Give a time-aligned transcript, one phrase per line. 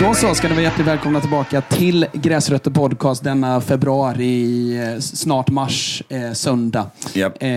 [0.00, 5.50] Då så ska ni vara hjärtligt välkomna tillbaka till Gräsrötter Podcast denna februari, eh, snart
[5.50, 6.90] mars, eh, söndag.
[7.12, 7.42] Japp.
[7.42, 7.48] Eh,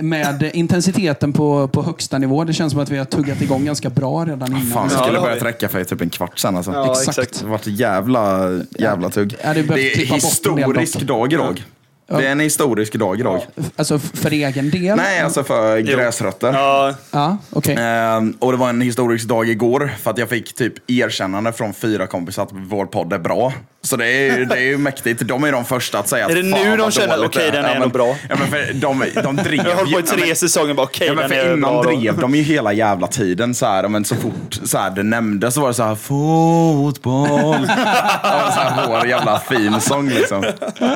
[0.00, 2.44] med intensiteten på, på högsta nivå.
[2.44, 4.66] Det känns som att vi har tuggat igång ganska bra redan innan.
[4.66, 6.72] Fan, det Ja, skulle har börjat räcka för typ en kvart sen alltså.
[6.72, 7.08] Ja, Exakt.
[7.18, 7.38] exakt.
[7.40, 9.36] Det har varit jävla, jävla tugg.
[9.44, 11.64] Ja, det är historisk dag idag.
[12.08, 13.40] Det är en historisk dag idag.
[13.76, 14.96] Alltså för egen del?
[14.96, 16.52] Nej, alltså för gräsrötter.
[16.52, 17.76] Ja, Ja, okej.
[17.78, 21.74] Ehm, och det var en historisk dag igår för att jag fick typ erkännande från
[21.74, 23.52] fyra kompisar att vår podd är bra.
[23.82, 25.20] Så det är, det är ju mäktigt.
[25.28, 27.64] De är de första att säga att Är det nu de känner, dåligt okej, den
[27.64, 28.16] är Ja, men- bra?
[28.28, 30.36] Ja, men för de, de drev jag har hållit på i ju- ja, tre men-
[30.36, 31.82] säsonger bara okej, Ja, men den för är innan bra.
[31.82, 31.90] då.
[32.00, 35.54] drev de ju hela jävla tiden så här, men så fort så här, det nämndes
[35.54, 37.66] så var det så här fotboll.
[37.66, 40.44] så här vår jävla finsång liksom.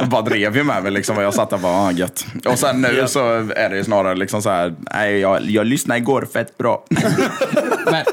[0.03, 2.25] Och bara drev ju med mig liksom och jag satt där och bara, ah, gött.
[2.47, 3.07] Och sen nu Ja.
[3.07, 3.21] så
[3.57, 6.85] är det ju snarare liksom så här, nej jag, jag lyssnade igår fett bra.
[7.91, 8.05] Men,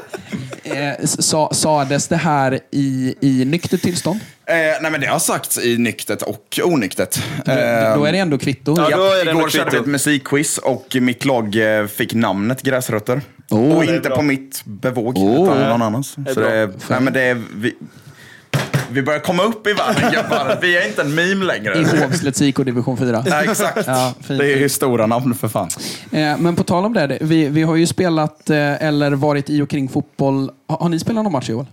[0.62, 4.20] eh, sa, sades det här i, i nyktert tillstånd?
[4.50, 7.18] Eh, nej men det har sagts i nyktert och onyktert.
[7.44, 7.52] Då,
[7.96, 8.74] då är det ändå kvitto.
[8.78, 12.14] Ja, Ja, då är det igår körde vi ett musikquiz och mitt lag eh, fick
[12.14, 13.20] namnet Gräsrötter.
[13.50, 13.76] Oh.
[13.76, 15.42] och Det inte på mitt bevåg, Oh.
[15.44, 16.16] utan någon annans.
[16.26, 17.74] är Så det nej, men det är, vi,
[18.90, 20.58] vi börjar komma upp i världen gubbar.
[20.62, 21.78] Vi är inte en meme längre.
[21.78, 23.24] I Hovslets IK division 4.
[23.26, 23.86] Nej, exakt.
[23.86, 24.40] Ja, fint.
[24.40, 25.68] det är ju stora namn för fan.
[26.12, 29.62] Eh, men på tal om det, vi, vi har ju spelat eh, eller varit i
[29.62, 30.50] och kring fotboll.
[30.68, 31.66] Har, har ni spelat någon match Joel?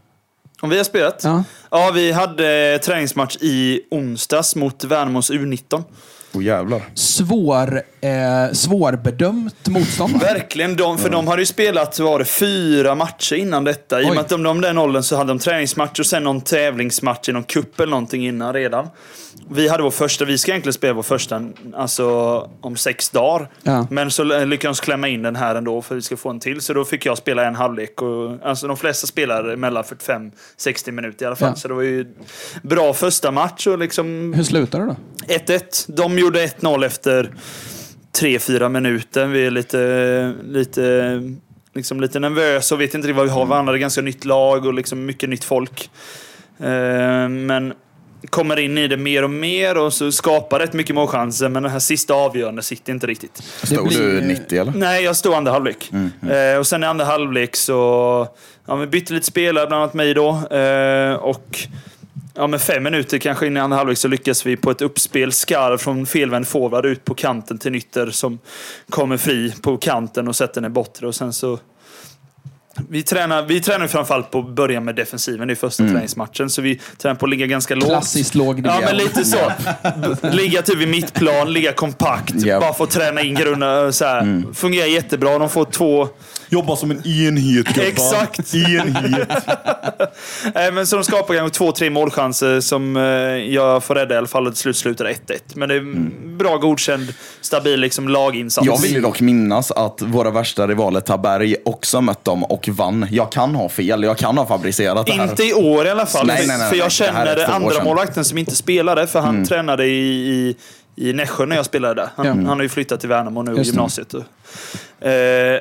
[0.62, 1.22] Om vi har spelat?
[1.24, 1.44] Ja.
[1.72, 5.84] Ja, vi hade träningsmatch i onsdags mot Värnamos U19.
[6.34, 6.82] Åh jävlar.
[6.94, 10.20] Svår, eh, svårbedömt motstånd.
[10.20, 14.02] Verkligen, de, för de hade ju spelat var det, fyra matcher innan detta.
[14.02, 16.42] I och med att de, de den åldern så hade de träningsmatch och sen någon
[16.42, 18.88] tävlingsmatch i någon cup eller någonting innan redan.
[19.50, 21.42] Vi hade vår första, vi ska egentligen spela vår första
[21.76, 22.06] alltså,
[22.62, 23.50] om sex dagar.
[23.64, 23.88] Ja.
[23.90, 26.40] Men så lyckades de klämma in den här ändå för att vi ska få en
[26.40, 26.62] till.
[26.62, 28.02] Så då fick jag spela en halvlek.
[28.02, 31.50] Och, alltså de flesta spelar mellan 45-60 minuter i alla fall.
[31.50, 31.56] Ja.
[31.56, 32.06] Så det var ju
[32.62, 34.96] bra första match och liksom Hur slutar det då?
[35.28, 35.86] 1-1.
[35.88, 37.30] De gjorde 1-0 efter
[38.20, 39.26] 3-4 minuter.
[39.26, 41.22] Vi är lite, lite,
[41.76, 43.74] liksom lite nervösa och vet inte vad vi har varandra.
[43.74, 45.90] Det är ganska nytt lag och liksom mycket nytt folk.
[46.60, 47.74] Eh, Men
[48.30, 51.50] kommer in i det mer och mer och så skapar rätt mycket målchanser.
[51.50, 53.38] Men den här sista avgörande sitter inte riktigt.
[53.64, 54.72] Stod blir- du 90 eller?
[54.76, 55.92] Nej, jag stod andra halvlek.
[56.30, 58.28] Eh, och sen i andra halvlek så...
[58.68, 60.30] Ja, vi bytte lite spelare, bland annat mig då.
[60.58, 61.60] Eh, och
[62.38, 65.32] ja, med fem minuter kanske in i andra halvlek så lyckas vi på ett uppspel
[65.32, 68.40] skarv från felvänd forward ut på kanten till Nytter som
[68.90, 71.08] kommer fri på kanten och sätter den i bortre.
[71.08, 71.60] Och sen så...
[72.90, 76.50] Vi tränar, vi tränar framförallt på att börja med defensiven i första träningsmatchen.
[76.50, 77.88] Så vi tränar på att ligga ganska lågt.
[77.88, 79.52] Klassiskt låg Ja, men lite så.
[80.22, 82.34] Ligga typ vid mittplan, ligga kompakt.
[82.36, 82.60] Ja.
[82.60, 83.94] Bara få träna in grunden.
[83.94, 84.54] Så här.
[84.54, 85.40] Fungerar jättebra.
[85.40, 86.10] De får två...
[86.50, 87.88] Jobba som en enhet gubbar.
[87.88, 88.54] Exakt.
[88.56, 89.30] Enhet.
[90.56, 93.04] Nej, men så de skapar kanske två, tre målchanser som eh,
[93.54, 95.16] jag får rädda i alla fall till slut slutar 1-1.
[95.56, 95.82] Men det är
[96.38, 98.68] bra, godkänd, stabil liksom, laginsats.
[98.68, 103.08] Jag vill ju dock minnas att våra värsta rivaler Taberg också mött dem och vann.
[103.12, 105.30] Jag kan ha fel, jag kan ha fabricerat det här.
[105.30, 106.28] Inte i år i alla fall.
[106.28, 109.86] Nej, för, nej, nej, för jag känner andra målvakten som inte spelade, för han tränade
[109.86, 110.56] i, i,
[110.98, 112.10] i Nässjö när jag spelade där.
[112.16, 112.34] Han, Ja.
[112.34, 114.14] han har ju flyttat till Värnamo nu i gymnasiet.
[114.14, 115.12] Eh,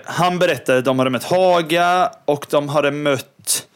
[0.05, 3.67] han berättade att de hade mött Haga och de hade mött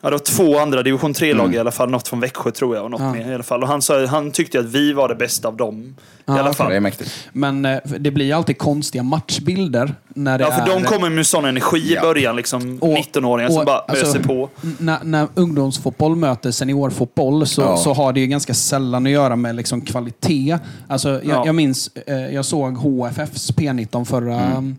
[0.00, 1.90] Ja, det var två andra division 3-lag i alla fall.
[1.90, 3.12] Något från Växjö tror jag och något Ja.
[3.12, 3.62] mer i alla fall.
[3.62, 5.96] Och han, sa, han tyckte att vi var det bästa av dem.
[6.28, 6.70] I alla fall.
[6.70, 7.10] Det är mäktigt.
[7.32, 9.94] Men eh, det blir alltid konstiga matchbilder.
[10.08, 11.98] När det Ja, för är, de kommer med sån energi Ja.
[11.98, 12.36] i början.
[12.36, 14.48] Liksom Och- 19-åringar som bara alltså, öser på.
[14.78, 17.76] När, när ungdomsfotboll möter seniorfotboll så, Ja.
[17.76, 20.58] så har det ju ganska sällan att göra med liksom kvalitet.
[20.88, 21.42] Alltså, jag, Ja.
[21.46, 24.76] jag minns, eh, jag såg HFFs P19 förra, Mm.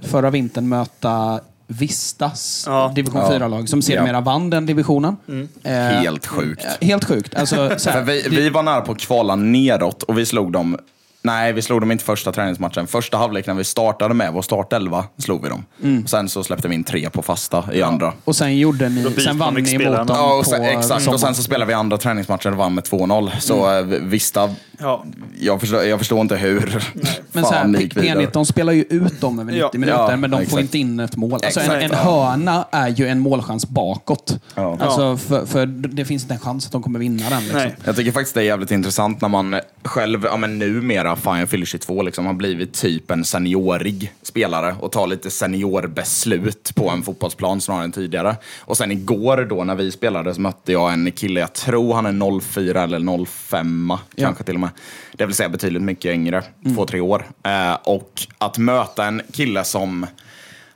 [0.00, 2.92] förra vintern möta Vistas Ja.
[2.94, 3.30] division Ja.
[3.38, 5.16] 4-lag som sedermera vann den divisionen.
[5.62, 6.64] Eh, Helt sjukt.
[6.80, 7.34] eh, Helt sjukt.
[7.34, 10.52] Alltså, så här, För vi, vi var nära på att kvala neråt och vi slog
[10.52, 10.78] dem
[11.22, 12.86] Nej, vi slog dem inte första träningsmatchen.
[12.86, 15.64] Första halvlek när vi startade med vår startelva slog vi dem.
[15.82, 16.06] Mm.
[16.06, 18.12] Sen så släppte vi in tre på fasta i andra.
[18.24, 20.94] och sen gjorde ni, Då sen vann ni mot dem Ja, och på sen, exakt.
[20.94, 21.18] Och sommaren.
[21.18, 23.30] sen så spelade vi andra träningsmatchen och vann med 2-0.
[23.40, 24.08] Så mm.
[24.10, 25.04] Vista, Ja.
[25.40, 26.84] jag förstår, jag förstår inte hur
[27.32, 28.26] Men så här, gick vidare.
[28.26, 29.78] P19 spelar ju ut dem över 90 Ja.
[29.78, 30.60] minuter, Ja, men de får exakt.
[30.62, 31.32] inte in ett mål.
[31.32, 34.38] Alltså en, Exakt, en hörna är ju en målchans bakåt.
[34.54, 34.78] Ja.
[34.80, 37.40] Alltså för, för det finns inte en chans att de kommer vinna den.
[37.42, 37.58] Liksom.
[37.60, 37.76] Nej.
[37.84, 41.50] Jag tycker faktiskt det är jävligt intressant när man själv, ja men numera, fan jag
[41.50, 47.02] fyller 22, liksom, har blivit typ en seniorig spelare och tar lite seniorbeslut på en
[47.02, 48.36] fotbollsplan snarare än tidigare.
[48.60, 52.06] Och sen igår då när vi spelade så mötte jag en kille, jag tror han
[52.06, 54.70] är 04 eller 05 kanske till och med.
[55.12, 56.42] Det vill säga betydligt mycket yngre,
[56.74, 57.26] två, tre år.
[57.42, 60.06] Eh, och att möta en kille som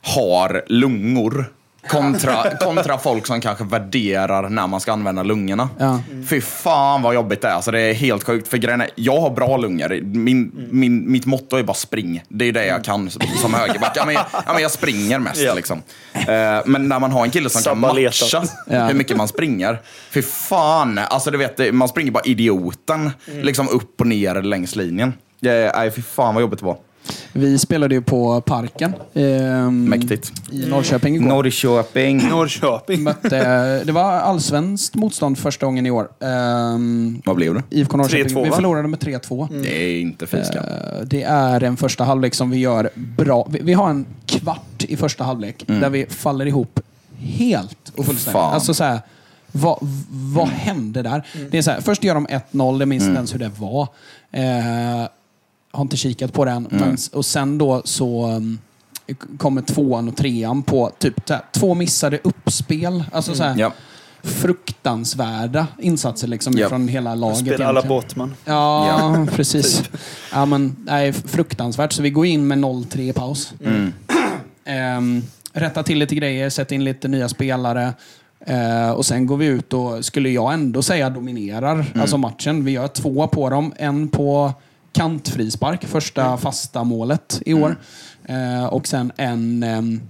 [0.00, 1.52] har lungor
[1.88, 5.68] kontra, kontra folk som kanske värderar när man ska använda lungorna.
[5.78, 6.00] Ja.
[6.28, 7.52] Fy fan vad jobbigt det är.
[7.52, 8.48] Alltså, det är helt sjukt.
[8.48, 10.00] För grejen är, jag har bra lungor.
[10.02, 12.22] Min, min, mitt motto är bara spring.
[12.28, 13.92] Det är det jag kan som högerback.
[13.96, 15.40] Ja, men jag, ja, men jag springer mest.
[15.40, 15.54] Ja.
[15.54, 15.82] Liksom.
[16.14, 18.24] Eh, men när man har en kille som kan Sabaleta.
[18.36, 18.86] matcha Ja.
[18.86, 19.80] hur mycket man springer.
[20.10, 20.98] Fy fan.
[20.98, 23.10] Alltså, du vet, man springer bara idioten.
[23.26, 25.08] Liksom upp och ner längs linjen.
[25.42, 26.76] Eh, Nej, fy fan vad jobbigt det var.
[27.32, 30.32] Vi spelade ju på Parken ehm, Mäktigt.
[30.52, 31.26] i Norrköping igår.
[31.28, 32.18] Norrköping.
[32.30, 33.02] Norrköping.
[33.02, 36.08] Mötte, det var allsvenskt motstånd första gången i år.
[36.20, 37.62] Ehm, Vad blev det?
[37.70, 38.36] IFK Norrköping.
[38.36, 39.62] 3-2, Vi förlorade med 3-2.
[39.62, 40.64] Det är inte fy skam.
[40.64, 43.46] Eh, Det är en första halvlek som vi gör bra.
[43.50, 46.80] Vi, vi har en kvart i första halvlek där vi faller ihop
[47.18, 48.32] helt och fullständigt.
[48.32, 48.54] Fan.
[48.54, 49.00] Alltså så här,
[49.52, 49.78] vad,
[50.10, 51.26] vad hände där?
[51.50, 53.88] Det är så här, först gör de 1-0, jag minns inte ens hur det var.
[54.32, 55.08] Eh,
[55.72, 56.68] har inte kikat på den.
[56.70, 58.58] Men, och sen då så um,
[59.38, 63.04] kommer tvåan och trean på typ två missade uppspel.
[63.12, 63.72] Alltså så här, Ja.
[64.22, 66.68] fruktansvärda insatser liksom Ja.
[66.68, 67.38] från hela laget.
[67.38, 67.82] Spelar alla.
[67.82, 68.34] Båtman.
[68.44, 69.82] Ja, precis.
[70.32, 71.92] Ja, men, nej, fruktansvärt.
[71.92, 73.52] Så vi går in med 0-3 i paus.
[74.64, 75.22] Ehm,
[75.52, 77.92] rättar till lite grejer, sätter in lite nya spelare.
[78.46, 82.64] Eh, och sen går vi ut och, skulle jag ändå säga, dominerar alltså matchen.
[82.64, 83.72] Vi gör två på dem.
[83.76, 84.52] En på
[84.92, 87.76] kantfrispark, första fasta målet i år.
[88.24, 90.00] Eh, och sen en ehm,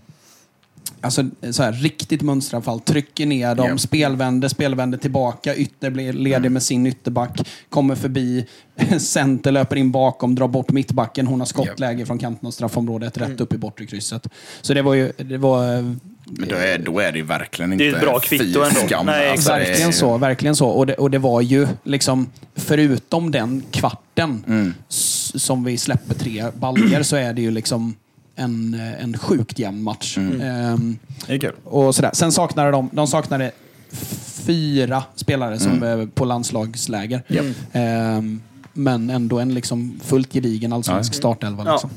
[1.03, 2.81] Alltså så här, riktigt mönsteranfall.
[2.81, 3.79] Trycker ner dem, Ja.
[3.79, 5.55] spelvänder, spelvänder tillbaka.
[5.57, 7.49] Ytter blir ledig med sin ytterback.
[7.69, 8.47] Kommer förbi.
[8.99, 11.27] Center löper in bakom, drar bort mittbacken.
[11.27, 14.29] Hon har skottläge från kanten av straffområdet rätt upp i bortre krysset.
[14.61, 15.13] Så det var ju...
[15.17, 15.93] Det var, eh,
[16.31, 18.81] Men då är, då är det ju verkligen inte Det är ett bra kvitto ändå.
[18.87, 19.07] skam.
[19.07, 20.19] Nej, Alltså, det är- verkligen så.
[20.19, 20.69] Verkligen så.
[20.69, 24.75] Och det, och det var ju liksom, förutom den kvarten Mm.
[25.35, 27.95] som vi släpper tre baljer så är det ju liksom
[28.37, 30.17] en, en sjukt jämn match.
[30.17, 30.41] Mm.
[30.41, 31.53] Ehm, Det är kul.
[31.65, 32.11] och sådär.
[32.15, 33.51] Sen saknade de, de saknade
[34.47, 36.11] fyra spelare som Mm.
[36.11, 37.23] på landslagsläger.
[37.73, 38.41] Ehm,
[38.73, 41.63] men ändå en liksom fullt gedigen allsvensk startelva.
[41.67, 41.73] Ja.
[41.73, 41.91] Liksom.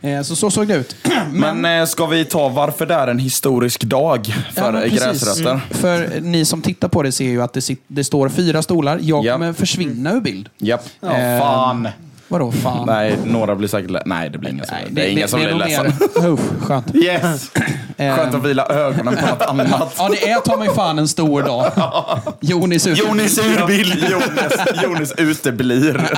[0.00, 0.96] Eh, så så såg det ut.
[1.32, 4.90] Men eh, ska vi ta varför det är en historisk dag för Ja, men eh,
[4.90, 5.04] precis.
[5.04, 5.50] gräsrötter?
[5.50, 5.60] Mm.
[5.70, 8.98] För ni som tittar på det ser ju att det, sit, det står fyra stolar.
[9.02, 9.32] Jag Ja.
[9.32, 10.48] kommer försvinna ur bild.
[10.58, 10.84] Japp.
[11.02, 11.88] Eh, Fan.
[12.28, 12.86] Vadå fan?
[12.86, 15.40] Nej, några blir säkert le- Nej, det blir ingen som, Nej, det, är ingen som
[15.40, 15.84] blir nog ledsen.
[16.22, 16.94] mer- Usch, skönt.
[16.94, 17.50] Yes!
[17.98, 19.94] Skönt att vila ögonen på något annat.
[19.98, 21.72] Ja, det är ta mig fan en stor dag.
[22.40, 22.98] Jonis ut.
[22.98, 24.04] Jonis urbild.
[24.10, 26.10] Jonas, Jonas uteblir.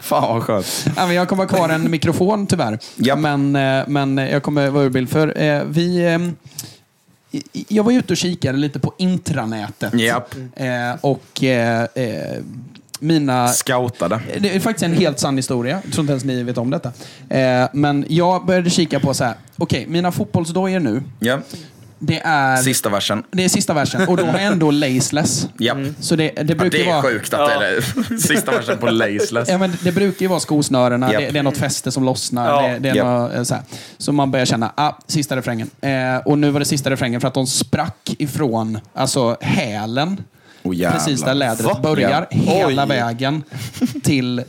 [0.00, 0.86] Fan vad skönt.
[0.96, 2.78] Ja, men jag kommer ha kvar en mikrofon tyvärr.
[2.96, 3.18] Japp.
[3.18, 5.10] Men, eh, men jag kommer vara ur bild.
[5.10, 5.98] För eh, vi...
[6.04, 6.18] eh,
[7.30, 9.94] i- Jag var ute och kikade lite på intranätet.
[9.94, 10.34] Japp.
[10.56, 10.66] Eh,
[11.00, 12.38] och eh, eh,
[12.98, 13.48] mina...
[13.48, 14.20] Scoutade.
[14.40, 15.80] Det är faktiskt en helt sann historia.
[15.84, 16.92] Jag tror inte ens ni vet om detta.
[17.28, 19.34] Eh, men jag började kika på så här.
[19.56, 21.02] Okej, mina fotbollsdojor nu.
[21.18, 21.38] Ja.
[22.00, 23.22] Det är, Sista versen.
[23.30, 25.48] det är sista versen och då har jag ändå laceless.
[25.58, 25.78] Japp.
[26.00, 27.02] Så det, det Ja, brukar det är vara...
[27.02, 27.80] sjukt att det är
[28.18, 29.48] sista versen på Laceless.
[29.48, 31.22] Ja, men det brukar ju vara skosnörena, Japp.
[31.22, 32.48] det, det är något fäste som lossnar.
[32.62, 32.68] Ja.
[32.68, 33.06] Det, det är Japp.
[33.06, 33.62] något, eh, så, här.
[33.98, 35.70] så man börjar känna, ah, sista refrängen.
[35.80, 40.22] Eh, och nu var det sista refrängen för att de sprack ifrån alltså, hälen.
[40.62, 41.80] Oh, precis där lädret Va?
[41.82, 42.38] börjar, Ja.
[42.38, 42.88] hela Oj.
[42.88, 43.42] vägen
[44.02, 44.44] till eh,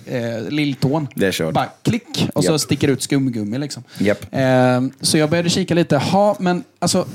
[0.49, 1.07] lilltån.
[1.15, 1.53] Det är kört.
[1.53, 2.61] Bara klick, och så Japp.
[2.61, 3.57] sticker ut skumgummi.
[3.57, 3.83] Liksom.
[3.97, 4.25] Japp.
[4.31, 7.05] Eh, så jag började kika lite, ha, men alltså,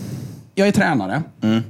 [0.54, 1.22] jag är tränare.
[1.42, 1.62] Mm.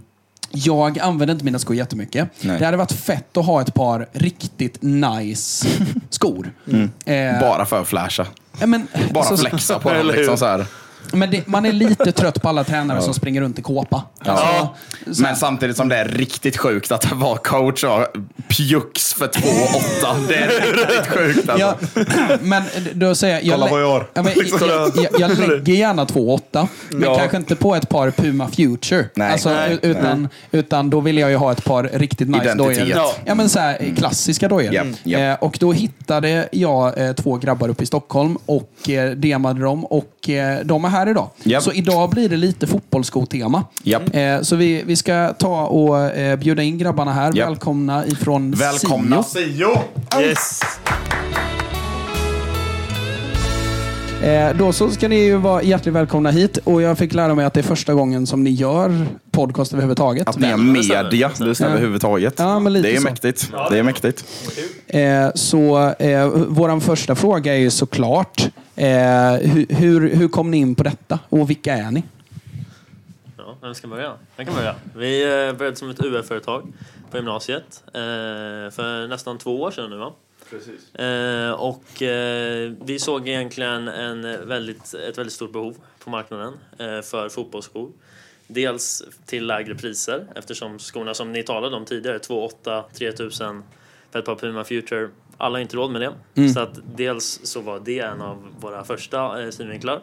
[0.51, 2.29] Jag använder inte mina skor jättemycket.
[2.41, 2.59] Nej.
[2.59, 5.69] Det hade varit fett att ha ett par riktigt nice
[6.11, 6.53] skor.
[7.05, 8.27] Eh, Bara för att flasha.
[8.67, 10.07] men, Bara så- flexa på dem.
[10.17, 10.67] Liksom, så här.
[11.15, 14.03] Men det, man är lite trött på alla tränare som springer runt i kåpa.
[14.19, 14.69] Alltså,
[15.13, 18.07] så Men samtidigt som det är riktigt sjukt att vara coach och
[18.49, 20.29] pjux för 2,8.
[20.29, 21.59] Det är riktigt sjukt alltså.
[21.59, 22.63] Ja, men
[22.95, 23.45] då säger jag...
[23.45, 24.07] jag Kolla vad jag har.
[24.15, 26.67] Ja, men, jag, jag, jag lägger gärna 2,8.
[26.91, 27.19] Men Ja.
[27.19, 29.05] kanske inte på ett par Puma Future.
[29.15, 29.33] Nej.
[29.33, 29.79] Alltså, Nej.
[29.83, 32.89] utan, utan då vill jag ju ha ett par riktigt nice dojor.
[32.89, 33.13] Ja.
[33.25, 34.75] Ja, men så här, klassiska dojor.
[34.75, 35.41] Japp, japp.
[35.41, 39.85] Eh, och då hittade jag eh, två grabbar uppe i Stockholm och eh, DMade dem.
[39.85, 41.31] Och eh, de är här idag.
[41.43, 41.63] Japp.
[41.63, 43.65] Så idag blir det lite fotbollskotema.
[43.83, 44.15] Japp.
[44.15, 47.33] Eh, så vi, vi ska ta och eh, bjuda in grabbarna här.
[47.37, 47.49] Japp.
[47.49, 49.45] Välkomna ifrån Välkomna Sio.
[50.13, 50.21] Sio!
[50.21, 50.61] Yes!
[54.25, 56.59] Eh, då så ska ni ju vara hjärtligt välkomna hit.
[56.65, 60.29] Och jag fick lära mig att det är första gången som ni gör podcast överhuvudtaget.
[60.29, 62.35] Att ni är media just överhuvudtaget.
[62.37, 63.05] Ja, men lite det är så.
[63.05, 63.53] mäktigt.
[63.71, 64.25] Det är mäktigt.
[64.87, 65.03] Eh,
[65.35, 70.83] så eh, vår första fråga är ju såklart, hur, hur, hur kom ni in på
[70.83, 71.19] detta?
[71.29, 72.03] Och vilka är ni?
[73.39, 74.13] Ja, vem ska börja?
[74.37, 74.75] Jag kan börja.
[74.97, 76.73] Vi eh, började som ett UF-företag
[77.11, 77.93] på gymnasiet eh,
[78.71, 80.13] för nästan två år sedan nu va?
[80.51, 80.95] Precis.
[80.95, 87.01] Eh, och eh, vi såg egentligen en väldigt, ett väldigt stort behov på marknaden eh,
[87.01, 87.91] för fotbollsskor.
[88.47, 93.63] Dels till lägre priser eftersom skorna som ni talade om tidigare, 2 8 3000
[94.11, 96.01] för ett par Puma Future, alla har inte råd med
[96.35, 96.49] det.
[96.53, 100.01] Så att dels så var det en av våra första eh, synvinklar.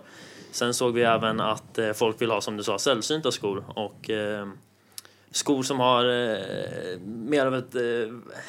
[0.51, 3.63] Sen såg vi även att eh, folk vill ha, som du sa, sällsynta skor.
[3.67, 4.47] Och eh,
[5.33, 6.37] skor som har eh,
[7.05, 7.81] mer av ett eh,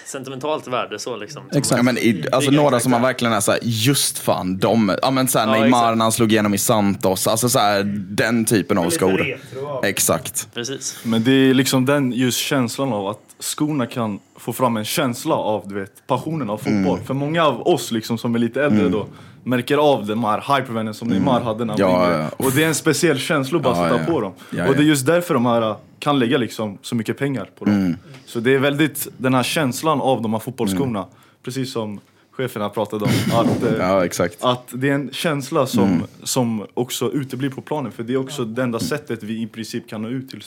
[0.06, 0.98] sentimentalt värde.
[0.98, 1.42] Så liksom.
[1.50, 1.76] Som- Exakt.
[1.78, 4.96] Ja, men i, alltså några som man verkligen är såhär, just fan, de.
[5.02, 5.96] Ja men såhär Ja, Neymar exakt.
[5.98, 7.26] när han slog igenom i Santos.
[7.26, 7.82] Alltså såhär,
[8.16, 9.40] den typen av skor.
[9.82, 10.48] Exakt.
[10.54, 10.98] Precis.
[11.04, 15.34] Men det är liksom den just känslan av att skorna kan få fram en känsla
[15.34, 16.94] av du vet, passionen av fotboll.
[16.94, 17.04] Mm.
[17.04, 19.06] För många av oss liksom, som är lite äldre då
[19.44, 21.92] märker av de här hypervännen som Neymar hade när han Mm.
[21.92, 22.28] Ja, var yngre.
[22.38, 22.44] ja.
[22.46, 24.32] Och det är en speciell känsla att bara Ja, sätta på dem.
[24.50, 27.74] Och det är just därför de här kan lägga liksom så mycket pengar på dem.
[27.74, 27.96] Mm.
[28.26, 31.06] Så det är väldigt den här känslan av de här fotbollsskorna.
[31.44, 32.00] Precis som
[32.32, 33.10] cheferna pratade om.
[33.32, 34.44] Att, eh, Ja exakt.
[34.44, 36.02] att det är en känsla som, Mm.
[36.22, 37.92] som också uteblir på planen.
[37.92, 40.42] För det är också det enda sättet vi i princip kan nå ut till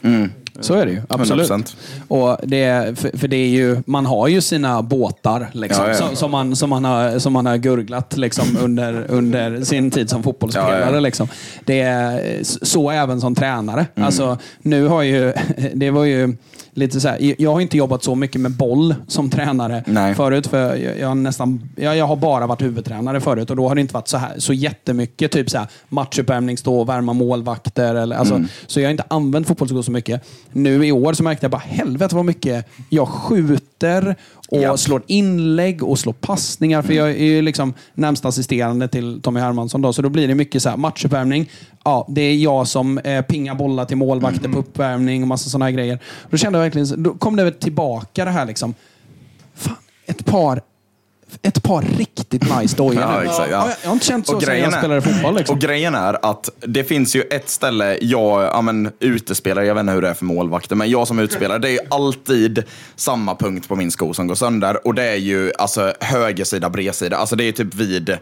[0.00, 0.30] spelare.
[0.60, 1.50] Så är det ju, absolut.
[1.50, 1.76] 100%.
[2.08, 5.94] Och det för, för det är ju, man har ju sina båtar liksom, Ja, ja.
[5.94, 10.10] Som, som, man, som, man har, som man har gurglat liksom, under, under sin tid
[10.10, 10.94] som fotbollsspelare.
[10.94, 11.00] Ja.
[11.00, 11.28] Liksom.
[11.64, 13.86] Det är så även som tränare.
[13.94, 14.06] Mm.
[14.06, 15.32] Alltså, nu har ju,
[15.74, 16.36] det var ju
[16.76, 20.14] lite så här, jag har inte jobbat så mycket med boll som tränare Nej.
[20.14, 20.46] förut.
[20.46, 23.80] För jag, har nästan, jag, jag har bara varit huvudtränare förut och då har det
[23.80, 27.94] inte varit så, här, så jättemycket typ så här, matchuppvärmning, stå och värma målvakter.
[27.94, 28.48] Eller, alltså, Mm.
[28.66, 29.95] Så jag har inte använt fotbollsskor så mycket.
[30.52, 34.16] Nu i år så märkte jag bara helvete vad mycket jag skjuter
[34.48, 34.78] och Japp.
[34.78, 36.82] slår inlägg och slår passningar.
[36.82, 39.82] För jag är ju liksom närmast assisterande till Tommy Hermansson.
[39.82, 41.50] Då, så då blir det mycket så här matchuppvärmning.
[41.84, 44.52] Ja, det är jag som eh, pingar bollar till målvakter Mm.
[44.52, 45.98] på uppvärmning och massa sådana här grejer.
[46.30, 48.74] Då kände jag verkligen, då kom det tillbaka det här liksom.
[49.54, 49.76] Fan,
[50.06, 50.60] ett par
[51.42, 53.02] ett par riktigt nice dojor.
[53.02, 53.70] Ja, exakt, ja.
[53.82, 55.36] jag, har inte känt så sen jag spelade fotboll.
[55.36, 55.54] Liksom.
[55.54, 59.80] Och grejen är att det finns ju ett ställe, jag, ja men utespelare, jag vet
[59.80, 62.62] inte hur det är för målvakter, men jag som utespelare, det är ju alltid
[62.96, 64.86] samma punkt på min sko som går sönder.
[64.86, 67.16] Och det är ju alltså högersida, bredsida.
[67.16, 68.18] Alltså det är typ vid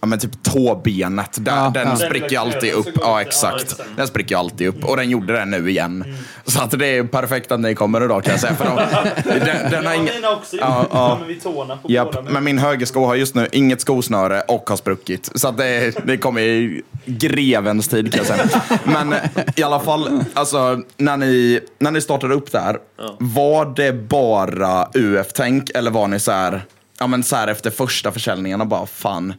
[0.00, 1.96] Ja men typ tåbenet, där, Ja, den ja.
[1.96, 2.88] spricker alltid upp.
[3.00, 3.80] Ja exakt.
[3.96, 6.04] Den spricker alltid upp och den gjorde det nu igen.
[6.46, 8.54] Så att det är perfekt att ni kommer idag kan jag säga.
[8.54, 8.76] För de,
[9.44, 11.20] den, den har ingen, också Ja, ja.
[11.28, 15.30] vid tårna på Japp, men min högersko har just nu inget skosnöre och har spruckit.
[15.34, 18.60] Så att det, det kommer i grevens tid kan jag säga.
[18.84, 19.18] Men eh,
[19.56, 22.78] i alla fall, alltså, när, ni, när ni startade upp där,
[23.18, 26.64] var det bara UF-tänk eller var ni så här,
[26.98, 29.34] ja, men så här efter första försäljningen och bara fan,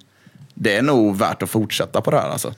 [0.55, 2.53] det är nog värt att fortsätta på det här alltså?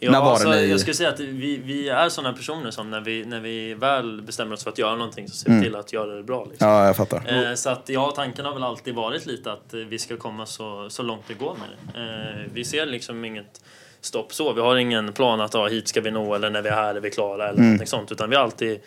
[0.00, 0.70] Ja, när var alltså, det ni...
[0.70, 4.22] Jag skulle säga att vi, vi är sådana personer som när vi, när vi väl
[4.22, 6.44] bestämmer oss för att göra någonting så ser vi till att göra det bra.
[6.50, 6.68] Liksom.
[6.68, 6.80] Mm.
[6.80, 7.48] Ja, jag fattar.
[7.48, 10.90] Eh, så att ja, tanken har väl alltid varit lite att vi ska komma så,
[10.90, 12.00] så långt det går med det.
[12.00, 13.60] Eh, vi ser liksom inget
[14.00, 14.52] stopp så.
[14.52, 16.94] Vi har ingen plan att ah, hit ska vi nå eller när vi är här
[16.94, 17.86] är vi klara eller Mm.
[17.86, 18.12] sånt.
[18.12, 18.80] Utan vi alltid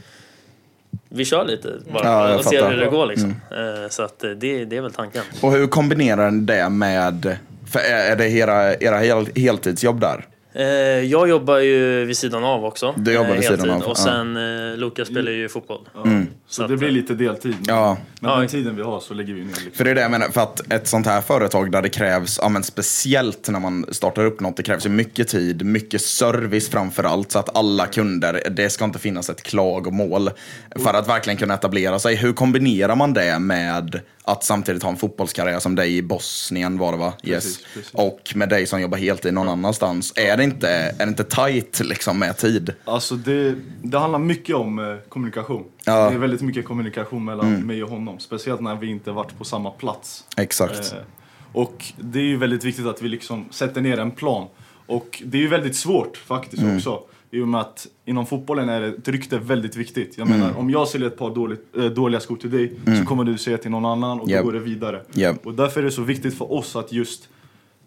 [1.09, 2.59] vi kör lite bara Ja, och ser.
[2.59, 2.71] Mm.
[2.73, 3.29] hur det går liksom.
[3.51, 5.23] Eh, så att eh, det, det är väl tanken.
[5.41, 7.37] Och hur kombinerar ni det med,
[7.71, 10.25] för är det era, era hel, heltidsjobb där?
[10.53, 10.65] Eh,
[11.05, 12.93] jag jobbar ju vid sidan av också.
[12.97, 13.71] Du jobbar eh, vid sidan heltid.
[13.83, 14.03] av, Och ja.
[14.03, 14.37] sen
[14.71, 15.79] eh, Lukas spelar ju fotboll.
[15.95, 16.01] Ja.
[16.49, 17.55] Så att, det blir lite deltid.
[17.67, 17.97] Men, Ja.
[18.19, 18.37] men Ja.
[18.37, 19.47] den tiden vi har så lägger vi ner.
[19.47, 19.71] Liksom.
[19.73, 22.39] För det är det jag menar, för att ett sånt här företag där det krävs,
[22.41, 26.69] ja, men speciellt när man startar upp något, det krävs ju mycket tid, mycket service
[26.69, 30.29] framför allt, så att alla kunder, det ska inte finnas ett klagomål.
[30.75, 32.15] För att verkligen kunna etablera sig.
[32.15, 33.99] Hur kombinerar man det med
[34.31, 37.13] att samtidigt ha en fotbollskarriär som dig i Bosnien var det va?
[37.23, 37.43] Yes.
[37.43, 37.91] Precis, precis.
[37.93, 40.13] Och med dig som jobbar heltid någon annanstans.
[40.15, 42.73] Är det inte, är det inte tajt liksom med tid?
[42.85, 45.63] Alltså det, det handlar mycket om eh, kommunikation.
[45.85, 45.99] Ja.
[45.99, 46.09] Mm.
[46.13, 48.19] Det är väldigt mycket kommunikation mellan mig och honom.
[48.19, 50.23] Speciellt när vi inte varit på samma plats.
[50.37, 50.93] Exakt.
[50.93, 50.99] Eh,
[51.53, 54.47] och det är ju väldigt viktigt att vi liksom sätter ner en plan.
[54.87, 56.77] Och det är ju väldigt svårt faktiskt Mm.
[56.77, 57.03] också.
[57.33, 60.17] I och med att inom fotbollen är ett rykte väldigt viktigt.
[60.17, 60.39] Jag Mm.
[60.39, 63.37] menar, om jag säljer ett par dåligt, eh, dåliga skor till dig så kommer du
[63.37, 64.39] säga till någon annan och Japp.
[64.39, 65.01] då går det vidare.
[65.13, 65.45] Japp.
[65.47, 67.29] Och därför är det så viktigt för oss att just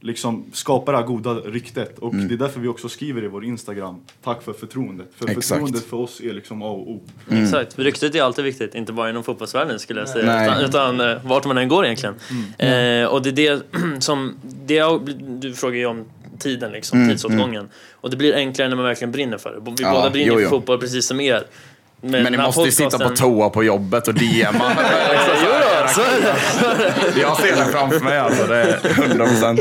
[0.00, 1.98] liksom skapa det här goda ryktet.
[1.98, 2.28] Och Mm.
[2.28, 5.06] det är därför vi också skriver i vår Instagram, tack för förtroendet.
[5.16, 5.46] För Exakt.
[5.48, 7.00] förtroendet för oss är liksom A och O.
[7.30, 10.48] Exakt, ryktet är alltid viktigt, inte bara inom fotbollsvärlden skulle jag säga, Nej.
[10.48, 12.14] utan, utan eh, vart man än går egentligen.
[12.58, 13.62] Eh, och det är det
[14.02, 14.34] som,
[14.66, 15.00] det har,
[15.40, 16.04] du frågar ju om
[16.38, 17.68] tiden liksom, tidsåtgången.
[17.92, 19.56] Och det blir enklare när man verkligen brinner för det.
[19.70, 20.48] Vi Ja, båda brinner jo, för jo.
[20.48, 21.42] fotboll precis som er.
[22.00, 24.76] Med Men ni måste ju sitta på podcasten- toa på jobbet och DMa.
[25.44, 25.50] Jo
[25.86, 27.20] då, så är det.
[27.20, 29.60] Jag ser det framför mig alltså, det är 100 procent.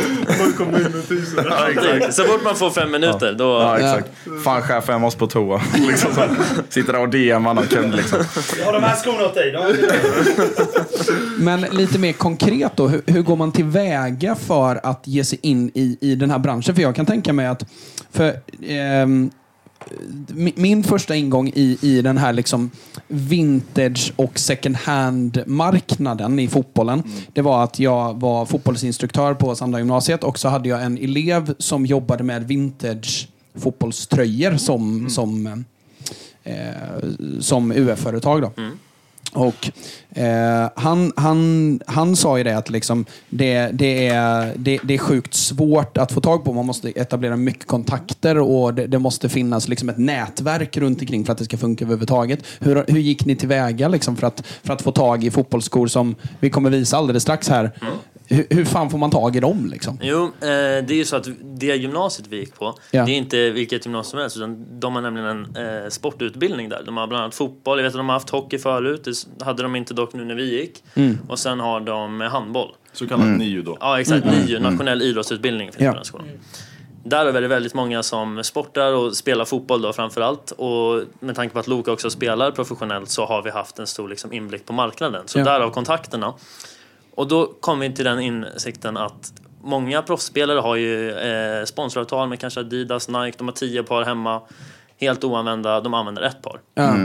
[1.35, 2.11] Ja.
[2.11, 3.45] Så fort man får fem minuter, då...
[3.45, 4.09] Ja, exakt.
[4.43, 5.61] Fan chefen, jag måste på toa.
[5.87, 6.21] Liksom så.
[6.69, 8.19] Sitter där och DMar någon kund liksom.
[8.59, 9.55] Jag har de här skorna åt dig.
[11.37, 15.71] Men lite mer konkret då, hur, hur går man tillväga för att ge sig in
[15.73, 16.75] i, i den här branschen?
[16.75, 17.65] För jag kan tänka mig att,
[18.11, 18.33] för
[18.67, 19.31] ehm,
[20.55, 22.71] min första ingång i, i den här liksom
[23.07, 30.23] vintage och second hand-marknaden i fotbollen, det var att jag var fotbollsinstruktör på Sandra gymnasiet
[30.23, 35.63] och så hade jag en elev som jobbade med vintage fotbollströjor som, som,
[36.43, 36.55] eh,
[37.39, 38.41] som UF-företag.
[38.41, 38.51] Då.
[39.33, 39.71] Och
[40.17, 44.97] eh, han, han, han sa ju det att liksom, det, det, är, det, det är
[44.97, 46.53] sjukt svårt att få tag på.
[46.53, 51.25] Man måste etablera mycket kontakter och det, det måste finnas liksom ett nätverk runt omkring
[51.25, 52.39] för att det ska funka överhuvudtaget.
[52.59, 56.15] Hur, hur gick ni tillväga liksom för, att, för att få tag i fotbollsskor som
[56.39, 57.71] vi kommer visa alldeles strax här?
[57.81, 57.93] Mm.
[58.33, 59.65] Hur, hur fan får man tag i dem?
[59.71, 59.99] Liksom?
[60.01, 63.05] Jo, eh, det är ju så att det gymnasiet vi gick på, Ja.
[63.05, 66.83] det är inte vilket gymnasium som helst, utan de har nämligen en eh, sportutbildning där.
[66.85, 69.03] De har bland annat fotboll, jag vet att de har haft hockey förut,
[69.37, 70.83] det hade de inte dock nu när vi gick.
[70.95, 71.17] Mm.
[71.27, 72.69] Och sen har de eh, handboll.
[72.93, 73.77] Så kallat NIU då.
[73.79, 74.25] Ja, exakt.
[74.25, 75.89] NIU, nationell idrottsutbildning finns Ja.
[75.91, 76.27] på den skolan.
[77.05, 80.51] Där är det väldigt många som sportar och spelar fotboll då framför allt.
[80.51, 84.09] Och med tanke på att Loka också spelar professionellt så har vi haft en stor
[84.09, 85.23] liksom, inblick på marknaden.
[85.25, 85.43] Så Ja.
[85.43, 86.33] därav kontakterna.
[87.15, 92.39] Och då kom vi till den insikten att många proffsspelare har ju eh, sponsoravtal med
[92.39, 94.41] kanske Adidas, Nike, de har tio par hemma.
[94.97, 96.59] Helt oanvända, de använder ett par.
[96.73, 96.95] Ja.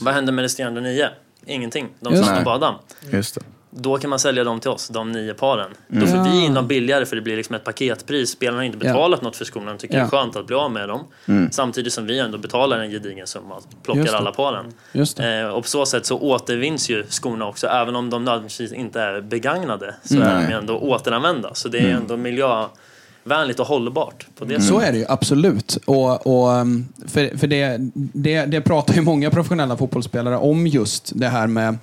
[0.00, 1.10] Vad händer med resterande nio?
[1.46, 1.88] Ingenting.
[2.00, 2.44] De stannar det.
[2.44, 2.74] på Adam.
[3.12, 3.40] Just det.
[3.72, 5.70] Då kan man sälja dem till oss, de nio paren.
[5.88, 8.30] Då får vi in dem billigare för det blir liksom ett paketpris.
[8.30, 10.00] Spelarna har inte betalat något för skorna, de tycker Ja.
[10.00, 11.04] det är skönt att bli av med dem.
[11.50, 14.64] Samtidigt som vi ändå betalar en gedigen summa och plockar alla paren.
[14.94, 19.00] Eh, och på så sätt så återvinns ju skorna också, även om de nödvändigtvis inte
[19.00, 19.94] är begagnade.
[20.04, 20.28] Så Mm.
[20.28, 21.54] är de ändå återanvända.
[21.54, 24.66] Så det är ändå miljövänligt och hållbart på det sättet.
[24.68, 25.78] Så är det ju absolut.
[25.86, 31.12] Och, och, um, för för det, det, det pratar ju många professionella fotbollsspelare om just
[31.14, 31.78] det här med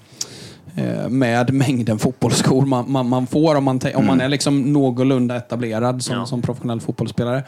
[1.10, 6.04] med mängden fotbollsskor man, man, man får om man, om man är liksom någorlunda etablerad
[6.04, 6.26] som, Ja.
[6.26, 7.44] som professionell fotbollsspelare.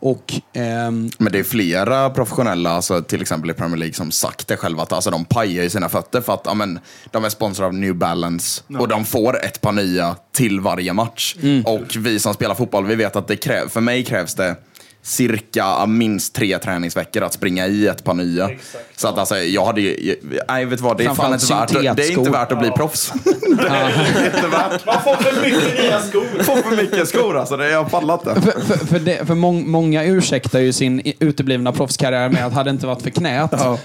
[0.00, 4.48] Och ehm, Men det är flera professionella, alltså, till exempel i Premier League, som sagt
[4.48, 4.82] det själva.
[4.82, 6.78] Att alltså, de pajar ju sina fötter för att ja, men,
[7.10, 11.36] de är sponsrade av New Balance och de får ett par nya till varje match.
[11.64, 14.56] Och vi som spelar fotboll, vi vet att det kräv, för mig krävs det
[15.02, 18.50] cirka ja, minst tre träningsveckor att springa i ett par nya.
[18.96, 20.16] Så att alltså, jag hade ju,
[20.48, 23.12] nej vet vad, det är fan inte värt, det är inte värt att bli proffs.
[23.24, 24.86] det är inte värt.
[24.86, 26.42] Man får för mycket nya skor.
[26.42, 28.40] Får för mycket skor alltså, det, jag pallar inte.
[28.40, 32.70] för, för, för, det, för mång, många ursäktar ju sin uteblivna proffskarriär med att hade
[32.70, 33.78] det inte varit för knät, Ja.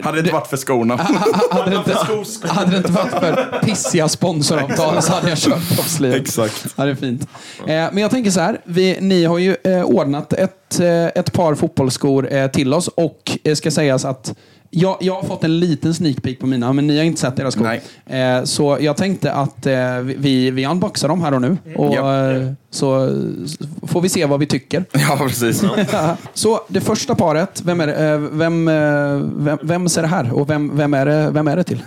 [0.00, 0.96] Hade det inte varit för skorna.
[1.50, 6.20] hade, det inte, hade det inte varit för pissiga sponsoravtal så hade jag kört proffslivet.
[6.20, 6.66] Exakt.
[6.76, 7.22] Ja, det är fint.
[7.58, 11.32] Eh, men jag tänker så här, vi, ni har ju eh, ordnat ett, eh, ett
[11.32, 14.34] par fotbollsskor till oss och ska sägas att
[14.74, 17.38] jag, jag har fått en liten sneak peek på mina, men ni har inte sett
[17.38, 17.62] era skor.
[18.06, 18.20] Nej.
[18.38, 21.56] Eh, så jag tänkte att eh, vi, vi unboxar dem här och nu.
[21.76, 22.30] Och, Ja.
[22.32, 23.08] eh, så
[23.86, 24.84] får vi se vad vi tycker.
[24.92, 25.64] Ja, precis.
[26.34, 28.74] så det första paret, vem, är det, eh, vem, eh,
[29.44, 31.82] vem, vem ser det här och vem, vem, är det, vem är det till?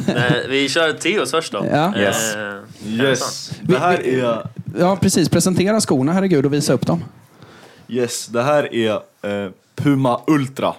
[0.48, 1.66] Vi kör Theos först då.
[1.72, 1.92] Ja.
[1.98, 2.34] Yes.
[2.34, 2.52] Eh,
[2.86, 3.50] Yes.
[3.62, 4.46] Det här är,
[4.78, 5.28] Ja, precis.
[5.28, 7.04] Presentera skorna, herregud, och visa upp dem.
[7.88, 8.92] yes, det här är
[9.44, 10.74] eh, Puma Ultra.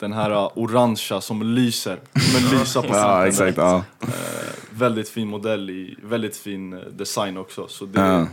[0.00, 1.98] Den här uh, orangea som lyser.
[2.14, 3.56] Som lyser på Ja, exakt.
[3.56, 3.84] Ja.
[4.70, 7.68] Väldigt fin modell i väldigt fin eh, design också.
[7.68, 8.26] Så det, Ja.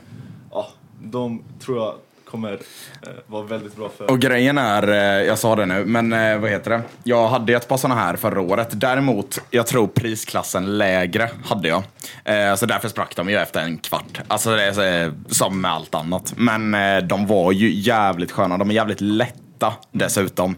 [0.52, 0.68] ja.
[1.02, 1.94] de tror jag
[2.30, 6.14] kommer eh, vara väldigt bra för Och grejen är, eh, jag sa det nu, men
[6.14, 6.82] eh, vad heter det?
[7.04, 8.68] Jag hade ett par sådana här förra året.
[8.72, 11.84] Däremot, jag tror prisklassen lägre hade jag.
[12.26, 14.22] Eh, Så därför sprack de ju efter en kvart.
[14.28, 16.34] Alltså det är som med allt annat.
[16.38, 16.76] Men
[17.08, 18.58] de var ju jävligt sköna.
[18.58, 20.56] De är jävligt lätta dessutom.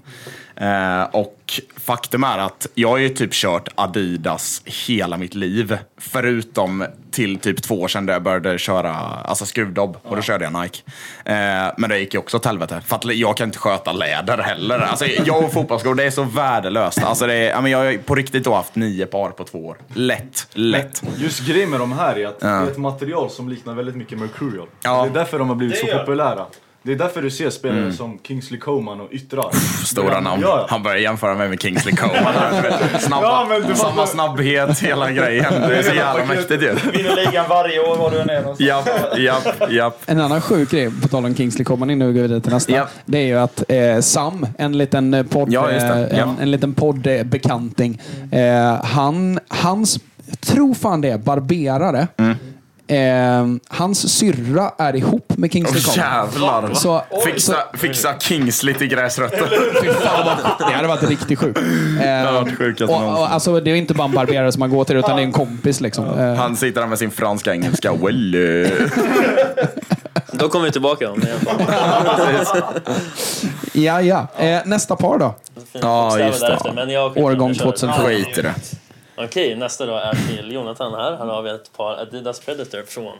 [0.59, 1.35] Eh, Och
[1.77, 5.77] faktum är att jag har ju typ kört Adidas hela mitt liv.
[5.97, 9.97] Förutom till typ två år sedan där jag började köra alltså skruvdobb.
[10.03, 10.81] Och då körde jag Nike.
[11.25, 12.81] Eh, Men det gick ju också åt helvete.
[12.85, 14.79] För att jag kan inte sköta läder heller.
[14.79, 17.03] Alltså, jag och fotbollsskor, det är så värdelöst.
[17.03, 19.65] Alltså, det är, ja, men jag har på riktigt då haft nio par på två
[19.65, 19.77] år.
[19.93, 21.03] Lätt, lätt.
[21.17, 24.17] Just grejen med de här är att det är ett material som liknar väldigt mycket
[24.19, 24.67] Mercurial.
[24.83, 25.01] Ja.
[25.03, 26.45] Det är därför de har blivit så populära.
[26.83, 29.49] Det är därför du ser spelare som Kingsley Coman och Yttrar.
[29.85, 30.41] Stora namn.
[30.41, 30.65] Ja, ja.
[30.69, 32.33] Han börjar jämföra mig med Kingsley Coman.
[32.99, 34.05] Snabba, Ja, men du samma fattar.
[34.05, 35.53] snabbhet, hela grejen.
[35.61, 36.75] Det är så jävla mäktigt ju.
[36.93, 38.59] Vinner ligan varje år var du än är någonstans.
[38.69, 40.01] Japp, japp, japp.
[40.05, 42.71] En annan sjuk grej, på tal om Kingsley kommer innan vi går vidare till nästa.
[42.71, 42.87] Ja.
[43.05, 46.23] Det är ju att eh, Sam, en liten eh, podd, Ja, eh, Ja.
[46.23, 48.01] en, en liten poddbekanting.
[48.31, 49.99] Eh, han, hans,
[50.41, 52.07] tror fan det är, barberare.
[52.17, 52.35] Mm.
[52.89, 55.97] Eh, hans syrra är ihop med Kingsley Coman.
[55.97, 56.73] jävlar.
[56.73, 59.49] Så, Fixa, fixa Kingsley till gräsrötter.
[59.81, 61.59] Fy fan vad, det hade varit riktigt sjukt.
[62.01, 63.23] Eh, varit sjukaste och, någonsin.
[63.23, 65.23] och, alltså, det är inte bara en barberare som man går till, utan det är
[65.25, 65.81] en kompis.
[65.81, 66.19] Liksom.
[66.19, 67.93] Eh, Han sitter där med sin franska engelska.
[67.93, 68.71] Well, eh.
[70.31, 71.27] Då kommer vi tillbaka om det.
[71.27, 71.65] i alla
[72.45, 72.63] fall.
[73.73, 74.27] ja, ja.
[74.37, 75.35] Eh, nästa par då?
[75.71, 76.47] Ja, bokstäver just det.
[76.47, 77.63] därefter, Men jag skiter i Årgång kör.
[77.65, 78.03] 2007.
[78.05, 78.53] Skit i det.
[79.23, 81.17] Okej, nästa då är till Jonathan här.
[81.17, 83.13] Här har vi ett par Adidas Predator från...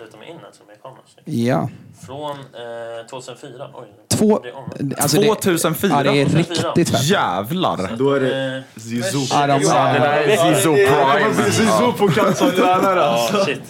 [0.00, 1.00] Luta mig in här som jag kommer.
[1.24, 1.68] Ja.
[2.06, 3.70] Från eh, 2004.
[3.74, 4.92] Oj, Två, det är om.
[4.98, 5.90] alltså det, 2004?
[5.94, 7.02] ja, det är riktigt fett.
[7.02, 7.96] Jävlar.
[7.98, 9.26] Då är det Eh, Zizou.
[9.30, 11.50] Ja, de, Det där är Zizou Prime.
[11.50, 13.36] Zizou på kant som tränare alltså.
[13.38, 13.62] ja, shit.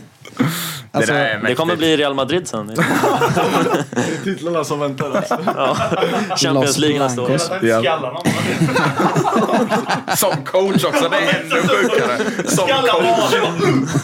[1.01, 2.73] Det där är Det kommer bli Real Madrid sen.
[4.25, 5.39] Titlarna som väntar alltså.
[6.37, 7.27] Champions League nästa år.
[7.27, 7.51] Blancos.
[7.63, 7.81] Ja.
[7.81, 8.27] Skallar någon.
[10.17, 12.19] Som coach också, det är ännu sjukare.
[12.49, 13.35] Som coach.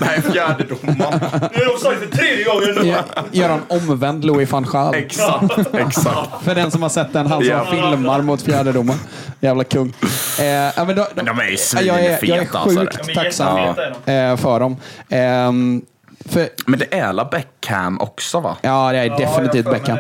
[0.00, 1.20] Nej, fjärdedomaren.
[1.52, 2.94] Nu är de sagt för tredje gången nu.
[3.32, 4.94] Gör- en omvänd Louis van Gaal.
[4.94, 6.44] Exakt, exakt.
[6.44, 7.66] För den som har sett den, han som Ja.
[7.70, 9.00] filmar mot fjärdedomaren.
[9.40, 9.92] Jävla kung.
[10.38, 12.80] Eh, ja, men, då, Men de är ju jag är, jag är svinfeta, alltså.
[12.80, 13.58] sjukt är tacksam
[14.04, 14.76] är eh, för dem.
[15.08, 15.82] Ehm,
[16.24, 18.56] för, Men det är la Beckham också va?
[18.62, 19.98] ja, det är definitivt för mig Beckham.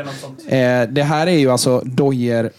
[0.48, 0.58] det.
[0.82, 2.50] Eh, det här är ju alltså dojer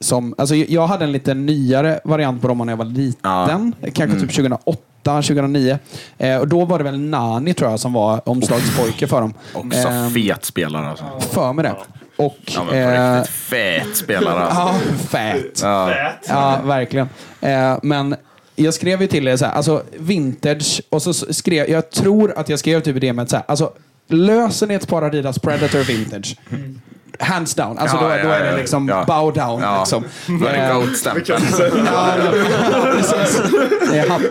[0.00, 0.34] som...
[0.38, 3.74] Alltså, jag hade en lite nyare variant på dem när jag var liten.
[3.94, 5.78] Kanske typ 2008, 2009.
[6.18, 9.34] Eh, och då var det väl Nani tror jag som var omslagspojke för dem.
[9.54, 11.04] Också Eh, fet spelare alltså.
[11.20, 11.74] För mig det.
[12.16, 12.36] Och...
[12.44, 14.60] Ja, men eh, riktigt fet spelare alltså.
[14.92, 15.60] Ja, fät.
[15.62, 15.86] Ja.
[15.88, 16.26] Fät.
[16.28, 17.08] Ja, verkligen.
[17.40, 18.16] Eh, men
[18.56, 22.48] jag skrev ju till er så här, alltså vintage, och så skrev, jag tror att
[22.48, 23.72] jag skrev typ det med så här, alltså
[24.08, 26.36] löser ni ett par Adidas Predator vintage,
[27.18, 29.04] hands down, alltså Ja, då, ja, då är det liksom ja.
[29.04, 29.60] bow down.
[29.62, 29.78] Ja.
[29.78, 30.04] Liksom.
[30.40, 31.86] Då är det Eh, goat-stämpeln.
[31.86, 32.14] Ja,
[32.96, 33.40] precis.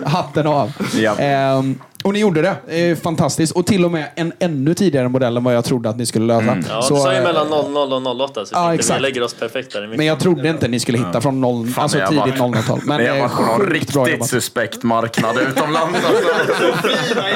[0.04, 0.72] Hatten av.
[0.94, 1.18] Ja.
[1.18, 2.76] Ehm, och ni gjorde det.
[2.90, 3.52] Eh, fantastiskt.
[3.56, 6.26] Och till och med en ännu tidigare modell än vad jag trodde att ni skulle
[6.26, 6.56] lösa.
[6.68, 8.98] Ja, Så, du sa ju eh, mellan 00 och 08 så Ja, exakt.
[8.98, 11.82] vi lägger oss perfekt där Men jag trodde inte ni skulle hitta från noll, Fan,
[11.82, 12.80] alltså tidigt var- 00-tal.
[12.86, 15.98] Men jag eh, var på någon riktigt suspekt marknad utomlands.
[16.06, 16.88] Alltså.
[16.88, 17.34] Fina i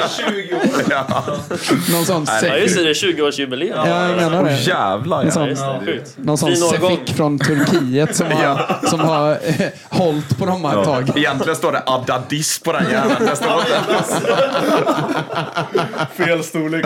[0.49, 0.61] 20 år.
[0.89, 1.23] Ja.
[1.91, 3.87] Någon sån Ja just det, det är 20-årsjubileum.
[3.87, 4.53] Ja, jag menar det.
[4.61, 5.31] Jävlar En ja.
[5.31, 6.13] sån, det, sjukt.
[6.17, 6.55] någon sån.
[6.55, 11.11] Cefic från Turkiet som har, som har eh, hållit på dem ett tag.
[11.15, 13.29] Egentligen står det Adadis på den jäveln.
[15.73, 16.85] Det Fel storlek?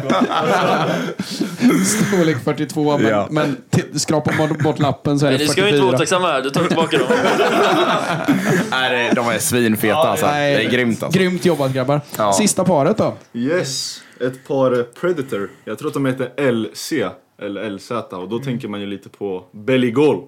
[1.85, 3.27] Storlek 42, men, Ja.
[3.31, 4.31] men t- skrapa
[4.63, 5.97] bort- lappen så är Nej, det ni ska ju inte vara 44.
[5.97, 7.07] otacksamma här, du tar tillbaka dem.
[8.71, 10.25] Nej, det- de är svinfeta alltså.
[10.25, 11.19] Det Nej, är grymt alltså.
[11.19, 12.01] Grymt jobbat grabbar.
[12.17, 12.33] Ja.
[12.33, 13.13] Sista paret då?
[13.33, 15.49] Yes, ett par Predator.
[15.65, 16.93] Jag tror att de heter LC
[17.41, 20.23] eller LZ och då tänker man ju lite på Belly Goal.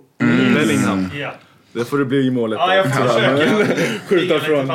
[0.56, 1.10] Bellingham.
[1.16, 1.34] Ja.
[1.74, 2.60] Det får det bli i målet.
[2.60, 3.76] Ja, jag försöker.
[4.08, 4.72] Skjuta från.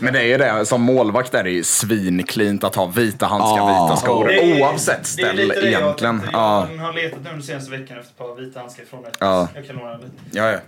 [0.00, 3.56] Men det är ju det, som målvakt är det ju svinklint att ha vita handskar,
[3.56, 3.84] Ja.
[3.86, 4.30] vita skor.
[4.32, 6.20] Är- Oavsett ställ det egentligen.
[6.32, 9.16] Jag har letat nu den senaste veckan efter ett par vita handskar från ett.
[9.20, 9.48] Ja.
[9.54, 10.08] Jag kan låna lite.
[10.32, 10.58] ja, ja.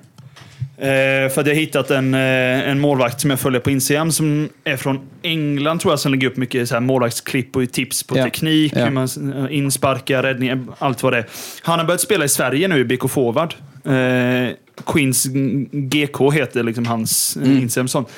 [0.80, 4.12] Eh, för att jag har hittat en, eh, en målvakt som jag följer på Instagram
[4.12, 8.02] som är från England tror jag, som lägger upp mycket så här målvaktsklipp och tips
[8.02, 8.24] på Ja.
[8.24, 8.84] teknik, Ja.
[8.84, 9.08] hur man
[9.50, 11.26] insparkar, räddningar, allt vad det är.
[11.62, 13.54] Han har börjat spela i Sverige nu i BK Forward.
[13.84, 14.54] Eh,
[14.86, 15.26] Queens
[15.72, 17.58] GK heter liksom hans mm.
[17.58, 17.84] Instagram.
[17.84, 18.08] och sånt.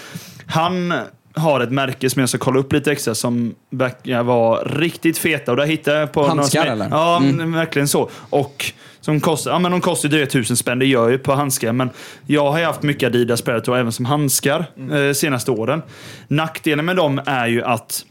[0.47, 0.93] Han
[1.35, 5.51] har ett märke som jag ska kolla upp lite extra som verkar vara riktigt feta.
[5.51, 6.27] Och där hittade jag på...
[6.27, 6.89] Handskar, eller?
[6.91, 8.11] Ja, men verkligen så.
[8.31, 11.73] Och som kostar, ja, men de kostar dryga tusen spänn, det gör ju på handskar.
[11.73, 11.91] Men
[12.27, 15.83] jag har ju haft mycket Adidas Predator även som handskar eh, senaste åren.
[16.29, 18.05] Nackdelen med dem är ju att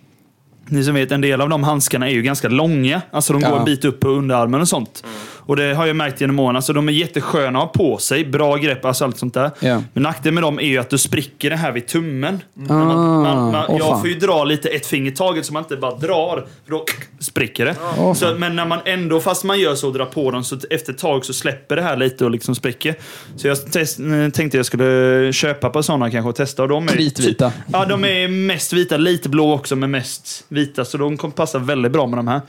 [0.69, 3.01] ni som vet, en del av de handskarna är ju ganska långa.
[3.11, 3.59] Alltså de går Ja.
[3.59, 5.03] en bit upp på underarmen och sånt.
[5.41, 6.55] Och det har jag märkt genom åren.
[6.55, 8.25] Alltså de är jättesköna att ha på sig.
[8.25, 9.51] Bra grepp, alltså allt sånt där.
[9.59, 9.83] Ja.
[9.93, 12.39] Men nackdelen med dem är ju att du spricker det här vid tummen.
[12.53, 13.99] När Ah, man, man, man, åh jag fan.
[13.99, 16.45] får ju dra lite ett finger taget så man inte bara drar.
[16.65, 16.85] För då
[17.19, 17.75] spricker det.
[17.97, 20.57] Åh, så, men när man ändå, fast man gör så och drar på dem, så
[20.69, 22.95] efter ett tag så släpper det här lite och liksom spricker.
[23.35, 23.99] Så jag test,
[24.33, 26.63] tänkte jag skulle köpa på sådana kanske och testa.
[26.63, 27.51] Och de är Kritvita.
[27.73, 28.97] Ja, de är mest vita.
[28.97, 30.58] Lite blå också, men mest vita.
[30.85, 32.41] Så de kommer passa väldigt bra med de här.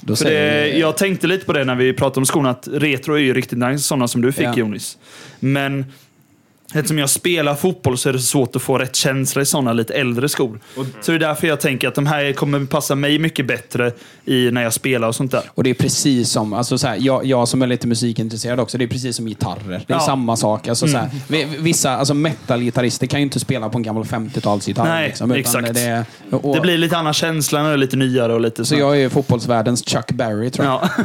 [0.00, 2.68] Då För det, vi- jag tänkte lite på det när vi pratade om skorna, att
[2.72, 4.54] retro är ju riktigt nice, sådana som du fick Ja.
[4.56, 4.98] Jonis.
[5.40, 5.84] Men
[6.74, 9.94] eftersom jag spelar fotboll så är det svårt att få rätt känsla i sådana lite
[9.94, 10.60] äldre skor.
[11.00, 13.92] Så det är därför jag tänker att de här kommer passa mig mycket bättre
[14.24, 15.42] i när jag spelar och sånt där.
[15.54, 18.78] Och det är precis som, alltså så här, jag, jag som är lite musikintresserad också,
[18.78, 19.60] det är precis som gitarrer.
[19.68, 19.94] Det är Ja.
[19.94, 20.06] Mm.
[20.06, 20.68] samma sak.
[20.68, 24.84] Alltså så här, vi- vissa alltså metal-gitarrister kan ju inte spela på en gammal 50-talsgitarr.
[24.84, 25.74] Nej, liksom, utan exakt.
[25.74, 26.04] Det,
[26.36, 28.96] och, Det blir lite annan känsla när det är lite nyare och lite så jag
[28.96, 30.80] är ju fotbollsvärldens Chuck Berry, tror jag.
[30.82, 31.04] Ja.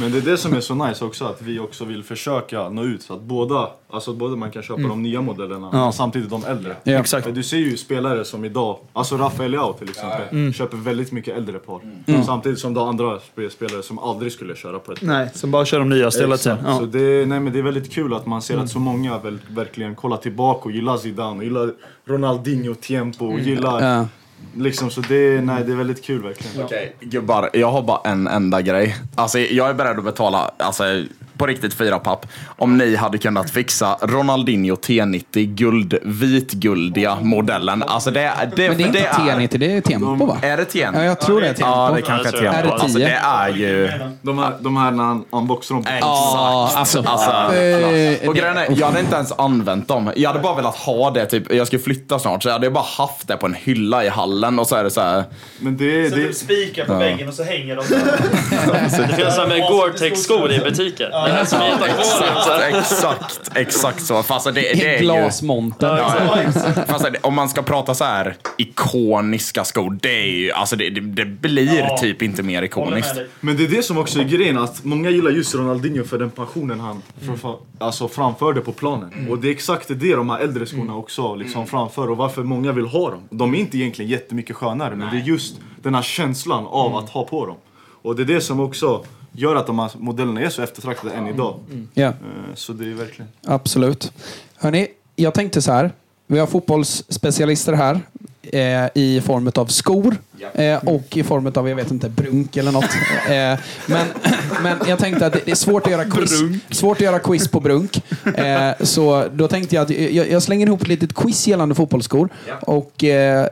[0.00, 2.84] Men det är det som är så nice också, att vi också vill försöka nå
[2.84, 5.92] ut så att båda, alltså både man kan köpa de nya modellerna Ja.
[5.92, 6.76] samtidigt de äldre.
[6.84, 6.98] Ja.
[7.00, 7.34] Exakt.
[7.34, 11.58] Du ser ju spelare som idag, alltså Rafael Leao till exempel, köper väldigt mycket äldre
[11.58, 11.80] par.
[12.26, 15.06] Samtidigt som du har andra sp- spelare som aldrig skulle köra på ett par.
[15.06, 16.32] Nej, så bara kör de nya hela tiden.
[16.32, 16.62] Exakt.
[16.78, 16.86] Så Ja.
[16.86, 19.94] det, nej, men det är väldigt kul att man ser att så många väl, verkligen
[19.94, 21.72] kollar tillbaka och gillar Zidane och gillar
[22.04, 24.06] Ronaldinho tempo och gillar Ja.
[24.56, 26.64] liksom så det, nej, det är väldigt kul verkligen.
[26.66, 27.50] Okej, gubbar.
[27.52, 28.96] Jag har bara en enda grej.
[29.14, 30.84] Alltså, jag är beredd att betala alltså,
[31.38, 37.82] på riktigt fyra papp om ni hade kunnat fixa Ronaldinho T90 guld, vitguldiga modellen.
[37.82, 38.20] Alltså det,
[38.56, 40.38] det, Men det är inte T90, det är Tempo va?
[40.42, 40.90] Är det T90?
[40.94, 41.70] Ja, jag tror det är Tempo.
[41.70, 42.52] Ja, det kanske är Ja.
[42.52, 42.58] Tempo.
[42.58, 43.06] Är det Alltså 10?
[43.06, 43.90] det är ju...
[44.22, 45.84] De här, de här när han unboxar dem.
[46.00, 47.02] Ja, alltså.
[47.06, 50.12] Alltså, eh, och grejen är, jag hade inte ens använt dem.
[50.16, 52.84] Jag hade bara velat ha det, typ, jag ska flytta snart, så jag hade bara
[52.84, 55.24] haft det på en hylla i hallen och så är det så här.
[55.58, 57.84] Men det, Så det, du spikar på väggen och så hänger de
[59.08, 61.10] Det finns sådana med Gore-Tex-skor i butiker.
[61.26, 62.78] Här som heter Gore-Tex.
[62.78, 64.22] Exakt, exakt så.
[64.22, 65.04] Fast det, det är ju...
[65.04, 66.04] Glasmonter.
[66.86, 70.90] Fast det, om man ska prata så här ikoniska skor, det är ju, alltså det,
[70.90, 71.96] det, det blir Ja.
[72.00, 73.14] typ inte mer ikoniskt.
[73.40, 76.30] Men det är det som också är grejen, att många gillar just Ronaldinho för den
[76.30, 77.02] passionen han
[77.40, 79.28] för, alltså framförde på planen.
[79.30, 82.72] Och det är exakt det de här äldre skorna också liksom framför och varför många
[82.72, 83.22] vill ha dem.
[83.30, 87.10] De är inte egentligen jättemycket skönare, men det är just den här känslan av att
[87.10, 87.56] ha på dem.
[88.02, 89.04] Och det är det som också
[89.36, 91.60] gör att de här modellerna är så eftertraktade än idag.
[91.94, 92.06] Ja.
[92.06, 92.14] Eh,
[92.54, 93.30] Så det är verkligen...
[93.46, 94.12] Absolut.
[94.56, 95.90] Hörni, jag tänkte så här.
[96.26, 98.00] Vi har fotbollsspecialister här
[98.52, 100.16] eh, i form av skor
[100.54, 102.90] eh, och i form av, jag vet inte, brunk eller något.
[103.26, 104.06] Eh, men,
[104.62, 106.30] men jag tänkte att det är svårt att göra quiz,
[106.70, 108.02] svårt att göra quiz på brunk.
[108.36, 112.28] Eh, så då tänkte jag att jag, jag slänger ihop ett litet quiz gällande fotbollsskor.
[112.60, 113.46] Och eh,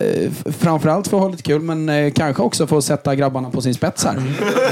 [0.59, 3.63] framförallt för att ha lite kul, men eh, kanske också för att sätta grabbarna på
[3.63, 4.23] sin spets här.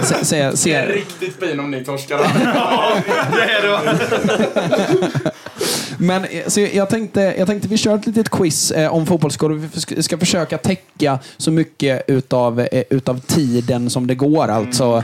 [0.03, 2.19] Se, se, se, Riktigt fin om ni torskar.
[6.03, 9.51] Men eh, så jag, tänkte, jag tänkte vi kör ett litet quiz eh, om fotbollsskor.
[9.51, 14.49] Vi sk- ska försöka täcka så mycket utav, eh, utav tiden som det går.
[14.49, 15.03] Alltså.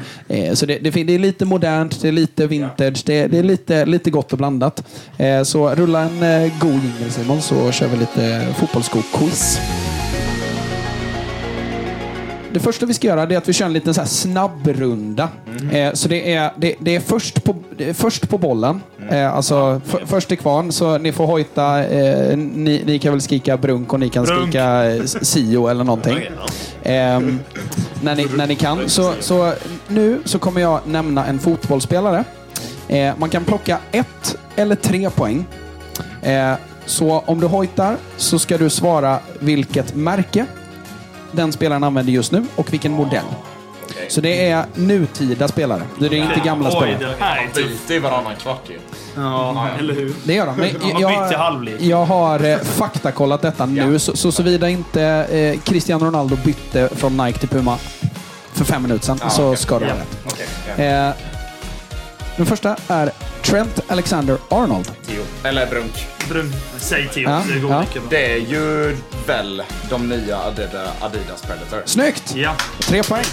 [0.54, 3.86] Så det, det, det är lite modernt, det är lite vintage, det, det är lite,
[3.86, 4.82] lite gott och blandat.
[5.44, 9.58] Så rulla en god jingel Simon så kör vi lite fotbollssko-quiz.
[12.52, 15.28] Det första vi ska göra är att vi kör en liten så här snabbrunda.
[15.72, 17.56] Eh, så det är, det, det är, först, på,
[17.94, 18.80] först på bollen.
[19.10, 20.72] Eh, alltså f- först till kvarn.
[20.72, 21.84] Så ni får hojta.
[21.84, 24.42] Eh, ni, ni kan väl skrika brunk och ni kan Brunk.
[24.42, 26.18] skrika eh, sio eller någonting.
[26.82, 27.40] Ehm,
[28.02, 28.88] när, ni, när ni kan.
[28.88, 29.52] Så, så
[29.88, 32.24] nu så kommer jag nämna en fotbollsspelare.
[32.88, 35.46] Eh, man kan plocka ett eller tre poäng.
[36.22, 36.52] Eh,
[36.86, 40.46] så om du hojtar så ska du svara vilket märke
[41.32, 43.24] den spelaren använder just nu och vilken modell.
[44.08, 45.82] Så det är nutida spelare.
[45.98, 47.14] Det är inte gamla Oj, spelare.
[47.18, 47.82] det här är tufft.
[47.88, 48.78] Det är varannan kvart ju.
[49.20, 50.14] Ja, eller hur?
[50.24, 50.56] Det gör de.
[50.56, 51.80] Men jag, halvlek.
[51.80, 57.16] jag har eh, faktakollat detta nu, så, så såvida inte eh, Cristiano Ronaldo bytte från
[57.16, 57.78] Nike till Puma
[58.52, 60.78] för fem minuter sedan, så ska det vara rätt.
[60.78, 61.24] Eh,
[62.36, 63.10] den första är
[63.48, 64.90] Trent Alexander-Arnold.
[65.44, 66.06] Eller brunk.
[66.28, 66.52] Brun.
[66.78, 67.80] Säg Theo, Ja, det går ja.
[67.80, 68.10] mycket bra.
[68.10, 71.82] Det är ju väl de nya Adidas, Adidas Predator.
[71.84, 72.34] Snyggt!
[72.36, 72.52] Ja.
[72.80, 73.24] Tre poäng.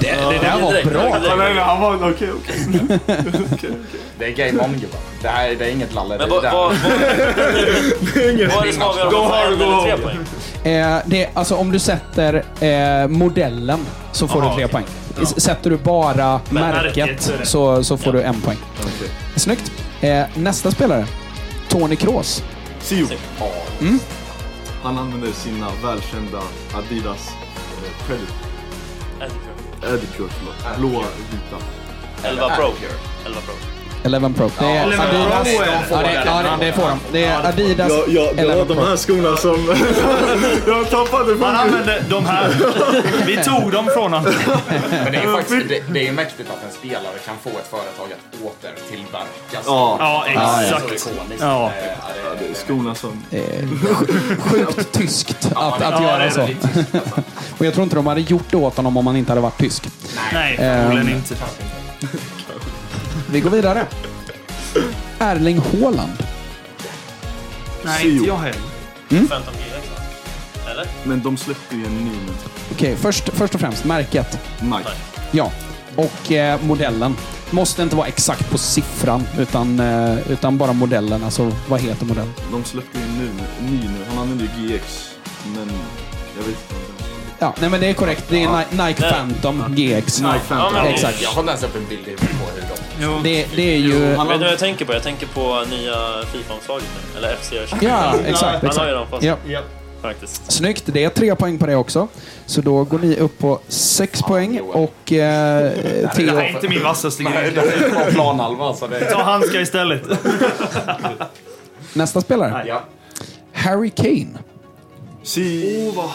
[0.00, 1.08] Det- det där var bra.
[1.28, 2.98] Ja, nej, nej, han var okej, okej.
[4.18, 4.98] Det är game on gubbar.
[5.22, 5.94] Det, här, det är inget.
[5.94, 6.76] Men vad, Det här- vad, vad,
[8.54, 10.02] vad är det som avgör om Go man får hard, en go eller tre home.
[10.62, 10.74] poäng?
[10.74, 14.84] Eh, det, alltså om du sätter eh, modellen så får Aha, du tre poäng.
[15.22, 18.56] S- Sätter du bara märket, märket så så, får du en poäng.
[19.36, 19.72] Snyggt.
[20.00, 21.06] Eh, nästa spelare.
[21.68, 22.42] Tony Kroos.
[22.80, 23.06] Sio.
[23.80, 23.98] Mm.
[24.82, 26.38] Han använder sina välkända
[26.74, 29.94] Adidas eh, Predator.
[29.94, 30.78] Edicure, förlåt.
[30.78, 31.64] Blåa, vita.
[32.28, 32.72] 11 Pro.
[33.26, 33.54] 11 Pro.
[34.04, 34.50] 11 Pro.
[34.58, 35.48] Det är Adidas.
[35.90, 36.98] Ja, det, ja, det, det får de.
[37.12, 38.84] Det är Adidas Ja, ja, det var 11 de Pro.
[38.84, 39.76] här skorna som
[40.66, 42.54] jag tappade Han från använde de här.
[43.26, 44.32] Vi tog dem från honom.
[44.90, 48.08] Men det är faktiskt det, det är mäktigt att en spelare kan få ett företag
[48.12, 49.26] att återtillverka.
[49.66, 51.00] Ja, Ja, exakt.
[51.00, 51.40] Så ikoniskt.
[51.42, 51.66] Ja.
[51.66, 51.72] Eh,
[52.40, 53.22] det- det- skorna som...
[54.38, 56.40] Sjukt tyskt att, att Ja, det göra är så.
[56.40, 56.64] väldigt
[57.58, 59.58] Och jag tror inte de hade gjort det åt honom om han inte hade varit
[59.58, 59.88] tysk.
[60.32, 61.16] Nej, förmodligen Ehm.
[61.16, 61.34] inte.
[63.30, 63.86] Vi går vidare.
[65.18, 66.12] Erling Haaland.
[67.84, 68.60] Nej, inte jag heller.
[69.08, 70.70] 15 GX va?
[70.70, 70.86] Eller?
[71.04, 72.32] Men de släppte ju en ny nu.
[72.72, 74.38] Okej, först, först och främst märket.
[74.60, 74.90] Nike.
[75.30, 75.52] Ja.
[75.96, 77.16] Och eh, modellen.
[77.50, 81.24] Måste inte vara exakt på siffran, utan, eh, utan bara modellen.
[81.24, 82.32] Alltså, vad heter modellen?
[82.52, 83.18] De släppte ju en
[83.70, 84.04] ny, nu.
[84.08, 85.10] Han använder ju GX.
[85.54, 85.70] Men
[86.36, 86.93] jag vet inte.
[87.38, 88.24] Ja, nej men det är korrekt.
[88.28, 89.02] Det är Ni- Nike.
[89.02, 90.20] Phantom GX.
[90.20, 90.72] Nike Ja, Phantom.
[90.82, 91.22] men- Exakt.
[91.22, 93.04] Jag har inte ens upp en bild på hur de...
[93.04, 93.20] Jo.
[93.24, 94.14] Det, det är ju...
[94.14, 94.92] Han Vet du vad jag tänker på?
[94.92, 95.94] Jag tänker på nya
[96.32, 97.18] Fifa-omslaget nu.
[97.18, 97.86] Eller FC 20.
[97.86, 98.42] Ja, exakt.
[98.42, 98.90] Han har ju exakt.
[98.90, 99.60] dem fast Ja.
[100.02, 100.52] faktiskt.
[100.52, 100.82] Snyggt.
[100.86, 102.08] Det är tre poäng på det också.
[102.46, 106.30] Så då går ni upp på sex poäng och eh, Det Theo...
[106.36, 107.50] här är inte min vassaste Nej, grej.
[107.54, 108.64] det är bara planhalva.
[108.64, 110.02] Alltså det Ta handskar istället.
[111.92, 112.64] Nästa spelare.
[112.66, 112.82] ja.
[113.52, 114.26] Harry Kane.
[115.22, 115.86] Si...
[115.88, 116.10] Åh, vad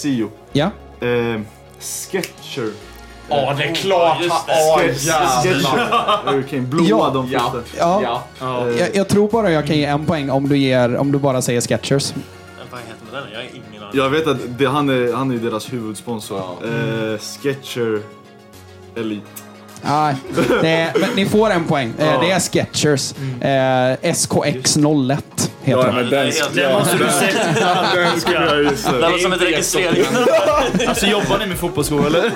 [0.00, 0.30] Sio.
[0.52, 0.70] Ja.
[1.00, 1.40] Eh,
[1.80, 2.70] Sketcher.
[3.28, 4.22] Ja, det är klart.
[4.22, 4.52] Just det.
[4.52, 5.46] Åh, Sketcher.
[5.46, 6.32] jävlar.
[6.32, 6.62] Hurricane.
[6.62, 7.10] Blåa Ja.
[7.14, 7.50] de Ja.
[7.54, 7.78] första.
[7.78, 8.22] Ja.
[8.40, 8.70] Ja.
[8.70, 11.42] Jag, jag tror bara jag kan ge en poäng om du, ger, om du bara
[11.42, 12.12] säger Skechers.
[12.70, 13.28] Vad heter modellen?
[13.32, 13.98] Jag har ingen aning.
[14.00, 16.38] Jag vet att det, han, är, han är deras huvudsponsor.
[16.62, 16.66] Ja.
[16.68, 18.02] Eh, Sketcher
[18.96, 19.26] Elite.
[19.82, 20.14] Nej,
[20.62, 21.92] det är, men ni får en poäng.
[21.98, 23.12] Eh, Det är Skechers.
[23.40, 25.18] Eh, SKX01
[25.62, 26.10] heter de.
[26.10, 27.84] Det är helt- Det måste du säga.
[27.94, 29.08] Den skulle jag ju Det säga.
[29.08, 30.28] låter som ett registreringsnummer.
[30.88, 32.22] Alltså jobbar ni med fotbollsskor eller?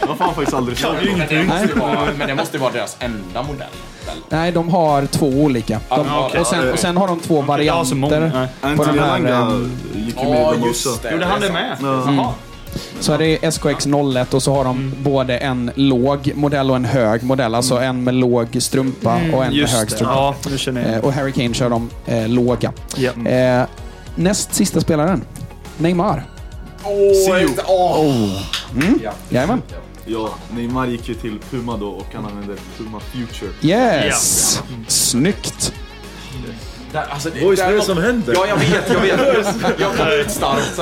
[0.00, 2.60] Jag har fan faktiskt aldrig sett Men det måste ju vara- Men det måste ju
[2.60, 3.66] vara deras enda modell.
[4.06, 4.16] väl?
[4.28, 5.80] Nej, de har två olika.
[5.88, 6.40] De, Ja, okej.
[6.40, 8.20] och, sen, och sen har de två Jag har så många.
[8.20, 8.48] varianter.
[8.60, 10.98] På Anthony den här, Elanga ehm, gick ju med Ja, i dem just också.
[11.02, 11.12] det.
[11.12, 11.76] Gjorde han det med?
[11.80, 11.86] Ja.
[12.06, 12.32] Jaha.
[13.00, 17.22] Så är det SKX01 och så har de både en låg modell och en hög
[17.22, 17.54] modell.
[17.54, 19.94] Alltså en med låg strumpa och en med hög det.
[19.94, 20.34] strumpa.
[20.66, 20.80] Ja.
[20.80, 22.72] Eh, och Harry Kane kör de eh, låga.
[22.96, 23.30] Ja.
[23.30, 23.66] Eh,
[24.14, 25.24] näst sista spelaren.
[25.78, 26.24] Neymar.
[26.84, 28.42] Åh!
[29.02, 29.12] Ja.
[29.28, 29.62] Jajamän.
[30.06, 33.50] Ja, Neymar gick ju till Puma då och han använde Puma Future.
[33.62, 34.62] Yes!
[34.88, 35.72] Snyggt.
[36.92, 38.34] Där, alltså, det, Boys, där vad är det något- som händer?
[38.34, 39.46] Ja, jag vet, jag vet.
[39.80, 40.80] Jag kom ut starkt.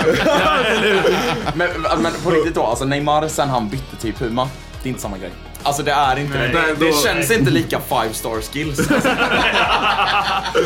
[1.54, 4.48] men, men på riktigt då, alltså Neymar sen han bytte till Puma,
[4.82, 5.30] det är inte samma grej.
[5.62, 6.44] Alltså det är inte det.
[6.44, 8.78] Nej, Det, det då- känns inte lika five star skills.
[8.78, 8.94] Alltså.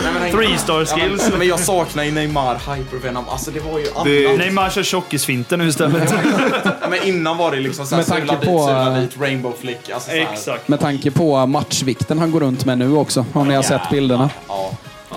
[0.05, 1.29] Nej, men- Three star Ja, skills.
[1.31, 4.39] men, men jag saknar ju Neymar, Hypervenom, alltså det var ju Det- annat.
[4.39, 6.15] Neymar kör tjockisfinten nu istället.
[6.91, 9.91] Men innan var det liksom såhär sula dit, på, sula dit, rainbow flick.
[9.91, 10.11] Alltså.
[10.11, 10.69] Exakt.
[10.69, 13.25] Med tanke på matchvikten han går runt med nu också.
[13.33, 14.31] Om ni har sett bilderna.
[14.49, 14.71] Ja.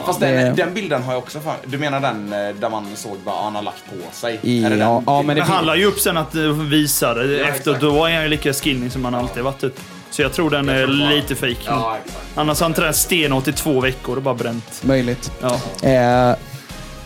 [0.05, 2.87] Fast det- den, den bilden har jag också fan, Du menar den eh, där man
[2.95, 4.39] såg vad han har lagt på sig?
[4.41, 5.03] I, Är det ja, den?
[5.07, 7.39] ja, men det Men han la ju upp sen att eh, visa det.
[7.41, 7.81] Efter, exakt.
[7.81, 9.79] då är han ju lika skinny som han alltid varit typ.
[10.09, 11.55] Så jag tror den är tror bara- lite fake.
[11.65, 12.25] Ja, exakt.
[12.35, 14.81] Annars har han tränat stenhårt i två veckor och bara bränt.
[14.83, 15.31] Möjligt.
[15.41, 15.59] Ja.
[15.89, 16.35] Eh,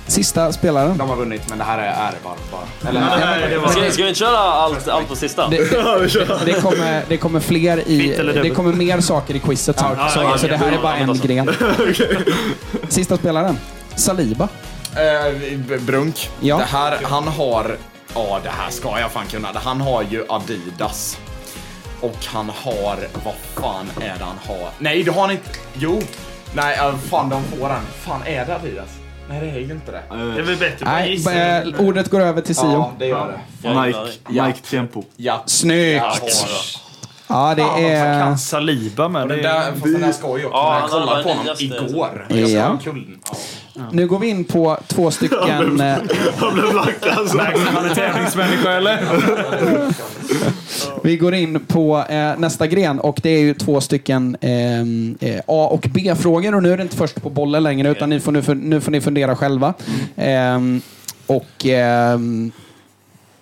[0.08, 0.98] sista spelaren.
[0.98, 2.90] De har vunnit, men det här är bara.
[2.90, 3.02] Eller?
[3.02, 3.68] Nej, det var...
[3.70, 5.48] Ska, ska vi inte köra allt, allt på sista?
[5.48, 8.16] Det, det, det, kommer, det kommer fler i...
[8.44, 9.88] Det kommer mer saker i quizet sen.
[9.98, 11.28] Ja, Så, ja, så ja, det här är bara en så.
[11.28, 11.50] gren.
[12.90, 13.58] Sista spelaren.
[13.96, 14.48] Saliba.
[14.96, 15.34] Eh,
[15.68, 16.30] B- Brunk.
[16.40, 16.58] Ja.
[16.58, 17.78] Det här, han har...
[18.16, 19.48] Ja, det här ska jag fan kunna.
[19.54, 21.18] Han har ju Adidas.
[22.02, 22.98] Och han har...
[23.26, 24.70] Vad fan är det han har?
[24.80, 25.50] Nej, det har han inte.
[25.74, 26.02] Jo.
[26.54, 26.78] Nej,
[27.10, 27.82] fan de får den.
[28.02, 28.90] Fan, är det Adidas?
[29.30, 30.02] Nej, det är ju inte det.
[30.10, 31.62] Det är väl bättre på Nej, gissa.
[31.62, 32.66] eh, ordet går över till Sio.
[32.66, 33.68] Ja, det gör det.
[34.30, 35.04] Gillar Nike Tempo.
[35.16, 35.44] Ja.
[35.46, 36.04] Snyggt!
[36.04, 36.18] Ja.
[37.30, 38.20] Ja, det Fan, är...
[38.24, 39.22] kan Saliba med.
[39.22, 39.72] Och den Det där, är...
[39.72, 40.58] fast den där ska ju också.
[40.58, 41.64] Ja, jag han kollade på honom nyaste.
[41.64, 42.28] igår.
[42.30, 42.36] Ja.
[42.36, 43.20] Jag såg kullen.
[43.30, 43.36] Ja.
[43.92, 45.80] Nu går vi in på två stycken...
[45.82, 45.96] eh,
[46.38, 47.38] Han blev lack alltså.
[47.74, 49.00] Han är tävlingsmänniska eller?
[51.04, 55.40] Vi går in på eh, nästa gren och det är ju två stycken ehm, eh,
[55.48, 58.32] A och B-frågor och nu är det inte först på bollen längre utan ni får,
[58.32, 59.74] nu, nu får ni fundera själva.
[60.16, 60.82] Ehm,
[61.28, 62.52] och ehm,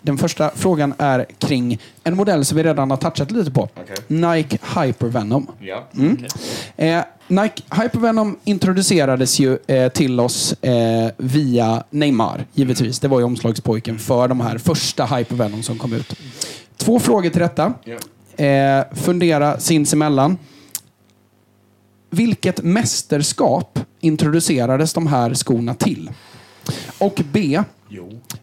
[0.05, 3.61] den första frågan är kring en modell som vi redan har touchat lite på.
[3.61, 3.95] Okej.
[4.07, 5.47] Nike Hypervenom.
[5.59, 5.83] Ja.
[6.77, 12.99] Eh, Nike Hypervenom introducerades ju eh, till oss eh, via Neymar, givetvis.
[12.99, 16.15] Det var ju omslagspojken för de här första Hypervenom som kom ut.
[16.77, 17.73] Två frågor till detta.
[18.45, 20.37] Eh, fundera sinsemellan.
[22.09, 26.09] Vilket mästerskap introducerades de här skorna till?
[26.97, 27.63] Och B.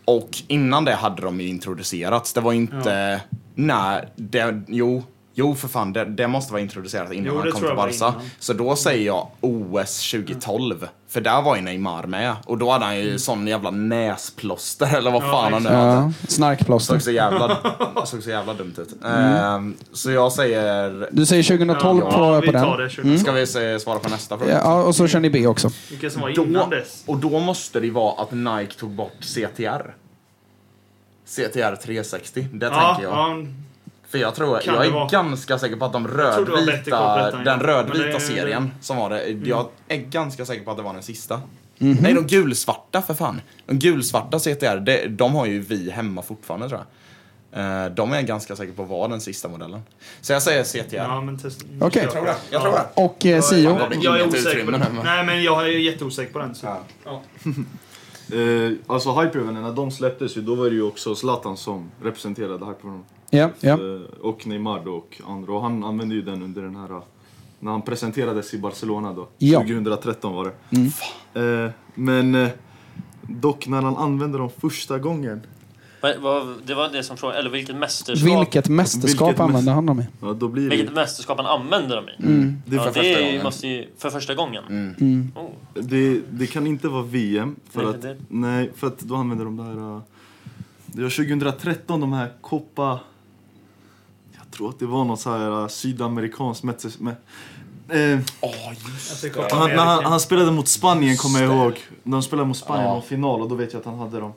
[0.04, 2.32] Och innan det hade de ju introducerats.
[2.32, 3.20] Det var inte...
[3.54, 5.02] Nej, det, jo.
[5.34, 5.92] Jo, för fan.
[5.92, 8.14] Det, det måste vara introducerat innan Jo, han kom till Barca.
[8.38, 10.88] Så då säger jag OS 2012.
[11.08, 12.36] För där var ju Neymar med.
[12.46, 15.92] Och då hade han ju sån jävla näsplåster eller vad fan han nu hade.
[15.92, 16.94] Ja, snarkplåster.
[16.94, 17.56] Såg så jävla,
[18.06, 19.04] såg så jävla dumt ut.
[19.04, 21.08] Ehm, så jag säger...
[21.12, 22.86] Du säger 2012 ja, på, vi på tar den.
[22.86, 22.90] det.
[22.90, 23.18] 20.
[23.18, 24.52] Ska vi se, svara på nästa fråga?
[24.52, 25.70] Ja, och så kör ni B också.
[25.90, 27.02] Vilka som var Då, innan dess.
[27.06, 29.94] och då måste det vara att Nike tog bort CTR.
[31.26, 33.46] CTR 360, det Ja, tänker jag.
[34.10, 35.08] Ja, För jag tror, Kan jag är vara.
[35.08, 39.96] ganska säker på att de rödvita, den rödvita det- serien som var det, jag är
[39.96, 41.40] ganska säker på att det var den sista.
[41.78, 41.98] Mhm.
[42.00, 43.40] Nej, de gulsvarta för fan.
[43.66, 46.86] De gulsvarta CTR, det, de har ju vi hemma fortfarande tror jag.
[47.52, 49.80] Eh, De är jag ganska säker på var den sista modellen.
[50.20, 50.94] Så jag säger CTR.
[50.96, 51.60] ja, men test.
[51.80, 52.02] Okej.
[52.02, 52.36] Jag tror det.
[52.50, 52.84] Jag tror det.
[52.94, 53.58] Och eh, Sio.
[53.80, 54.80] Ja, Jag är osäker på den.
[54.80, 56.54] men- Nej, men jag är jätteosäker på den.
[56.54, 56.66] Så.
[56.66, 56.78] Ja.
[57.04, 57.22] Ja.
[58.32, 62.66] Eh, alltså Hypervenom, när de släpptes ju, då var det ju också Zlatan som representerade
[62.66, 63.04] Hypervenom.
[63.30, 63.72] Ja, ja.
[63.72, 65.52] Eh, och Neymar då och andra.
[65.52, 66.90] Och han använde ju den under den här...
[66.90, 67.02] eh,
[67.60, 69.28] När han presenterades i Barcelona då.
[69.38, 69.60] Ja.
[69.60, 71.64] 2013 var det.
[71.64, 72.48] Eh, men eh,
[73.22, 75.40] dock när han använde dem första gången.
[76.64, 80.06] Det var det som frågade, eller vilket mästerskap, Vilket mästerskap Vilket använder han dem i?
[80.20, 80.76] Ja, då blir det...
[80.76, 82.12] vilket mästerskap han använder dem i.
[82.70, 83.42] Det, Ja, för första det gången.
[83.42, 84.64] måste ju, för första gången.
[84.68, 85.32] Mm.
[85.36, 85.50] Oh.
[85.82, 87.56] det, det kan inte vara VM.
[87.70, 89.94] För Nej, att, det- nej, för att då använder de där...
[89.96, 90.00] eh,
[90.86, 93.00] det var 2013 de här Copa...
[94.68, 97.08] Att det var något så här uh, sydamerikanskt mästerskap.
[97.88, 98.18] Eh,
[99.44, 101.78] att han, när han, han spelade mot Spanien kommer jag ihåg.
[102.02, 102.98] När de spelade mot Spanien Ja.
[102.98, 104.32] i final och då vet jag att han hade dem.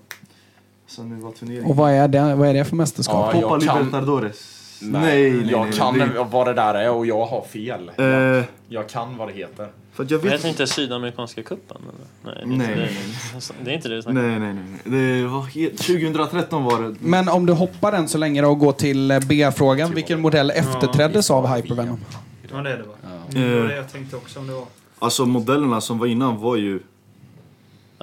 [0.88, 1.70] Så nu var turneringen.
[1.70, 3.36] Och vad är det, vad är det för mästerskap?
[3.36, 4.63] Ja, Copa Libertadores.
[4.82, 7.92] Nej, nej, jag nej, kan det- vad det där är och jag har fel.
[7.96, 9.68] Jag, Eh, jag kan vad det heter.
[9.94, 11.78] för att jag Men vet heter inte Sydamerikanska cupen?
[11.82, 12.36] eller?
[12.36, 12.90] Nej, det är Nej,
[13.34, 13.54] det.
[13.66, 14.30] Det är inte det du snackar om.
[14.30, 14.54] Nej, nej,
[14.84, 15.20] nej.
[15.20, 16.96] Det var helt, 2013 var det.
[17.00, 19.94] Men om du hoppar än så länge då och går till eh, B-frågan.
[19.94, 22.00] Vilken modell efterträddes av Hypervenom?
[22.48, 23.44] Det var det det var.
[23.44, 24.66] Eh, Det var det jag tänkte också om det var.
[25.00, 26.80] Alltså modellerna som var innan var ju...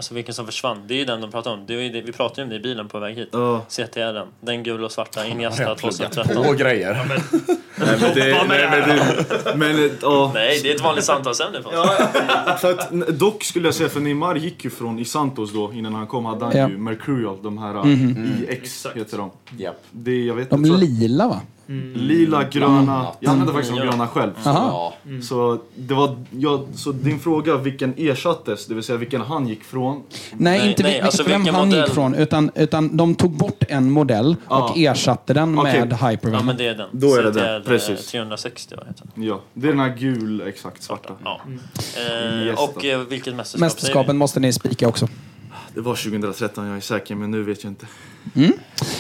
[0.01, 0.79] Alltså vilken som försvann.
[0.87, 1.65] Det är ju den de pratar om.
[1.67, 3.29] Det är ju det, vi pratade ju om det i bilen på väg hit.
[3.33, 3.65] Ja.
[3.69, 4.27] CTR den.
[4.41, 6.57] Den gula och svarta Iniesta Pluggat på 2013.
[6.57, 6.95] grejer.
[6.95, 7.19] Nej,
[8.01, 10.31] men det, nej, men det, men eh, ja.
[10.35, 12.61] Nej, det är ett vanligt samtalsämne för oss.
[12.61, 15.73] För att, n- dock skulle jag säga, för Neymar gick ju från, i Santos då,
[15.73, 16.69] innan han kom, hade han Ja.
[16.69, 17.93] ju Mercurial, de här uh,
[18.43, 18.97] IX Exakt.
[18.97, 19.31] heter de.
[19.59, 19.83] Japp.
[19.91, 21.41] Det, jag vet De jag lila va?
[21.95, 23.07] Lila, gröna.
[23.21, 23.85] Jag använde faktiskt de Ja.
[23.91, 24.31] gröna själv.
[24.45, 24.95] Aha.
[25.05, 25.21] Ja.
[25.23, 29.65] Så, det var, ja, så din fråga, vilken ersattes, det vill säga vilken han gick
[29.65, 29.97] från.
[29.97, 31.85] Nej, Nej, inte nej, vilken, alltså vem vilken han modell?
[31.85, 32.15] gick från.
[32.15, 34.91] Utan, utan de tog bort en modell och Ja.
[34.93, 35.81] ersatte den Okej.
[35.81, 36.47] med Ja, Hypervenom.
[36.47, 36.89] men det är den.
[36.93, 37.91] Då är det CTR, den, precis.
[38.07, 39.25] eh, 360 vad heter den?
[39.25, 41.13] Ja, det är den här gul, exakt svarta.
[41.25, 41.41] Ja.
[41.97, 42.89] Eh, Yes, och då.
[42.89, 45.09] eh, vilket mästerskap Mästerskapen måste ni spika också.
[45.75, 47.87] Det var 2013, jag är säker, men nu vet jag inte.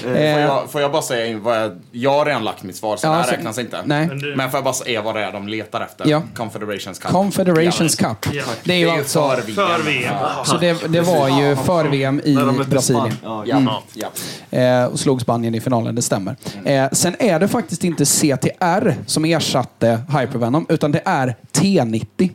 [0.02, 1.72] Får, jag, får jag bara säga in vad jag...
[1.92, 3.78] Jag har redan lagt mitt svar, så Ja, det här så- räknas inte.
[3.84, 4.06] nej.
[4.36, 6.08] Men får jag bara säga vad det är de letar efter?
[6.08, 6.22] Ja.
[6.34, 7.10] Confederations Cup.
[7.10, 8.26] Confederations Cup.
[8.32, 8.42] Ja.
[8.64, 9.28] Det är ju alltså...
[9.28, 9.54] för VM.
[9.56, 10.14] För VM.
[10.20, 10.44] Ja.
[10.44, 12.36] Så det, det var ju för VM i
[12.68, 13.16] Brasilien.
[13.24, 13.82] Ja, Ja.
[13.94, 14.58] Ja.
[14.58, 16.36] Eh, och slog Spanien i finalen, det stämmer.
[16.64, 22.30] Eh, sen är det faktiskt inte CTR som ersatte Hypervenom, utan det är T90.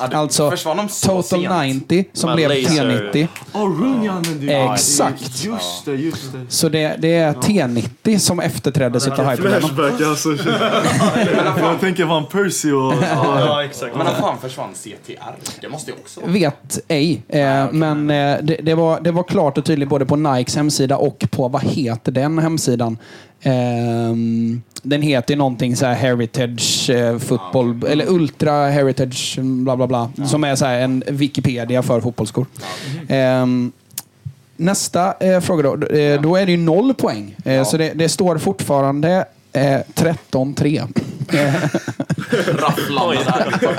[0.00, 1.90] Ja, det Alltså försvann de så Total sent.
[1.90, 3.28] 90 som Men blev laser- T90.
[3.52, 4.50] Oh, Rooney använde ju...
[4.72, 5.44] Exakt.
[5.44, 6.40] Just det, just det.
[6.48, 9.70] Så det, det är T90 som efterträddes utav Hypervenom.
[9.70, 10.28] Flashback alltså.
[11.60, 12.94] jag tänker Van Persie och...
[13.14, 13.96] Ja, exakt.
[13.96, 15.34] Men när fan försvann CTR?
[15.60, 16.20] Det måste ju också...
[16.24, 20.16] Vet ej, eh, men eh, det, det, var, det var klart och tydligt både på
[20.16, 22.98] Nikes hemsida och på, vad heter den hemsidan?
[23.44, 29.86] Ehm, den heter ju någonting så här Heritage eh, Football, eller Ultra Heritage, bla bla
[29.86, 30.10] bla.
[30.26, 32.46] Som är så här en Wikipedia för fotbollsskor.
[33.08, 33.72] Ehm,
[34.56, 35.86] nästa eh, fråga då.
[35.86, 37.36] Eh, Då är det ju noll poäng.
[37.44, 40.88] Eh, Så det, det står fortfarande eh, 13-3.
[42.58, 43.70] Rafflande där.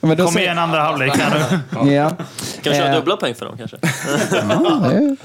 [0.00, 1.38] Men då Kom säger- igen andra halvlek här
[1.84, 1.90] nu.
[1.92, 2.08] Ja.
[2.62, 2.94] Kan vi köra Eh.
[2.94, 3.76] dubbla poäng för dem kanske?
[4.32, 5.16] Ja, det,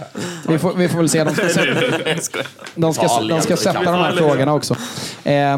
[0.48, 1.24] vi, får, vi får väl se.
[1.24, 2.48] De ska, sätta, Jag skojar.
[2.76, 4.76] de ska, de ska sätta de här frågorna också.
[5.24, 5.58] Eh,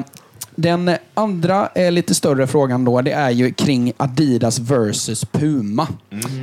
[0.57, 5.88] den andra eh, lite större frågan då, det är ju kring Adidas versus Puma.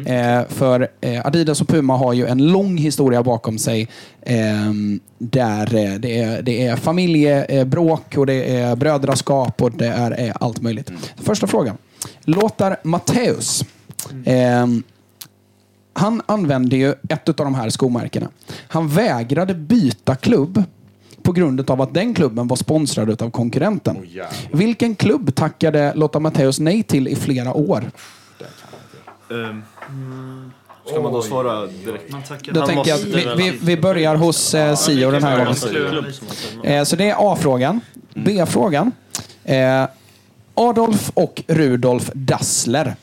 [0.06, 3.88] Eh, för eh, Adidas och Puma har ju en lång historia bakom sig
[4.26, 10.10] ehm, där eh, det är, det är familjebråk och det är brödraskap och det är,
[10.10, 10.92] är allt möjligt.
[11.22, 11.76] Första frågan.
[12.24, 13.64] Låtar Matteus
[14.24, 14.82] ehm,
[15.94, 18.28] han använde ju ett av de här skomärkena.
[18.68, 20.62] Han vägrade byta klubb
[21.22, 23.96] på grund av att den klubben var sponsrad av konkurrenten.
[24.52, 27.90] Vilken klubb tackade Lotta Matteus nej till i flera år?
[29.30, 29.62] Ehm,
[30.86, 32.12] Ska man då svara direkt?
[32.12, 35.22] Man tackar Då Han tänker jag att vi, vi, vi börjar hos eh, Sio den
[35.22, 36.04] här gången.
[36.64, 37.80] Eh, så det är A-frågan.
[38.14, 38.92] B-frågan.
[39.44, 39.84] Eh,
[40.54, 42.96] Adolf och Rudolf Dassler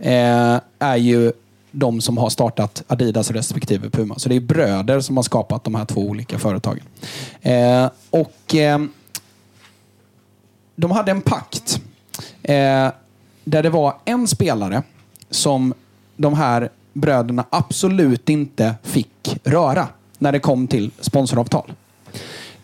[0.00, 1.32] eh, är ju
[1.70, 4.18] de som har startat Adidas respektive Puma.
[4.18, 6.82] Så det är bröder som har skapat de här två olika företagen.
[7.40, 8.78] Eh, och eh,
[10.76, 11.80] de hade en pakt
[12.42, 12.88] eh,
[13.44, 14.82] där det var en spelare
[15.30, 15.74] som
[16.16, 19.88] de här bröderna absolut inte fick röra
[20.18, 21.72] när det kom till sponsoravtal.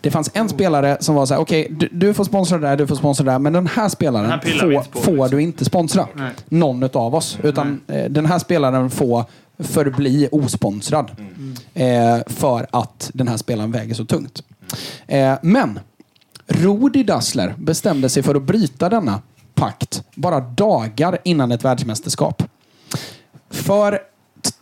[0.09, 2.87] Det fanns en spelare som var så här, okej, du, du får sponsra där, du
[2.87, 5.31] får sponsra där, men den här spelaren Den här får, på, får liksom.
[5.31, 6.09] du inte sponsra.
[6.15, 6.31] Nej.
[6.49, 7.39] Någon av oss.
[7.43, 9.25] Utan eh, den här spelaren får
[9.59, 11.11] förbli osponsrad.
[11.75, 14.43] Eh, för att den här spelaren väger så tungt.
[15.07, 15.81] Eh, men
[16.47, 19.23] Rudi Dassler bestämde sig för att bryta denna
[19.55, 22.43] pakt bara dagar innan ett världsmästerskap.
[23.51, 23.93] För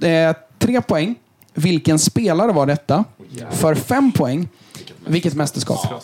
[0.03, 1.15] eh, tre poäng,
[1.55, 3.05] vilken spelare var detta?
[3.51, 4.49] För fem poäng,
[5.07, 6.03] vilket mästerskap?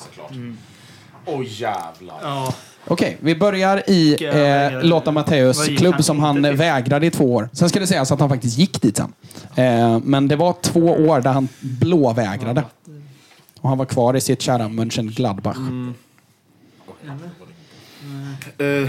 [1.26, 2.18] Åh jävlar.
[2.22, 7.48] Ja, Okej, vi börjar i eh, Lotta Matteus klubb som han vägrade i två år.
[7.52, 9.12] Sen ska det sägas att han faktiskt gick dit sen.
[9.54, 12.64] Eh, men det var två år där han blåvägrade.
[13.60, 15.56] Och han var kvar i sitt kära Mönchengladbach.
[18.58, 18.88] Eh,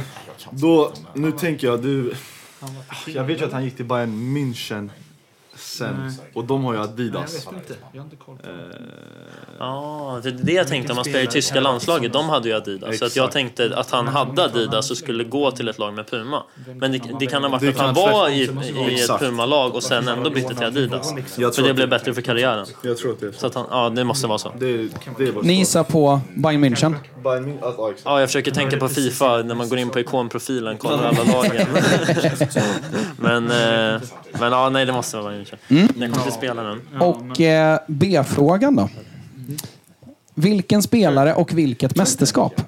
[0.49, 2.13] då, nu tänker jag, du...
[3.07, 4.89] Jag vet ju att han gick till Bayern München
[5.73, 6.11] sen.
[6.33, 7.47] Och de har ju Adidas.
[9.59, 12.13] Ja, det är det jag tänkte om man spelar i tyska landslaget.
[12.13, 12.99] De hade ju Adidas.
[12.99, 16.07] Så att jag tänkte att han hade Adidas och skulle gå till ett lag med
[16.09, 16.43] Puma.
[16.75, 19.23] Men det, det kan ha varit att han var i, i ett Exakt.
[19.23, 21.13] Puma-lag och sen ändå bytte till Adidas.
[21.37, 22.65] Jag För det blev bättre för karriären.
[22.81, 23.47] Jag tror att det är Så så.
[23.47, 24.53] att han, ja, det måste vara så.
[24.59, 26.95] Det, det var Ni gissar på Bayern München.
[27.25, 28.01] Exakt.
[28.05, 31.67] Ja, jag försöker tänka på Fifa när man går in på ikonprofilen, kollar alla lagen.
[33.17, 34.01] men, eh,
[34.39, 35.57] men ja, nej, det måste vara Bayern München.
[35.67, 36.81] När jag kommer till spelaren.
[36.99, 38.89] Och eh, B-frågan då.
[40.33, 42.61] Vilken spelare och vilket mästerskap?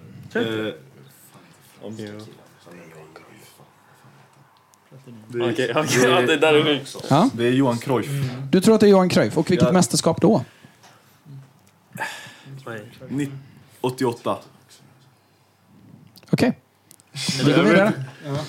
[5.30, 6.82] Okej, okej, ja, det där är nu.
[7.10, 7.30] Ja?
[7.34, 8.08] det är Johan Cruyff.
[8.52, 9.38] Du tror att det är Johan Cruyff.
[9.38, 9.72] Och vilket Ja.
[9.74, 10.46] mästerskap då?
[13.10, 13.32] Ni-
[13.82, 14.38] 88.
[16.30, 16.60] Okej.
[17.46, 17.94] Vi går vidare.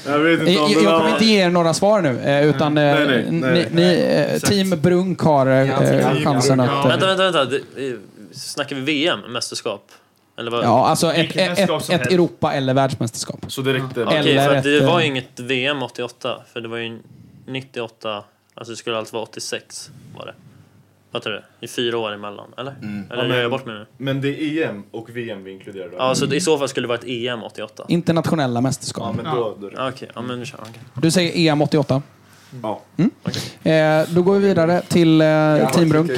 [0.07, 2.85] Jag vet Jag, jag, jag kommer inte ge er några svar nu, eh, utan eh,
[2.95, 3.69] Nej, nej, nej.
[3.73, 6.69] ni, ni, eh, Team Brunk har eh, chansen att...
[6.85, 7.57] eh, Vänta, vänta, vänta.
[7.57, 7.61] Eh,
[8.33, 9.91] Snackar vi VM, mästerskap?
[10.39, 10.65] Eller vad?
[10.65, 12.13] Ja, alltså ett, ett, ett, ett.
[12.13, 13.39] Europa eller världsmästerskap.
[13.49, 14.05] Så det räckte.
[14.05, 16.99] Okej, eller för att det var eh, ju inget VM 88, för det var ju
[17.47, 20.35] 98, alltså det skulle alltså vara 86 var det.
[21.17, 21.43] Fattar du?
[21.61, 22.75] I fyra år emellan, eller?
[23.11, 23.87] Eller Ja, gör jag men- bort mig nu?
[23.97, 25.91] Men det är EM och VM vi inkluderar.
[25.99, 27.85] Ja, så i så fall skulle det vara ett EM 88.
[27.89, 29.17] Internationella Ja, mästerskap.
[29.17, 29.57] men då...
[29.61, 31.01] då Ja, Okej, ja men nu kör vi.
[31.01, 32.03] Du säger EM 88.
[32.63, 32.81] ja.
[33.71, 36.11] Eh, då går vi vidare till eh, Team Brunk.
[36.11, 36.17] Eh,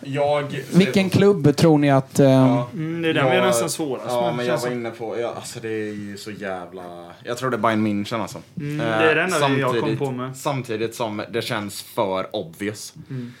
[0.00, 0.62] jag...
[0.72, 2.20] Vilken klubb tror ni att...
[2.20, 4.90] Eh, mm, det är den vi är Jag- nästan svårast Ja, men jag var inne
[4.90, 5.20] på...
[5.20, 6.82] Ja, alltså det är ju så jävla...
[7.24, 8.38] Jag tror det är Bayern München alltså.
[8.60, 10.36] Mm, det är det enda jag kom samtidigt- på med.
[10.36, 12.94] Samtidigt som det känns för obvious.
[13.10, 13.32] Mm.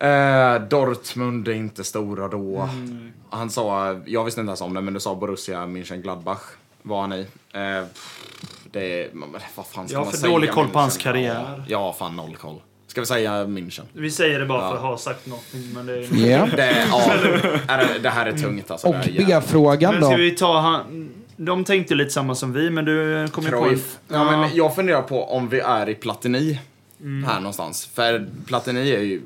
[0.00, 2.56] Eh, Dortmund är inte stora då.
[2.60, 3.12] Mm.
[3.30, 6.40] Han sa, jag visste inte ens om det, men du sa Borussia Mönchengladbach
[6.82, 7.20] var han i.
[7.52, 7.84] Eh,
[8.72, 10.32] det är, men vad fan ska Jag har man för säga?
[10.32, 11.44] dålig koll på hans karriär.
[11.56, 12.60] Ja, ja, fan noll koll.
[12.86, 13.82] Ska vi säga München?
[13.92, 14.88] Vi säger det bara för att Ja.
[14.88, 15.72] ha sagt någonting.
[15.74, 16.30] Men det är...
[16.30, 16.46] Ja.
[16.56, 17.12] Det, ja,
[17.68, 18.86] är det, här är tungt alltså.
[18.88, 20.16] Och B-frågan Men ska då?
[20.16, 21.10] vi ta han...
[21.36, 23.64] De tänkte lite samma som vi, men du kom ju på...
[23.64, 23.98] Cruyff.
[24.08, 26.60] Ja, men jag funderar på om vi är i Platini
[27.00, 27.24] Mm.
[27.28, 27.86] här någonstans.
[27.94, 29.22] För Platini är ju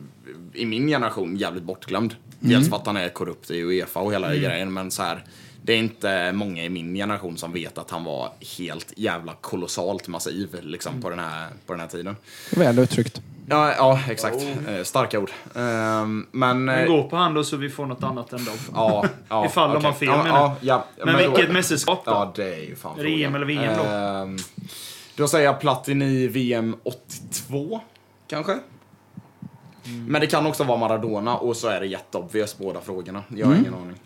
[0.55, 2.14] i min generation jävligt bortglömd.
[2.41, 5.25] Dels för att han är korrupt i Uefa och hela grejen, men så här.
[5.62, 10.09] Det är inte många i min generation som vet att han var helt jävla kolossalt
[10.09, 12.16] massiv liksom, på, den här, på den här tiden.
[12.51, 13.22] Väl uttryckt.
[13.49, 14.37] Ja, ja exakt.
[14.68, 15.31] Eh, starka ord.
[15.55, 16.64] Ehm, men...
[16.64, 18.55] Men eh, gå på han då så vi får något annat än dem.
[18.75, 19.91] Ja, ja, Ifall de okej.
[19.91, 22.11] har fel, ja, menar ja, ja, Men, då- vilket mästerskap då?
[22.11, 23.12] Ja, det är ju fan frågan.
[23.20, 23.85] EM eller VM då?
[23.85, 24.37] Ehm,
[25.16, 27.81] då säger jag Platini VM 82,
[28.29, 28.59] kanske?
[30.07, 33.22] Men det kan också vara Maradona och så är det jätteobvious båda frågorna.
[33.28, 33.97] Jag har ingen aning.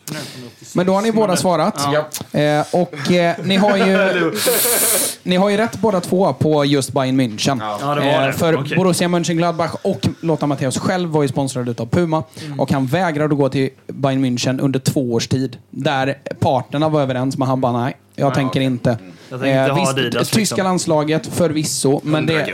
[0.75, 1.89] Men då har ni båda svarat.
[1.93, 2.41] Ja.
[2.41, 4.33] Eh, och eh, ni har ju...
[5.23, 7.59] ni har ju rätt båda två på just Bayern München.
[7.81, 8.33] Ja, det var det.
[8.33, 8.77] För Okej.
[8.77, 12.23] Borussia Mönchengladbach och Lothar Matthäus själv var ju sponsrade av Puma.
[12.45, 12.61] Mm.
[12.61, 15.57] Och han vägrade att gå till Bayern München under två års tid.
[15.71, 17.97] Där parterna var överens, men han bara nej.
[18.15, 18.99] Jag tänker inte.
[19.31, 20.65] Jag ha visst, Adidas, tyska liksom.
[20.65, 22.49] landslaget förvisso, men det...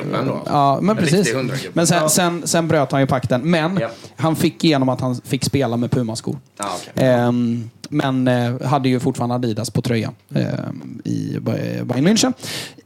[0.46, 1.34] Ja, men En precis.
[1.72, 3.40] Men sen, sen, sen bröt han ju pakten.
[3.50, 3.88] Men Ja.
[4.16, 6.38] han fick igenom att han fick spela med Puma-skor.
[6.58, 7.08] Ja, okej.
[7.08, 12.32] Ehm, men eh, hade ju fortfarande Adidas på tröjan ehm, i Ba- Bayern München.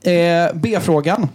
[0.02, 1.28] Eh, B-frågan.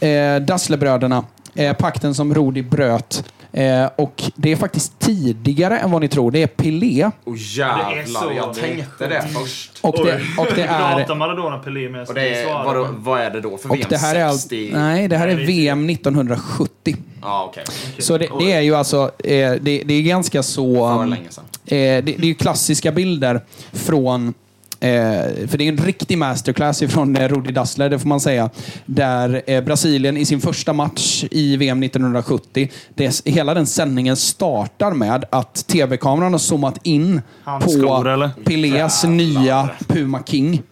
[0.00, 1.24] Eh, Dasslerbröderna.
[1.54, 3.24] Eh, pakten som Rudi bröt.
[3.52, 6.30] Eh, och det är faktiskt tidigare än vad ni tror.
[6.30, 7.10] Det är Pelé.
[7.24, 9.70] Åh Det jävlar, är så- jag tänkte det först.
[9.80, 11.14] Och det, och det Prata är...
[11.14, 13.86] Maradona Pelé med Och det är, vad är det då för Och VM?
[13.90, 14.70] det här är allt, 60?
[14.72, 16.96] nej, det här är Nej, det är VM 1970.
[17.22, 17.64] Ja, okej.
[17.98, 20.74] Så det, det är ju alltså, eh, det, det är ganska så...
[20.74, 21.44] För um, länge sedan.
[21.66, 23.40] Eh, det, det är ju klassiska bilder
[23.72, 24.34] från
[24.80, 28.50] Eh, för det är en riktig masterclass ifrån eh, Rudi Dassler, det får man säga.
[28.86, 34.92] Där eh, Brasilien i sin första match i VM 1970, det, hela den sändningen startar
[34.92, 38.30] med att tv-kameran har zoomat in Hans på skor?
[38.44, 40.62] Pelés nya Puma King.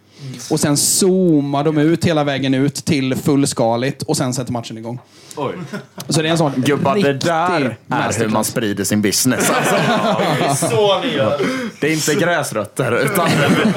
[0.50, 4.98] Och sen zoomar de ut hela vägen ut till fullskaligt och sen sätter matchen igång.
[5.36, 5.54] Oj.
[6.08, 9.50] Så det är en sån Gubbar, det där är hur man sprider sin business.
[9.50, 10.66] Alltså.
[10.70, 11.40] Så ni gör.
[11.80, 13.28] Det är inte gräsrötter, utan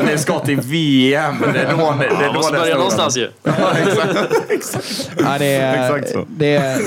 [0.05, 1.36] ni ska till VM.
[1.53, 3.30] Det är då, det, det är Man då måste det är börja någonstans ju.
[3.43, 3.72] Ja,
[4.49, 5.12] exakt.
[5.20, 6.26] Ja, det, är, Exakt så.
[6.30, 6.82] det, är,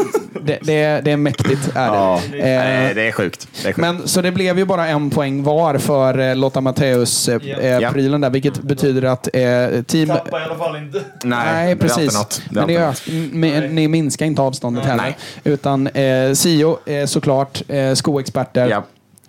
[0.44, 1.68] det, det, är, det är mäktigt.
[1.74, 1.96] Är det.
[1.96, 3.48] Ja, Eh, nej, det är sjukt.
[3.52, 3.78] Det är sjukt.
[3.78, 8.62] Men, så det blev ju bara en poäng var för eh, Lotta Matteus-prylen där, vilket
[8.62, 10.08] betyder att eh, team...
[10.08, 11.00] Tappa i alla fall inte.
[11.24, 12.40] Nej, det är precis.
[12.50, 15.02] Det är Men det är, m- ni minskar inte avståndet heller.
[15.02, 15.16] Nej.
[15.44, 18.82] Utan eh, Sio, eh, såklart, eh, skoexperter, Ja.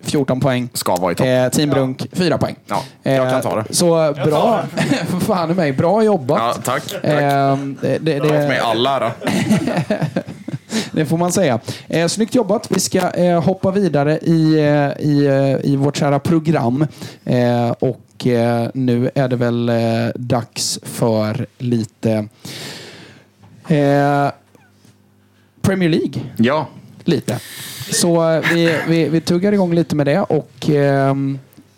[0.06, 0.68] 14 poäng.
[0.72, 1.26] Ska vara i topp.
[1.26, 2.56] Eh, Team Brunk, 4 poäng.
[2.66, 3.60] Ja, jag kan ta det.
[3.60, 4.62] Eh, Så bra.
[5.26, 6.38] Fan i mig, bra jobbat.
[6.38, 6.82] Ja, tack.
[6.86, 7.04] tack.
[7.04, 9.10] Eh, det, det, det, all ära.
[10.92, 11.60] det får man säga.
[11.88, 12.66] Eh, snyggt jobbat.
[12.70, 16.86] Vi ska eh, hoppa vidare i, eh, i, eh, i vårt kära program.
[17.24, 19.70] Eh, och eh, nu är det väl
[20.14, 22.28] dags för lite
[25.62, 26.22] Premier League.
[26.36, 26.66] Ja,
[27.04, 27.38] Lite.
[27.90, 30.70] Så vi, vi, vi tuggar igång lite med det och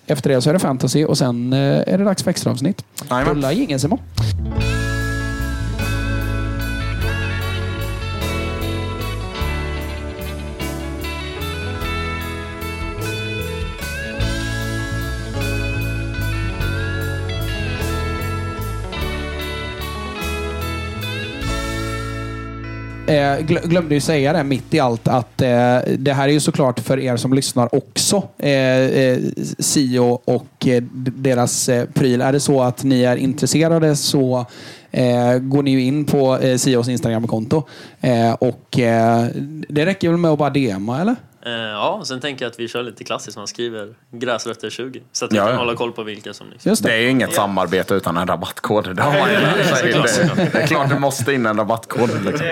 [0.06, 2.84] efter det så är det fantasy och sen är det dags för extra avsnitt.
[3.10, 3.34] Jajamän.
[3.34, 3.98] Rulla jingeln Simon.
[23.06, 26.80] Eh, glömde ju säga det mitt i allt att eh, det här är ju såklart
[26.80, 28.22] för er som lyssnar också.
[28.38, 29.18] Eh, eh,
[29.58, 30.82] Sio och eh,
[31.16, 32.20] deras eh, pryl.
[32.20, 34.46] Är det så att ni är intresserade så
[34.90, 37.62] eh, går ni ju in på eh, Sios Instagramkonto.
[38.00, 39.26] Eh, och eh,
[39.68, 41.16] det räcker väl med att bara DMa eller?
[41.46, 43.36] Eh, ja, sen tänker jag att vi kör lite klassiskt.
[43.36, 45.02] Man skriver gräsrötter 20.
[45.12, 45.58] Så att vi Ja, kan ja.
[45.58, 46.46] hålla koll på vilka som...
[46.50, 46.68] Liksom.
[46.70, 46.94] Just det det.
[46.94, 48.96] är ju inget samarbete utan en rabattkod.
[48.96, 52.10] Det, har man ju det, det är klart det måste in en rabattkod.
[52.24, 52.46] Liksom.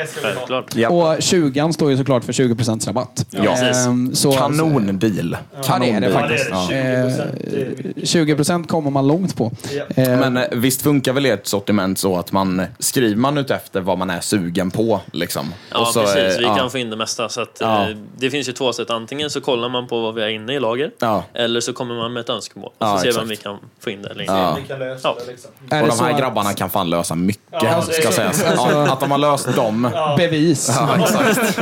[0.74, 0.88] Ja.
[0.88, 3.26] Och 20 står ju såklart för 20% rabatt.
[3.30, 3.56] Ja.
[3.56, 5.36] Ehm, så, Kanondeal.
[5.68, 6.48] Ja, det är det faktiskt.
[6.50, 8.00] Ja, det är det.
[8.00, 8.26] 20%.
[8.26, 9.52] Eh, 20% kommer man långt på.
[9.96, 13.80] Eh, Men eh, visst funkar väl ert sortiment så att man skriver man ut efter
[13.80, 15.54] vad man är sugen på liksom?
[15.70, 16.16] Ja, Och så, precis.
[16.34, 16.56] eh, Vi ja.
[16.56, 17.28] kan få in det mesta.
[17.28, 17.88] Så att, Ja.
[17.90, 18.83] eh, det finns ju två sätt.
[18.90, 20.90] Antingen så kollar man på vad vi har inne i lager.
[20.98, 21.24] Ja.
[21.34, 22.68] Eller så kommer man med ett önskemål.
[22.68, 23.22] Och Ja, så ser vi exakt.
[23.22, 24.32] om vi kan få in det eller inte.
[24.34, 24.58] Ja.
[24.68, 25.16] Kan lösa Ja.
[25.26, 25.50] det liksom.
[25.60, 28.44] Och de här att- grabbarna kan fan lösa mycket, Ja, ska sägas.
[28.44, 30.70] alltså- Ja, att de har löst dem, Bevis.
[30.78, 31.56] ja, exakt.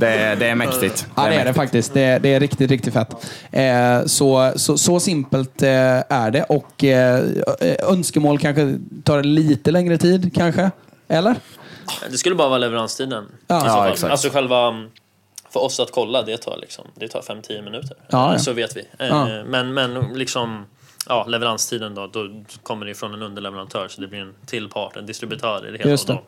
[0.00, 1.06] Det, är- det är mäktigt.
[1.16, 1.94] Ja, det är det faktiskt.
[1.94, 3.10] Det är, det är riktigt, riktigt fett.
[3.52, 5.68] Eh, så, så, så simpelt eh,
[6.08, 6.42] är det.
[6.42, 7.24] Och eh,
[7.88, 10.70] önskemål kanske tar lite längre tid, kanske?
[11.08, 11.34] Eller?
[12.10, 13.24] Det skulle bara vara leveranstiden.
[13.46, 13.62] Ja.
[13.66, 14.10] Ja, exakt.
[14.10, 14.72] Alltså själva...
[15.54, 17.96] För oss att kolla, det tar liksom, det tar 5-10 minuter.
[18.08, 18.38] Ja, ja.
[18.38, 18.80] Så vet vi.
[18.98, 19.44] Eh, Ja.
[19.44, 20.66] Men, men liksom...
[21.08, 22.28] Ja, leveranstiden då, då
[22.62, 25.78] kommer det från en underleverantör så det blir en till part, en distributör i det
[25.78, 25.90] hela.
[25.90, 26.18] Just det.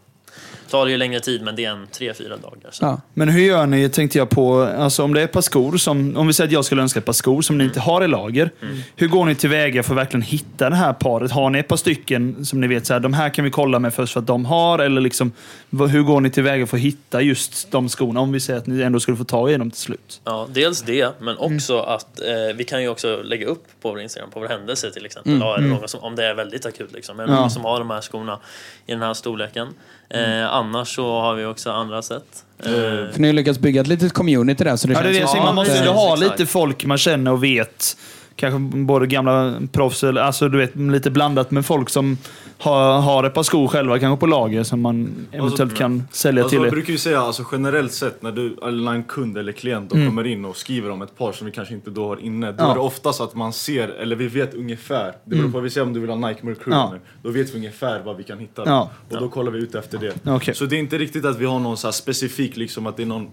[0.71, 2.71] Tar det ju längre tid, men det är en tre, fyra dagar.
[2.71, 2.85] Så.
[2.85, 3.01] Ja.
[3.15, 6.17] Men hur gör ni, tänkte jag på, alltså om det är ett par skor, som,
[6.17, 8.09] om vi säger att jag skulle önska ett par skor som ni inte har i
[8.09, 8.51] lager.
[8.97, 11.31] Hur går ni tillväga för att verkligen hitta det här paret?
[11.31, 13.79] Har ni ett par stycken som ni vet, så här, de här kan vi kolla
[13.79, 14.79] med först för att de har?
[14.79, 15.33] Eller liksom,
[15.71, 18.21] hur går ni tillväga för att hitta just de skorna?
[18.21, 20.21] Om vi säger att ni ändå skulle få tag i dem till slut.
[20.25, 24.01] Ja, dels det, men också att eh, vi kan ju också lägga upp på vår
[24.01, 25.39] Instagram, på vår händelse till exempel.
[25.41, 27.17] Ja, är det någon som, om det är väldigt akut, liksom.
[27.17, 27.35] men Ja.
[27.41, 28.39] någon som har de här skorna
[28.87, 29.69] i den här storleken.
[30.11, 30.21] Eh,
[30.51, 32.45] annars så har vi också andra sätt.
[32.59, 32.67] Eh,
[33.13, 34.77] För ni har lyckats bygga ett litet community där.
[34.77, 36.15] Så det Ja, det är känns det, som så att, man måste eh, ju ha
[36.15, 36.39] exakt.
[36.41, 37.97] lite folk man känner och vet.
[38.37, 42.19] Kanske både gamla proffs, eller, alltså du vet lite blandat med folk som
[42.59, 46.57] har, har ett par skor själva kanske på lager som man eventuellt kan sälja Alltså,
[46.57, 49.91] till jag brukar ju säga alltså, generellt sett när, du, när en kund eller klient
[49.91, 52.53] då kommer in och skriver om ett par som vi kanske inte då har inne.
[52.53, 52.71] Då Ja.
[52.71, 55.13] är det oftast att man ser, eller vi vet ungefär.
[55.25, 56.91] Det beror på vad vi säger om du vill ha Nike Mercury Ja.
[56.93, 57.01] nu.
[57.23, 58.63] Då vet vi ungefär vad vi kan hitta.
[58.67, 58.91] Ja.
[59.11, 60.31] Och då kollar vi ut efter det.
[60.31, 60.55] Okej.
[60.55, 63.07] Så det är inte riktigt att vi har någon så specifik, liksom att det är
[63.07, 63.29] någon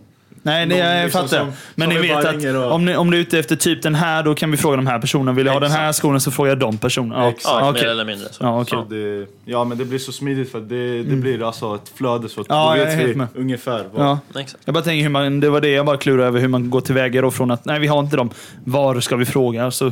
[0.46, 1.38] Nej, det, jag liksom fattar.
[1.40, 3.82] som- Men som ni vet att och- om, ni, om du är ute efter typ
[3.84, 5.32] den här, då kan vi fråga de här personerna.
[5.32, 7.24] Vill jag ha den här skolan så frågar jag de personerna.
[7.24, 7.46] Ja, Exakt.
[7.60, 7.82] ja, okej.
[7.84, 8.28] mer eller mindre.
[8.32, 8.44] Så.
[8.44, 8.80] Ja, okej.
[8.90, 12.30] Så det, ja men det blir så smidigt för det, det blir alltså ett flöde
[12.30, 13.28] så att Ja, då vet vi med.
[13.36, 14.06] ungefär vad...
[14.08, 14.20] Ja.
[14.42, 14.62] Exakt.
[14.66, 16.82] Jag bara tänker hur man, det var det jag bara klurade över, hur man går
[16.82, 18.30] tillväga då från att nej vi har inte dem,
[18.64, 19.72] var ska vi fråga?
[19.72, 19.92] Så,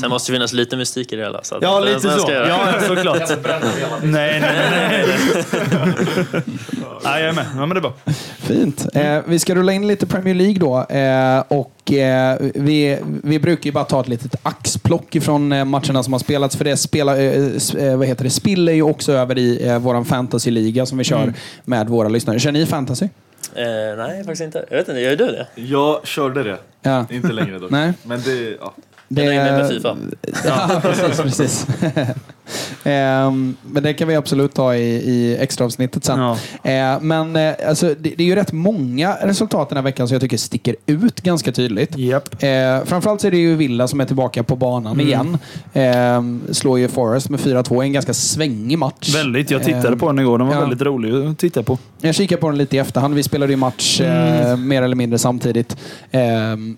[0.00, 1.42] Sen måste det finnas lite mystik i det hela.
[1.44, 3.28] Så att- ja lite så, ja såklart.
[4.02, 5.06] nej, nej, nej.
[5.06, 5.06] nej.
[7.04, 7.92] nej jag är med, ja men det är bra.
[8.38, 8.86] Fint.
[8.94, 10.94] Eh, vi ska rulla in lite Premier League då.
[10.96, 16.02] Eh, och eh, vi, vi brukar ju bara ta ett litet axplock ifrån eh, matcherna
[16.02, 16.56] som har spelats.
[16.56, 20.86] För det spela, eh, vad heter det, spiller ju också över i eh, vår fantasyliga
[20.86, 21.32] som vi kör
[21.64, 22.38] med våra lyssnare.
[22.40, 23.04] Kör ni fantasy?
[23.54, 23.62] Eh,
[23.96, 24.64] nej, faktiskt inte.
[24.70, 25.46] Jag vet inte, gör du det?
[25.54, 26.58] Jag körde det.
[26.82, 27.06] Ja.
[27.10, 27.70] Inte längre dock.
[27.70, 27.92] Nej.
[28.02, 28.74] Men det, ja.
[29.14, 29.96] Det nöjer mig med Fifa.
[30.44, 31.20] Ja, precis.
[31.20, 31.66] precis.
[32.84, 36.18] Ehm, men det kan vi absolut ta i, i extra avsnittet sen.
[36.20, 36.36] Ja.
[36.70, 40.14] Eh, men eh, alltså, det, det är ju rätt många resultat den här veckan som
[40.14, 41.98] jag tycker sticker ut ganska tydligt.
[41.98, 42.42] Japp.
[42.42, 42.48] Eh,
[42.84, 45.06] framförallt så är det ju Villa som är tillbaka på banan Mm.
[45.06, 45.38] igen.
[45.72, 49.14] Eh, slår ju Forest med 4-2 i en ganska svängig match.
[49.14, 50.60] Väldigt, jag tittade Eh, på den igår, den var ja.
[50.60, 51.78] väldigt rolig att titta på.
[52.00, 53.14] Jag kikade på den lite i efterhand.
[53.14, 54.46] Vi spelade ju match Mm.
[54.50, 55.76] eh, mer eller mindre samtidigt.
[56.10, 56.20] Eh,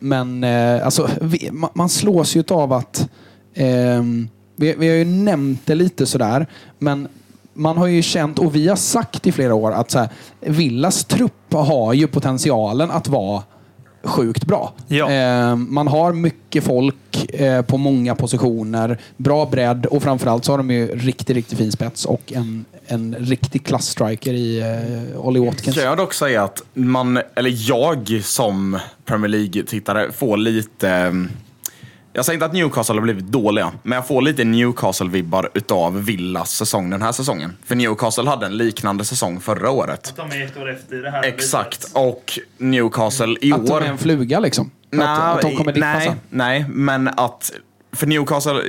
[0.00, 1.88] men eh, alltså, vi, man, man
[2.24, 3.08] slås ju av att...
[3.54, 6.46] ehm, vi, vi har ju nämnt det lite sådär,
[6.78, 7.08] men
[7.54, 10.08] man har ju känt, och vi har sagt i flera år, att så här,
[10.40, 13.42] Villas trupp har ju potentialen att vara
[14.04, 14.72] sjukt bra.
[14.88, 15.10] Ja.
[15.10, 20.58] Eh, man har mycket folk eh, på många positioner, bra bredd och framförallt så har
[20.58, 25.76] de ju riktigt, riktigt fin spets och en, en riktig klassstriker i eh, Ollie Watkins.
[25.76, 31.12] Kan jag dock säga att man, eller jag som Premier League-tittare får lite...
[32.16, 36.50] Jag säger inte att Newcastle har blivit dåliga, men jag får lite Newcastle-vibbar utav Villas
[36.50, 37.56] säsong den här säsongen.
[37.64, 40.12] För Newcastle hade en liknande säsong förra året.
[40.16, 41.22] De är ett år efter det här.
[41.22, 41.90] Exakt.
[41.92, 43.80] Och Newcastle i Att de år...
[43.80, 44.70] är en fluga liksom?
[44.92, 47.52] att, att de kommer nej, nej, men att...
[47.94, 48.62] För Newcastle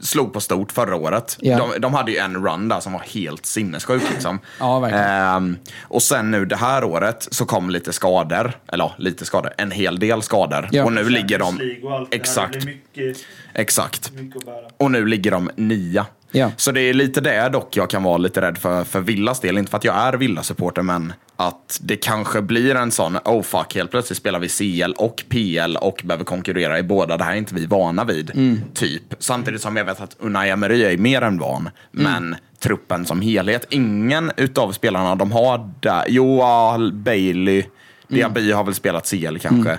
[0.00, 1.36] slog på stort förra året.
[1.40, 1.58] Ja.
[1.58, 4.02] De, de hade ju en run där som var helt sinnessjuk.
[4.12, 4.38] Liksom.
[4.58, 5.04] Ja, verkligen.
[5.04, 8.52] Ehm, och sen nu det här året så kom lite skador.
[8.72, 9.52] Eller ja, lite skador.
[9.58, 10.68] En hel del skador.
[10.72, 10.84] Ja.
[10.84, 11.80] Och nu ligger de...
[11.82, 12.64] Och Exakt.
[12.64, 13.16] mycket,
[13.54, 14.12] Exakt.
[14.12, 14.42] mycket.
[14.76, 16.06] Och nu ligger de nia.
[16.30, 16.50] Ja.
[16.56, 19.58] Så det är lite det dock jag kan vara lite rädd för, för Villas del.
[19.58, 23.74] Inte för att jag är Villa-supporter, men att det kanske blir en sån, oh fuck,
[23.74, 27.16] helt plötsligt spelar vi CL och PL och behöver konkurrera i båda.
[27.16, 28.30] Det här är inte vi vana vid.
[28.30, 28.60] Mm.
[28.74, 29.02] Typ.
[29.18, 31.60] Samtidigt som jag vet att Unai Emery är mer än van.
[31.60, 31.72] Mm.
[32.12, 37.64] Men truppen som helhet, ingen utav spelarna de har där, Joel Bailey,
[38.10, 38.20] Mm.
[38.20, 39.72] Diaby har väl spelat CL kanske.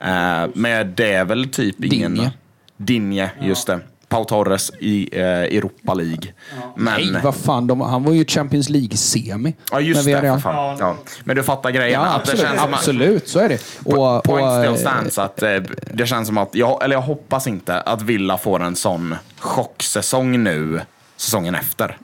[0.00, 2.14] Eh, men det är väl typ ingen...
[2.14, 2.32] Dinje.
[2.76, 3.80] Dinje, just det.
[4.12, 6.32] Pau Torres i eh, Europa League.
[6.76, 7.66] Men, Nej, vad fan.
[7.66, 9.54] De, han var ju Champions League-semi.
[9.70, 10.20] ja, just det.
[10.20, 10.76] För fan.
[10.80, 10.96] Ja.
[11.24, 12.00] Men du fattar grejen.
[12.00, 12.44] Ja, absolut.
[12.44, 13.62] att, absolut, så är det.
[13.84, 15.18] Och, Point och, still eh, stands.
[15.18, 15.56] Att, eh,
[15.94, 20.42] det känns som att, jag, eller jag hoppas inte, att Villa får en sån chocksäsong
[20.42, 20.80] nu,
[21.16, 21.96] säsongen efter.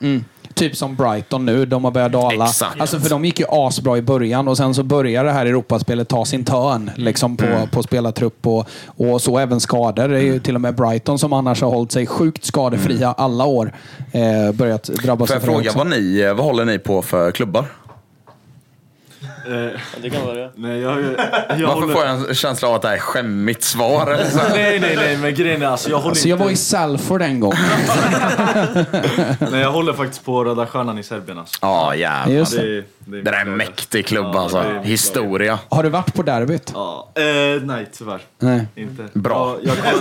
[0.53, 2.45] Typ som Brighton nu, de har börjat dala.
[2.45, 2.81] Exakt.
[2.81, 6.07] Alltså för de gick ju asbra i början och sen så börjar det här Europaspelet
[6.07, 7.69] ta sin törn liksom på, Mm.
[7.69, 10.07] på spelartrupp och, och så även skador.
[10.07, 13.45] Det är ju till och med Brighton som annars har hållit sig sjukt skadefria alla
[13.45, 13.73] år
[14.11, 15.41] eh, börjat drabbas Mm.
[15.41, 17.65] Får jag fråga, vad, ni, vad håller ni på för klubbar?
[19.47, 20.51] Eh, det kan vara det.
[20.55, 21.17] nej, jag, jag, jag
[21.67, 21.93] Varför håller...
[21.93, 24.11] får jag en känsla av att det här är skämmigt svar?
[24.11, 24.37] Eller så?
[24.49, 26.43] Nej, nej, nej, men grejen är alltså jag håller Så jag inte...
[26.45, 27.53] var i Salford en gång.
[29.51, 31.57] Nej, jag håller faktiskt på Röda Stjärnan i Serbien alltså.
[31.61, 32.35] Ja, jävlar.
[32.35, 32.63] Just det.
[32.75, 32.83] Det, det,
[33.17, 34.57] Det där är en mäktig klubb Ja, alltså.
[34.57, 35.59] är- Historia.
[35.69, 36.71] Har du varit på derbyt?
[36.73, 37.23] Ja, eh,
[37.63, 38.21] nej tyvärr.
[38.39, 38.65] Nej.
[38.75, 39.03] Inte.
[39.13, 39.57] Bra.
[39.63, 39.93] Ja, jag,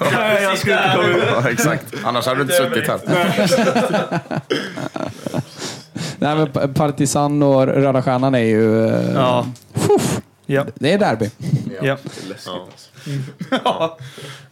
[0.00, 1.24] jag, nej, jag skulle inte komma ut.
[1.44, 1.94] Ja, exakt.
[2.04, 3.00] Annars hade du inte suttit här.
[6.18, 8.86] Nej, men Pa- Partizan och Röda Stjärnan är ju...
[8.88, 9.46] eh, Ja.
[9.74, 10.66] fuff, Ja.
[10.74, 11.30] det är derby.
[11.82, 11.96] Ja.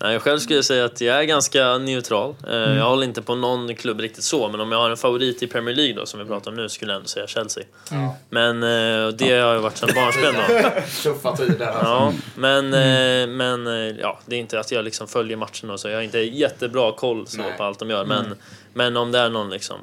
[0.00, 2.34] Nej, själv skulle jag säga att jag är ganska neutral.
[2.50, 2.76] Eh, Mm.
[2.76, 5.46] Jag håller inte på någon klubb riktigt så, men om jag har en favorit i
[5.46, 7.64] Premier League då, som vi pratar om nu, skulle jag ändå säga Chelsea.
[8.30, 10.70] Men eh, det har ju varit sedan barnsben då.
[11.02, 11.66] Tuffa tider.
[11.66, 11.84] Alltså.
[11.86, 15.80] Ja, men, eh, men eh, ja, det är inte att jag liksom följer matchen och
[15.80, 15.88] så.
[15.88, 17.54] Jag har inte jättebra koll så Nej.
[17.58, 18.34] på allt de gör, men,
[18.74, 19.76] men om det är någon liksom,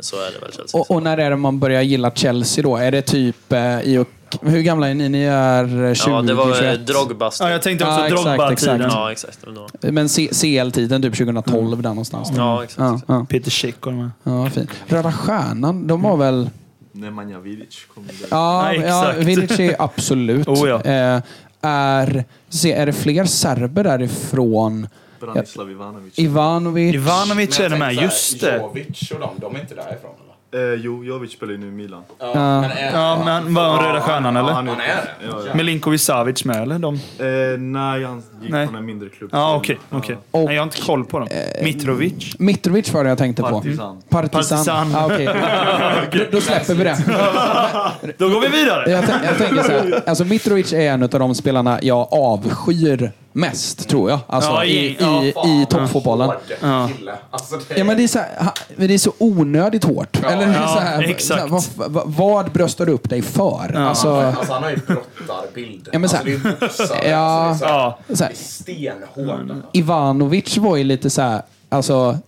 [0.00, 0.80] så är det väl Chelsea.
[0.80, 2.76] Och, och när är det man börjar gilla Chelsea då?
[2.76, 4.08] Är det typ eh, i och,
[4.42, 5.08] Hur gamla är ni?
[5.08, 6.86] Ni är eh, 20, ja, det var eh, 21?
[6.86, 7.30] Drogba.
[7.40, 8.80] ja, jag tänkte också Ja, exakt, Drogba-tiden.
[8.80, 8.94] exakt.
[8.94, 9.38] Ja, exakt.
[9.46, 9.90] var Då.
[9.92, 12.32] Men C- CL-tiden, typ 2012 där någonstans.
[12.36, 12.78] Ja, exakt.
[12.80, 13.04] Ja, exakt.
[13.08, 13.26] ja.
[13.28, 14.10] Peter Cech och de här.
[14.22, 14.70] ja, fint.
[14.86, 16.50] Röda Stjärnan, de har väl...
[16.92, 18.14] Nemanja Vidic kom där.
[18.30, 19.28] Ja, Ja, ja exakt.
[19.28, 20.48] Vidic är absolut.
[20.48, 20.80] Oh, ja.
[21.16, 21.22] eh,
[21.62, 24.88] är, se, är det fler serber därifrån?
[25.20, 26.18] Branislav Ivanovic.
[26.18, 26.94] Ivanovic?
[26.94, 28.56] Ivanovic är det med, just det.
[28.56, 30.30] Jovic och de, de är inte därifrån eller?
[30.52, 32.02] Eh, jo, Jovic spelar ju nu i Milan.
[32.18, 32.60] Ja.
[32.60, 34.52] Men är, Ja, men var han Röda Stjärnan Ja, eller?
[34.52, 35.26] han är, Han är det?
[35.30, 35.54] Ja, ja.
[35.54, 36.78] Milinkovic Savic med eller?
[36.78, 36.94] De?
[36.94, 38.66] Eh, nej, han gick Nej.
[38.66, 39.30] från en mindre klubb.
[39.32, 39.78] Ja, okej.
[39.90, 40.16] okej.
[40.30, 41.28] Och- Nej, jag har inte koll på dem.
[41.62, 42.34] Mitrovic.
[42.38, 43.48] Mitrovic var det jag tänkte på.
[43.48, 44.02] Partizan.
[44.08, 44.94] Partizan.
[44.96, 45.26] Ah, okej.
[46.12, 46.96] då, då släpper vi det.
[48.18, 48.90] Då går vi vidare!
[48.90, 53.12] Jag, tän- jag tänker så här, alltså Mitrovic är en av de spelarna jag avskyr
[53.32, 54.18] mest, tror jag.
[54.26, 55.28] Alltså Ja, i, i- ja, i,
[55.62, 56.30] i toppfotbollen.
[56.60, 56.88] Ja.
[57.30, 60.24] Alltså, det, Ja, men det är, så här, ha- det är så onödigt hårt.
[60.24, 61.26] Eller ja, så här, exakt.
[61.28, 63.74] Så här, vad, vad, bröstar du upp dig för?
[63.76, 65.88] Alltså, alltså, han har ju brottarbild.
[65.92, 67.08] Ja, men så här- alltså, det är boxare.
[67.08, 67.18] Ja.
[67.48, 67.64] alltså,
[68.66, 69.38] det är Ja.
[69.46, 69.62] det är.
[69.72, 72.18] Ivanovic var ju lite så här, alltså,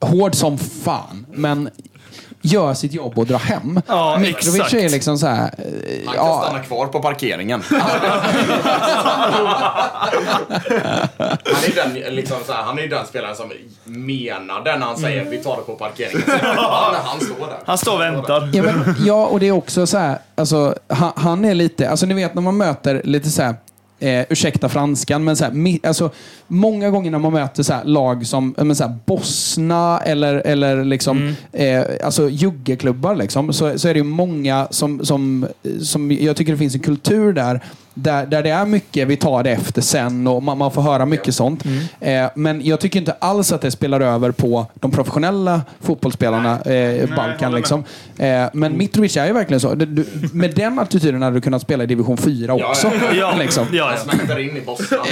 [0.00, 1.70] hård som fan, men
[2.42, 3.80] gör sitt jobb och drar hem.
[3.86, 4.74] Ja, Mitrovic exakt.
[4.74, 5.64] är liksom så här, eh,
[6.06, 7.62] Han kan ja, stanna kvar på parkeringen.
[7.68, 7.80] han,
[11.64, 13.52] är den, liksom, så här, han är ju den spelaren som
[13.84, 16.22] menar det när han säger vi tar det på parkeringen.
[16.26, 17.58] Så, när han står där.
[17.66, 18.50] Han står och väntar.
[18.52, 22.06] Ja, men, ja, och det är också så här, alltså, han, han är lite, alltså
[22.06, 23.54] ni vet när man möter lite så här,
[24.00, 26.10] eh, ursäkta franskan, men så här, alltså,
[26.46, 30.84] många gånger när man möter så här, lag som men, så här, Bosna eller, eller
[30.84, 35.46] liksom, eh, alltså, juggeklubbar, liksom, så, så är det ju många som, som,
[35.82, 37.64] som, jag tycker det finns en kultur där,
[38.02, 41.06] där, där det är mycket vi tar det efter sen och man, man får höra
[41.06, 41.64] mycket sånt.
[42.00, 47.16] Eh, men jag tycker inte alls att det spelar över på de professionella fotbollsspelarna, eh,
[47.16, 47.54] Balkan.
[47.54, 47.84] Liksom.
[48.18, 49.74] Eh, men Mitrovic är ju verkligen så.
[49.74, 52.90] Du, du, med den attityden hade du kunnat spela i division 4 också.
[53.14, 53.66] Ja, liksom.
[53.72, 54.12] ja, Han ja.
[54.12, 54.98] smälter in i Boston.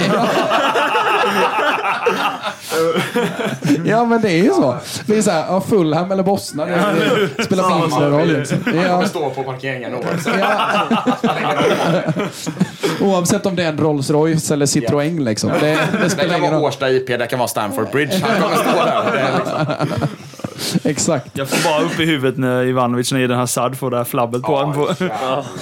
[3.85, 4.75] Ja, men det är ju så.
[5.05, 8.27] Det är så här, ja, Fulham eller Bosna, det, det spelar mindre roll.
[8.27, 8.57] Liksom.
[8.65, 10.35] Han Ja, kommer stå på parkeringen oavsett.
[10.39, 10.87] ja,
[13.01, 15.23] oavsett om det är en Rolls Royce eller Citroën.
[15.23, 15.49] Liksom.
[15.49, 16.59] Det, det Det kan vara.
[16.59, 18.21] Årsta IP, det kan vara Stamford Bridge.
[18.23, 19.37] Han kommer stå där.
[19.37, 20.07] Liksom,
[20.83, 21.27] Exakt.
[21.33, 24.41] Jag får bara upp i huvudet när Ivanovic, när Eden Hazard får det här flabbet
[24.41, 24.89] på honom på,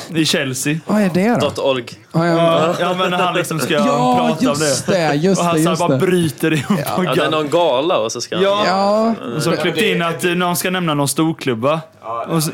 [0.17, 0.77] i Chelsea.
[0.87, 1.61] Vad är det då?
[1.61, 1.85] Org.
[2.13, 2.33] Ja, ja.
[2.35, 4.93] Ja, ja, men när han liksom ska Ja, prata om just det.
[4.93, 5.13] det.
[5.15, 5.97] Just och Hazard just bara det.
[6.05, 8.43] bryter ihop på Ja, det är någon gala och så ska han...
[8.43, 8.63] Ja.
[8.67, 11.79] Ja, Och så klippt in att eh, någon ska nämna någon storklubba.
[12.27, 12.51] Och så,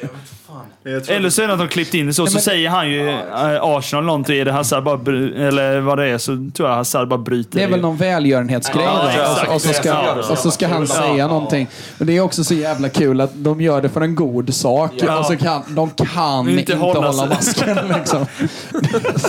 [1.08, 3.10] eller så är det att de klippt in det så, så men- säger han ju
[3.10, 3.16] eh,
[3.62, 7.08] Arsenal någonting, är det Hazard bara, bry- eller vad det är, så tror jag Hazard
[7.08, 8.84] bara bryter det är väl någon välgörenhetsgrej.
[8.86, 9.10] Ja, då.
[9.10, 9.42] exakt.
[9.42, 11.68] och, så, och, så ska, och så ska han säga någonting.
[11.98, 14.92] Men det är också så jävla kul att de gör det för en god sak.
[14.96, 15.20] Ja.
[15.20, 17.28] Och så kan, de kan Inte inte, hålla hålla sig.
[17.30, 17.78] masken.
[17.98, 18.26] Liksom.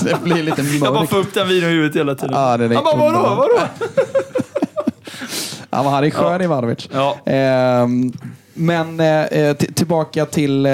[0.02, 1.10] det blir lite Jag bara mörkt.
[1.10, 2.34] får upp den videon i huvudet hela tiden.
[2.40, 3.38] Ja, det är han bara, vadå, underbart.
[3.38, 3.60] vadå?
[5.70, 6.88] Ja, men han är skön Ivanovic.
[6.92, 7.16] Ja.
[7.26, 8.12] Ehm,
[8.55, 9.26] men eh,
[9.57, 10.72] t- tillbaka till, eh,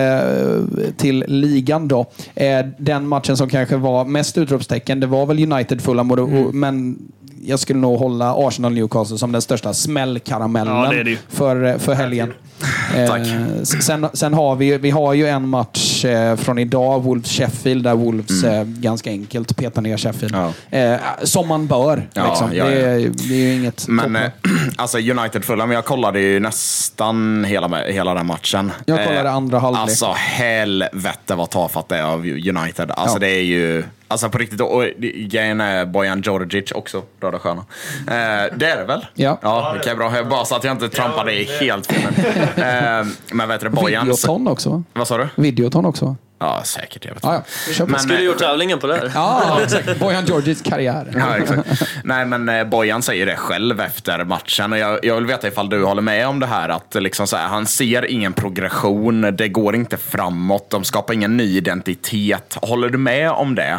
[0.97, 2.07] till ligan då.
[2.35, 6.27] Eh, den matchen som kanske var mest utropstecken, det var väl United Fulham, och, då-
[6.27, 6.61] Mm.
[6.61, 6.99] men
[7.45, 11.95] jag skulle nog hålla Arsenal Newcastle som den största smällkaramellen Ja, det det för, för
[11.95, 12.33] helgen.
[13.09, 13.21] Tack.
[13.21, 17.95] Eh, sen, sen har vi, vi har ju en match eh, från idag, Wolves-Sheffield, där
[17.95, 20.35] Wolves eh, ganska enkelt petar ner Sheffield.
[20.35, 20.53] Mm.
[20.71, 20.79] Ja.
[20.79, 22.09] Eh, som man bör.
[22.13, 22.51] Ja, liksom.
[22.53, 22.71] ja, ja.
[22.71, 24.31] Det, är, det är ju inget Men eh,
[24.77, 28.73] alltså United Fulham, jag kollade ju nästan hela, hela den matchen.
[28.87, 29.83] Jag kollade andra halvlek.
[29.83, 32.91] Alltså helvete vad tafatt det är av United.
[32.91, 33.21] Alltså Ja.
[33.21, 34.85] det är ju, alltså på riktigt, och
[35.15, 37.65] grejen är Bojan Djordjic också, Röda Stjärnan.
[37.99, 39.07] Eh, det är det väl?
[39.15, 39.39] Ja.
[39.43, 40.17] Ja, okej bra.
[40.17, 42.13] Jag bara så att jag inte trampade i helt fel.
[42.57, 44.05] eh, men vet du, Bojan...
[44.07, 44.83] Videoton också va?
[44.93, 45.29] Vad sa du?
[45.35, 46.17] Videoton också va?
[46.41, 47.05] Ja, säkert.
[47.05, 47.43] Jag vet Ja,
[47.79, 47.87] ja.
[47.87, 49.11] Men, Skulle eh, gjort tävlingen på det här.
[49.15, 49.99] Ja, exakt.
[49.99, 51.13] Bojan Georgis karriär.
[51.15, 51.83] Ja, exakt.
[52.05, 54.73] Nej, men eh, Bojan säger det själv efter matchen.
[54.73, 56.69] Och jag, jag vill veta ifall du håller med om det här.
[56.69, 59.37] Att liksom så här, han ser ingen progression.
[59.37, 60.71] Det går inte framåt.
[60.71, 62.57] De skapar ingen ny identitet.
[62.63, 63.79] Håller du med om det?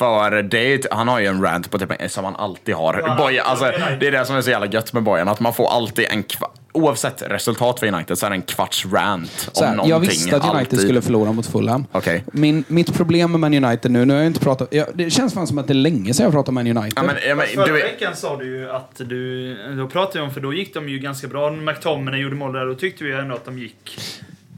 [0.00, 3.16] För det han har ju en rant på typ, som han alltid har.
[3.18, 3.64] Bojan, alltså,
[4.00, 6.24] det är det som är så jävla gött med Bojan, att man får alltid en
[6.24, 9.90] kva- Oavsett resultat för United så är det en kvarts rant Så om här, någonting.
[9.90, 10.80] jag visste att United alltid.
[10.80, 11.86] skulle förlora mot Fulham.
[11.92, 12.24] Okej.
[12.32, 14.68] Min, mitt problem med Man United nu, nu har jag inte pratat...
[14.70, 16.92] Ja, det känns fan som att det är länge sedan jag pratade om Man United.
[16.96, 19.76] Ja, men, ja, men, Förra du, veckan sa du ju att du...
[19.76, 21.50] Då pratade jag om, för då gick de ju ganska bra.
[21.50, 23.98] McTominay gjorde mål där, då tyckte vi ändå att de gick...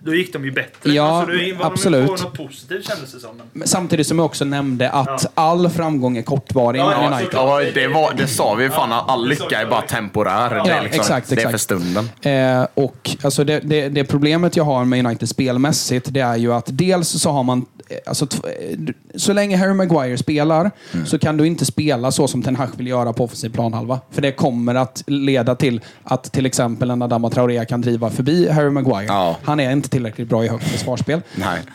[0.04, 0.92] Då gick de ju bättre.
[0.92, 2.06] Ja, alltså, då var absolut.
[2.06, 3.30] de på något positivt kändes det som.
[3.52, 3.68] Men...
[3.68, 5.30] Samtidigt som jag också nämnde att Ja.
[5.34, 7.28] all framgång är kortvarig Ja, med ja, United.
[7.32, 10.50] ja, det, var, det sa vi fan, all lycka är bara temporär.
[10.50, 12.08] det, är Ja, liksom, exakt, det är för stunden.
[12.22, 16.52] Eh, och alltså det, det, det problemet jag har med United spelmässigt, det är ju
[16.54, 17.66] att dels så har man
[18.06, 18.78] Alltså, t- eh,
[19.16, 21.06] så länge Harry Maguire spelar Mm.
[21.06, 24.00] så kan du inte spela så som Ten Hag vill göra på offensiv planhalva.
[24.10, 28.48] För det kommer att leda till att till exempel en Adama Traoré kan driva förbi
[28.48, 29.04] Harry Maguire.
[29.04, 29.36] Ja.
[29.42, 31.20] Han är inte tillräckligt bra i högt försvarsspel.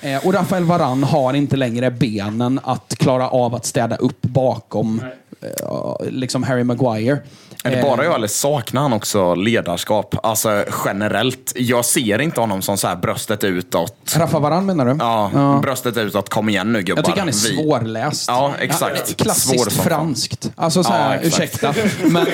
[0.01, 5.01] Eh, och Rafael Varan har inte längre benen att klara av att städa upp bakom
[5.41, 7.17] eh, liksom Harry Maguire.
[7.63, 10.15] Är det Eh, bara jag eller saknar han också ledarskap?
[10.23, 11.51] Alltså generellt.
[11.55, 14.15] Jag ser inte honom som så här bröstet utåt.
[14.17, 14.95] Rafa Varan menar du?
[14.99, 16.29] Ja, bröstet utåt.
[16.29, 16.99] Kom igen nu gubbar.
[16.99, 18.25] Jag tycker han är Vi- svårläst.
[18.27, 19.07] Ja, exakt.
[19.07, 20.51] Svår klassiskt franskt.
[20.55, 21.73] Alltså så här, Ja, ursäkta.
[22.01, 22.25] Men,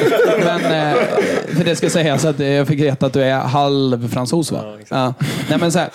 [0.43, 0.97] men eh,
[1.57, 4.63] för det ska sägas att jag fick veta att du är halvfransos va?
[4.89, 5.13] Ja,
[5.49, 5.89] Nej men så här.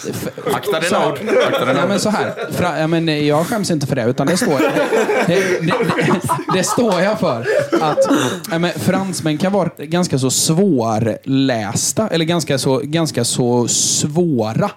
[0.55, 1.19] Akta dina ord.
[1.67, 2.35] Nej men så här.
[2.53, 6.21] Fra, ja, men jag skäms inte för det, utan det står, det, det, det,
[6.55, 7.47] det står jag för.
[7.81, 7.99] Att
[8.51, 8.71] ja, men,
[9.19, 14.71] fransmän kan vara ganska så svårlästa, eller ganska så, ganska så svåra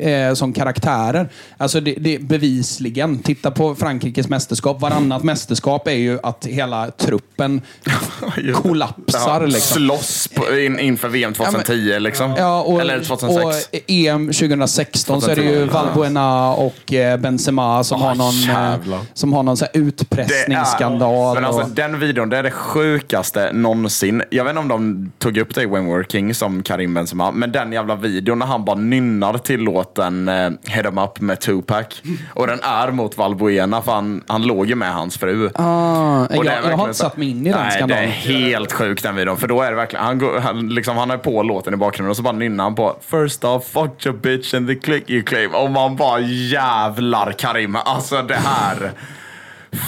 [0.00, 1.28] eh, som karaktärer.
[1.56, 3.18] Alltså det, det bevisligen.
[3.18, 4.80] Titta på Frankrikes mästerskap.
[4.80, 7.60] Varannat mästerskap är ju att hela truppen
[8.54, 9.40] kollapsar.
[9.40, 9.76] Ja, Liksom.
[9.76, 12.34] Slåss på, in, inför VM 2010 liksom.
[12.38, 13.44] Ja, och, Eller 2006.
[13.44, 15.82] och EM 2016 så är det ju 2010, ja.
[15.82, 19.00] Valbuena och eh, Benzema som Åh, har någon, eh, jävlar.
[19.14, 21.34] som har någon så här utpressningsskandal.
[21.34, 24.22] Men alltså, och, den videon, det är det sjukaste någonsin.
[24.30, 26.94] Jag vet inte om de tog upp det i When We Were King som Karim
[26.94, 31.20] Benzema, men den jävla videon när han bara nynnar till låten eh, Head 'em Up
[31.20, 31.86] med Tupac.
[32.34, 35.50] Och den är mot Valbuena för han, han låg ju med hans fru.
[35.54, 38.04] ah, jag, jag har inte satt mig in i den Nej, skandalen.
[38.04, 38.10] det är
[38.48, 39.36] helt sjukt den videon.
[39.36, 42.10] För då är det verkligen, han, går, han, liksom, han är på låten i bakgrunden
[42.10, 45.22] och så bara nynnar han på First off, fuck your bitch and the click you
[45.22, 45.54] claim.
[45.54, 48.92] Och man bara jävlar Karim, alltså det här.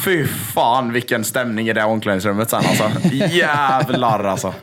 [0.05, 2.91] Fy fan vilken stämning i det omklädningsrummet sen alltså.
[3.31, 4.55] Jävlar alltså.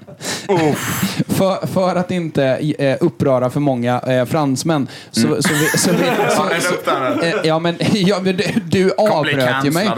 [0.49, 1.21] Uff.
[1.36, 2.43] För, för att inte
[2.79, 5.97] eh, uppröra för många eh, fransmän så, så, vi, så, vi,
[6.61, 7.27] så, nu?
[7.27, 9.89] Eh, Ja, men, ja, men du, du avbröt ju mig.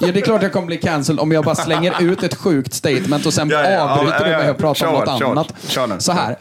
[0.00, 2.74] Ja, det är klart jag kommer bli cancelled om jag bara slänger ut ett sjukt
[2.74, 5.54] statement och sen Ja, ja, avbryter ja, du mig och pratar om något annat.
[5.68, 5.98] kör.
[5.98, 6.36] Så här.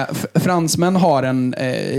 [0.00, 1.98] Eh, fransmän har en, eh,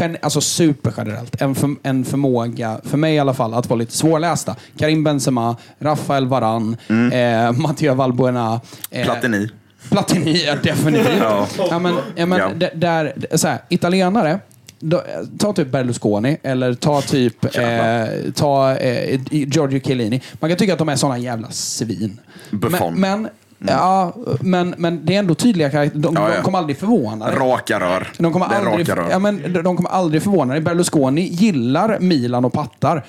[0.00, 3.92] gen, alltså supergenerellt, en, för, en förmåga, för mig i alla fall, att vara lite
[3.96, 4.56] svårlästa.
[4.78, 6.76] Karim Benzema, Rafael Varan,
[7.12, 8.60] eh, Mathieu Valbuena.
[8.90, 9.48] Eh, Platini.
[9.90, 11.18] Platini, ja, definitivt.
[11.20, 11.46] Ja.
[11.70, 11.78] Ja.
[11.78, 12.48] men, ja, men, Ja.
[12.48, 14.38] d- där, d- så här, italienare,
[14.80, 15.02] då,
[15.38, 20.22] ta typ Berlusconi eller ta typ eh, ta, eh, Giorgio Chiellini.
[20.40, 22.20] Man kan tycka att de är såna jävla svin.
[22.50, 22.94] Buffon.
[22.94, 26.02] Men, men, ja, men, men det är ändå tydliga karaktärer.
[26.02, 26.36] De, Ja, ja.
[26.36, 27.36] de kommer aldrig förvåna dig.
[27.36, 28.08] Raka rör.
[28.18, 29.10] De kommer, aldrig, raka rör.
[29.10, 30.62] ja, men de- kommer aldrig förvåna dig.
[30.62, 33.04] Berlusconi gillar Milan och pattar.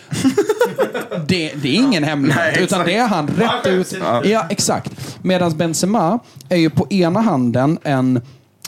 [1.27, 3.95] det, det är ingen hemlighet, Nej, utan det är han rätt ut.
[4.01, 4.21] Ja.
[4.25, 4.91] Ja, exakt.
[5.21, 6.19] Medan Benzema
[6.49, 8.17] är ju på ena handen en,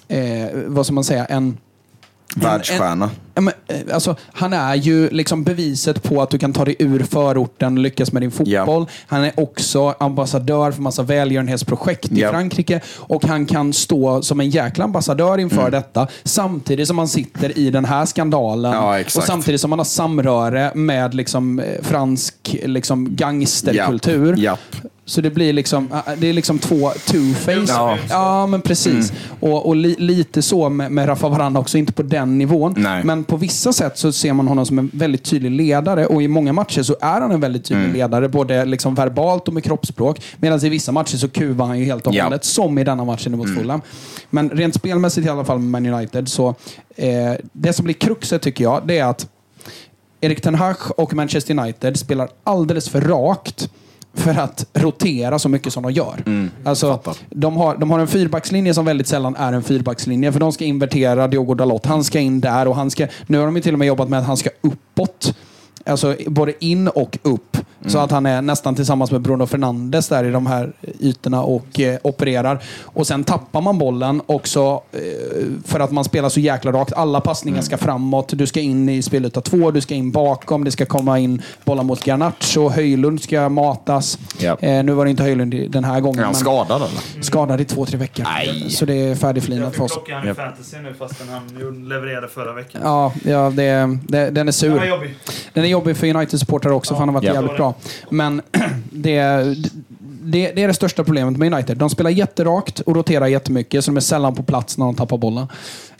[0.07, 1.57] eh, vad ska man säga, en
[2.35, 3.09] Världsstjärna.
[3.35, 6.75] Ja, men, eh, alltså, han är ju liksom beviset på att du kan ta dig
[6.79, 8.85] ur förorten och lyckas med din fotboll.
[9.07, 12.29] Han är också ambassadör för massa välgörenhetsprojekt i Ja.
[12.31, 12.81] Frankrike.
[12.97, 15.71] Och han kan stå som en jäkla ambassadör inför Mm.
[15.71, 16.07] detta.
[16.23, 18.71] Samtidigt som han sitter i den här skandalen.
[18.71, 24.37] Ja, och samtidigt som han har samröre med liksom, eh, fransk liksom, gangsterkultur.
[24.37, 24.59] Japp.
[25.11, 27.65] Så det blir liksom, äh, det är liksom två two-face.
[27.67, 27.97] Ja.
[28.09, 29.13] Ja, men precis.
[29.39, 32.73] Och, och li, lite så med, med Rafa Varanda också, inte på den nivån.
[32.77, 33.03] Nej.
[33.03, 36.27] Men på vissa sätt så ser man honom som en väldigt tydlig ledare och i
[36.27, 37.93] många matcher så är han en väldigt tydlig Mm.
[37.97, 40.21] ledare, både liksom verbalt och med kroppsspråk.
[40.37, 42.23] Medan i vissa matcher så kuvar han ju helt och Ja.
[42.23, 43.81] hållet, som i denna matchen mot Fulham.
[44.29, 46.47] Men rent spelmässigt i alla fall med Man United, så
[46.95, 47.07] eh,
[47.53, 49.27] det som blir kruxet tycker jag, det är att
[50.21, 53.69] Erik Ten Hag och Manchester United spelar alldeles för rakt
[54.13, 56.23] för att rotera så mycket som de gör.
[56.63, 56.99] alltså,
[57.29, 60.31] de, har, de har en fyrbackslinje som väldigt sällan är en fyrbackslinje.
[60.31, 61.85] För de ska invertera Diogo Dalot.
[61.85, 63.07] Han ska in där och han ska...
[63.27, 65.35] Nu har de till och med jobbat med att han ska uppåt.
[65.85, 67.57] Alltså både in och upp.
[67.85, 71.79] Så att han är nästan tillsammans med Bruno Fernandes där i de här ytorna och
[71.79, 72.63] eh, opererar.
[72.83, 74.99] Och sen tappar man bollen också eh,
[75.65, 76.93] för att man spelar så jäkla rakt.
[76.93, 78.29] Alla passningar ska framåt.
[78.35, 81.83] Du ska in i spelyta två, du ska in bakom, det ska komma in bollar
[81.83, 84.19] mot Garnacho, Höjlund ska matas.
[84.37, 84.57] Ja.
[84.59, 86.19] Eh, nu var det inte Höjlund den här gången.
[86.19, 87.23] Är han men skadad eller?
[87.23, 88.23] skadad i två, tre veckor.
[88.23, 88.69] Nej.
[88.69, 89.93] Så det är färdigflinat Jag för fick oss.
[89.93, 92.81] klocka han i fantasy nu fastän han levererade förra veckan.
[92.83, 94.69] Ja, ja det, det, den är sur.
[94.69, 95.15] Den var jobbig.
[95.53, 97.33] Den är jobbig för United-supportrar också, för han har varit Ja.
[97.33, 97.73] jävligt bra.
[98.09, 98.41] Men
[98.91, 99.21] det,
[100.23, 101.77] det, det är det största problemet med United.
[101.77, 105.17] De spelar jätterakt och roterar jättemycket, så de är sällan på plats när de tappar
[105.17, 105.47] bollen.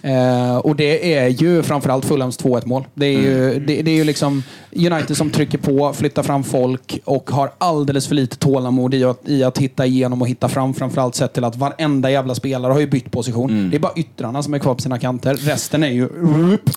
[0.04, 2.86] Eh, och det är ju framförallt Fulhams 2-1 mål.
[2.94, 4.44] Det är, ju, det, det är ju liksom
[4.76, 9.22] United som trycker på, flyttar fram folk och har alldeles för lite tålamod i att,
[9.26, 10.74] i att hitta igenom och hitta fram.
[10.74, 13.70] Framförallt sett till att varenda jävla spelare har ju bytt position.
[13.70, 15.36] Det är bara yttrarna som är kvar på sina kanter.
[15.36, 16.06] Resten är ju...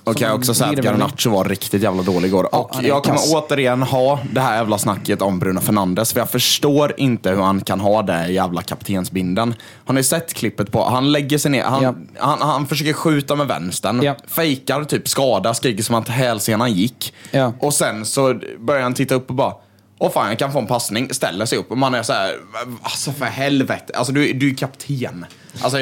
[0.05, 2.49] Och kan jag också säga att Garnacho var riktigt jävla dålig igår.
[2.53, 6.13] Ja, och han jag kommer återigen ha det här jävla snacket om Bruno Fernandes.
[6.13, 9.55] För jag förstår inte hur han kan ha det jävla kaptensbinden.
[9.85, 10.85] Har ni sett klippet på?
[10.85, 11.63] Han lägger sig ner.
[11.65, 11.95] Han, Ja.
[12.19, 14.03] han, han försöker skjuta med vänstern.
[14.03, 14.17] Ja.
[14.27, 17.15] Fejkar typ skada, skriker som att hälsenan gick.
[17.31, 17.53] Ja.
[17.61, 19.55] Och sen så börjar han titta upp och bara
[19.99, 21.15] Åh fan, jag kan få en passning.
[21.15, 22.35] Ställer sig upp och man är så här,
[22.83, 23.93] alltså för helvete.
[23.97, 25.27] Alltså du, du är kapten.
[25.61, 25.79] Alltså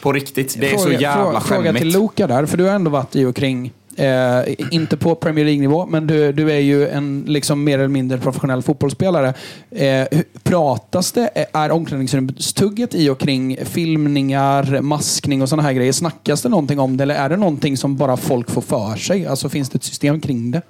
[0.00, 1.82] på riktigt, det är så jävla fråga, fråga skämmigt.
[1.82, 5.44] till Luka där, för du har ändå varit i och kring, eh, inte på Premier
[5.44, 9.34] League-nivå, men du, du är ju en liksom mer eller mindre professionell fotbollsspelare.
[9.70, 10.06] Eh,
[10.42, 15.92] pratas det, är omklädningsrumstugget i och kring filmningar, maskning och sådana här grejer?
[15.92, 19.26] Snackas det någonting om det eller är det någonting som bara folk får för sig?
[19.26, 20.62] Alltså finns det ett system kring det?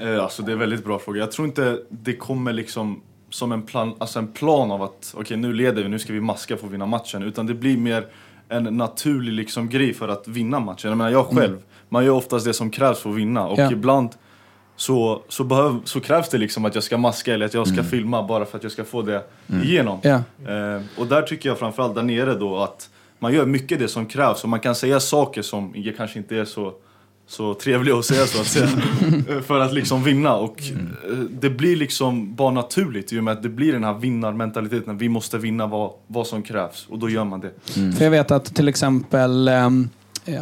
[0.00, 1.20] Eh, Alltså det är en väldigt bra fråga.
[1.20, 3.00] Jag tror inte det kommer liksom
[3.30, 6.20] som en plan, alltså en plan av att okej nu leder vi, nu ska vi
[6.20, 7.22] maska för att vinna matchen.
[7.22, 8.06] Utan det blir mer
[8.48, 10.90] en naturlig liksom grej för att vinna matchen.
[10.90, 11.58] Jag menar jag själv,
[11.92, 13.46] man gör oftast det som krävs för att vinna.
[13.46, 13.72] Och Ja.
[13.72, 14.08] ibland
[14.76, 17.82] så, så, behöv, så krävs det liksom att jag ska maska eller att jag ska
[17.82, 19.22] filma bara för att jag ska få det
[19.64, 19.98] igenom.
[20.02, 20.14] Ja.
[20.14, 24.06] Eh, och där tycker jag framförallt där nere då att man gör mycket det som
[24.06, 26.72] krävs och man kan säga saker som kanske inte är så,
[27.26, 28.68] så trevliga att säga så att säga.
[29.46, 33.42] För att liksom vinna och eh, det blir liksom bara naturligt i och med att
[33.42, 34.98] det blir den här vinnarmentaliteten.
[34.98, 37.50] Vi måste vinna vad, vad som krävs och då gör man det.
[37.96, 39.70] För jag vet att till exempel eh,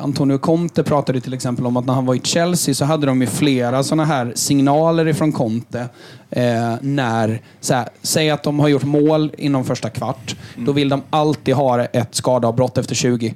[0.01, 3.21] Antonio Conte pratade till exempel om att när han var i Chelsea så hade de
[3.21, 5.89] ju flera sådana här signaler ifrån Conte.
[6.31, 10.37] Eh, när, här, säg att de har gjort mål inom första kvart.
[10.57, 13.35] Då vill de alltid ha ett skadeavbrott efter 20.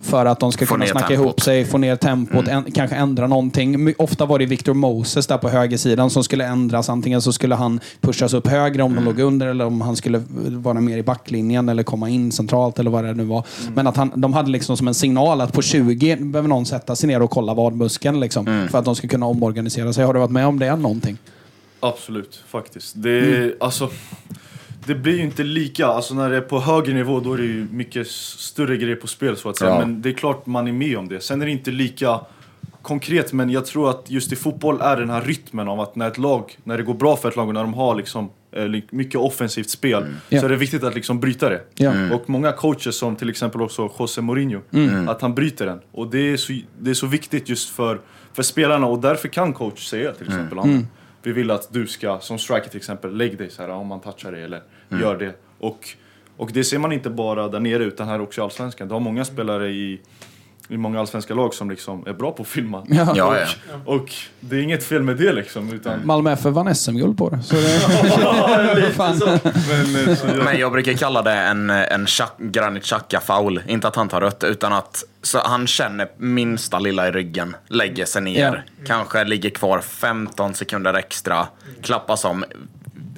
[0.00, 1.24] För att de ska Få kunna snacka tempot.
[1.24, 3.94] ihop sig, få ner tempot, en, kanske ändra någonting.
[3.98, 6.88] Ofta var det Victor Moses där på högersidan som skulle ändras.
[6.88, 10.22] Antingen så skulle han pushas upp högre om de låg under eller om han skulle
[10.48, 13.44] vara mer i backlinjen eller komma in centralt eller vad det nu var.
[13.74, 16.96] Men att han, de hade liksom som en signal att på 20 behöver någon sätta
[16.96, 20.04] sig ner och kolla vadmuskeln liksom, för att de ska kunna omorganisera sig.
[20.04, 21.18] Har du varit med om det någonting?
[21.80, 22.92] Absolut, faktiskt.
[23.02, 23.90] Det, alltså,
[24.86, 27.44] det blir ju inte lika, alltså när det är på högre nivå då är det
[27.44, 29.70] ju mycket större grejer på spel så att säga.
[29.70, 29.78] Ja.
[29.78, 31.20] Men det är klart man är med om det.
[31.20, 32.20] Sen är det inte lika
[32.82, 36.08] konkret men jag tror att just i fotboll är den här rytmen av att när
[36.08, 38.64] ett lag, när det går bra för ett lag och när de har liksom eh,
[38.90, 40.40] mycket offensivt spel Ja.
[40.40, 41.60] så är det viktigt att liksom bryta det.
[41.74, 42.14] Ja.
[42.14, 44.60] Och många coacher som till exempel också José Mourinho,
[45.08, 45.80] att han bryter den.
[45.92, 48.00] Och det är så, det är så viktigt just för,
[48.32, 50.86] för spelarna och därför kan coach säga till exempel mm.
[51.22, 54.00] vi vill att du ska, som striker till exempel, lägg dig så här om man
[54.00, 55.34] touchar dig eller gör det.
[55.58, 55.88] Och,
[56.36, 58.88] och det ser man inte bara där nere utan här också i Allsvenskan.
[58.88, 60.00] Du har många spelare i,
[60.68, 62.86] i många allsvenska lag som liksom är bra på att filma.
[62.88, 63.12] Ja.
[63.16, 63.46] Ja, ja.
[63.84, 65.72] Och det är inget fel med det liksom.
[65.72, 67.42] Utan, Malmö FF vann SM-guld på det.
[67.42, 69.20] Så det Fan.
[69.68, 72.06] men, eh, så jag, Men jag brukar kalla det en, en
[72.38, 73.62] Granit Xhaka-foul.
[73.66, 78.04] Inte att han tar rött, utan att så han känner minsta lilla i ryggen, lägger
[78.04, 81.46] sig ner, kanske ligger kvar 15 sekunder extra,
[81.82, 82.44] klappas om,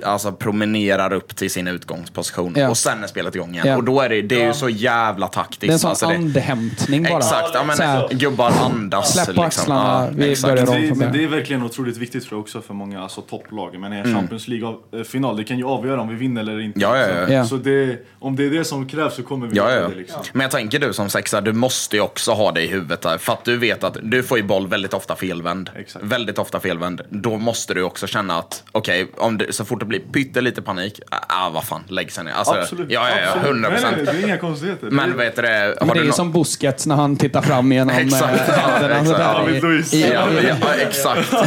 [0.04, 2.68] alltså promenerar upp till sin utgångsposition Ja.
[2.68, 3.66] och sen är spelet igång igen.
[3.66, 3.76] Ja.
[3.76, 5.60] Och då är det, det är ju så jävla taktiskt.
[5.60, 7.18] Det är en sån alltså det, andhämtning bara.
[7.18, 9.12] Exakt, ja, Så här, men gubbar andas.
[9.12, 10.54] Släpp på axlarna, vi exakt.
[10.54, 10.82] börjar om.
[10.82, 13.78] det, men det är verkligen otroligt viktigt jag också för många alltså, topplag.
[13.78, 16.80] Men i en Champions League-final, det kan ju avgöra om vi vinner eller inte.
[16.80, 17.44] Ja, ja, ja.
[17.44, 19.88] Så, det, om det är det som krävs så kommer vi Ja, ja.
[19.88, 19.94] det.
[19.94, 20.20] Liksom.
[20.32, 23.00] Men jag tänker du som sexa, du måste ju också ha det i huvudet.
[23.00, 25.70] Där, för att du vet att du får ju boll väldigt ofta felvänd.
[25.76, 26.04] Exakt.
[26.04, 27.00] Väldigt ofta felvänd.
[27.10, 31.50] Då måste du också känna att, okej, om det så fort blir pyttelite panik, ah
[31.50, 32.32] vad fan, lägg sig ner.
[32.32, 32.90] Alltså, Absolut.
[32.90, 33.46] Ja, ja, ja, absolut.
[33.46, 34.18] 100 Nej, nej, procent.
[34.18, 34.90] det är inga konstigheter.
[34.90, 35.48] Men det, vet du det,
[35.80, 38.42] har Men det du är nå- som Busquets när han tittar fram genom Exakt.
[38.48, 38.88] Ja,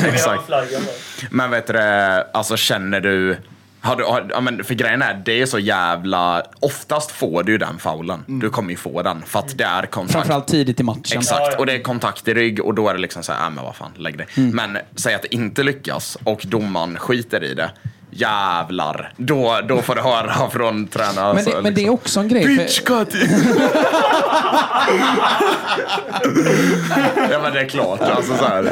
[0.04, 0.44] exakt.
[0.50, 0.80] Ja.
[1.30, 3.38] Men vet du det, alltså känner du
[3.84, 6.44] Har du, har, ja, men för grejen är, det är så jävla...
[6.60, 8.24] Oftast får du ju den faulen.
[8.28, 10.14] Du kommer ju få den, för att det är kontakt.
[10.14, 11.20] Framförallt tidigt i matchen.
[11.20, 13.50] Exakt, och det är kontakt i rygg och då är det liksom så här, äh,
[13.50, 14.26] men vad fan, lägg det.
[14.38, 14.56] Mm.
[14.56, 17.72] Men säg att det inte lyckas och domaren skiter i det.
[18.14, 21.36] Jävlar, då, då får du höra från tränaren.
[21.36, 22.46] Men, det, men det är också en grej.
[22.46, 23.16] Bitch cut!
[27.32, 28.01] ja men det är klart.
[28.01, 28.63] Alltså, så här.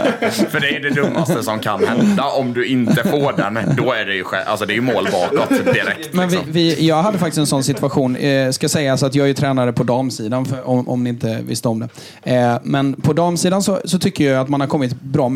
[0.50, 2.24] För det är det dummaste som kan hända.
[2.24, 5.50] Om du inte får den, då är det ju, alltså, det är ju mål bakåt
[5.50, 6.14] direkt.
[6.14, 6.52] Men vi, Liksom.
[6.54, 8.16] vi, jag hade faktiskt en sån situation.
[8.16, 11.40] Eh, ska sägas att jag är ju tränare på damsidan, för, om, om ni inte
[11.48, 11.90] visste om det.
[12.36, 15.32] Eh, men på damsidan så, så tycker jag att man har kommit bra,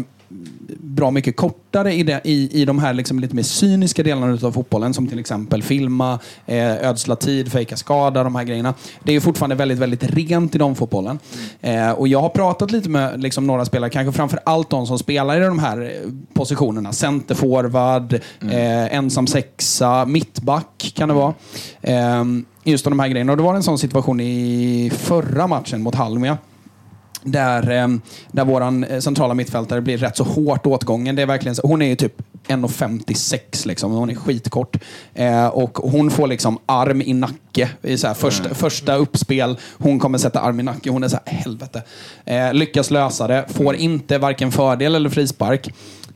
[0.95, 4.51] bra mycket kortare i, det, i, i de här liksom lite mer cyniska delarna av
[4.51, 4.93] fotbollen.
[4.93, 8.73] Som till exempel filma, eh, ödsla tid, fejka skada, de här grejerna.
[9.03, 11.19] Det är fortfarande väldigt, väldigt rent i damfotbollen.
[11.61, 14.99] Eh, och jag har pratat lite med liksom, några spelare, kanske framför allt de som
[14.99, 16.93] spelar i de här eh, positionerna.
[16.93, 21.33] Centerforward, eh, ensam sexa, mittback kan det vara.
[21.81, 22.23] Eh,
[22.63, 23.31] just de här grejerna.
[23.31, 26.37] Och det var en sån situation i förra matchen mot Halmia.
[27.23, 27.87] Där, eh,
[28.31, 31.15] där våran eh, centrala mittfältare blir rätt så hårt åtgången.
[31.15, 33.91] Det är verkligen så, hon är ju typ 1,56 liksom.
[33.91, 34.75] Hon är skitkort.
[35.13, 39.57] Eh, och hon får liksom arm i nacke i så här första, första uppspel.
[39.77, 40.89] Hon kommer sätta arm i nacke.
[40.89, 41.83] Hon är så här, helvete.
[42.25, 43.45] Eh, lyckas lösa det.
[43.47, 45.73] Får inte varken fördel eller frispark.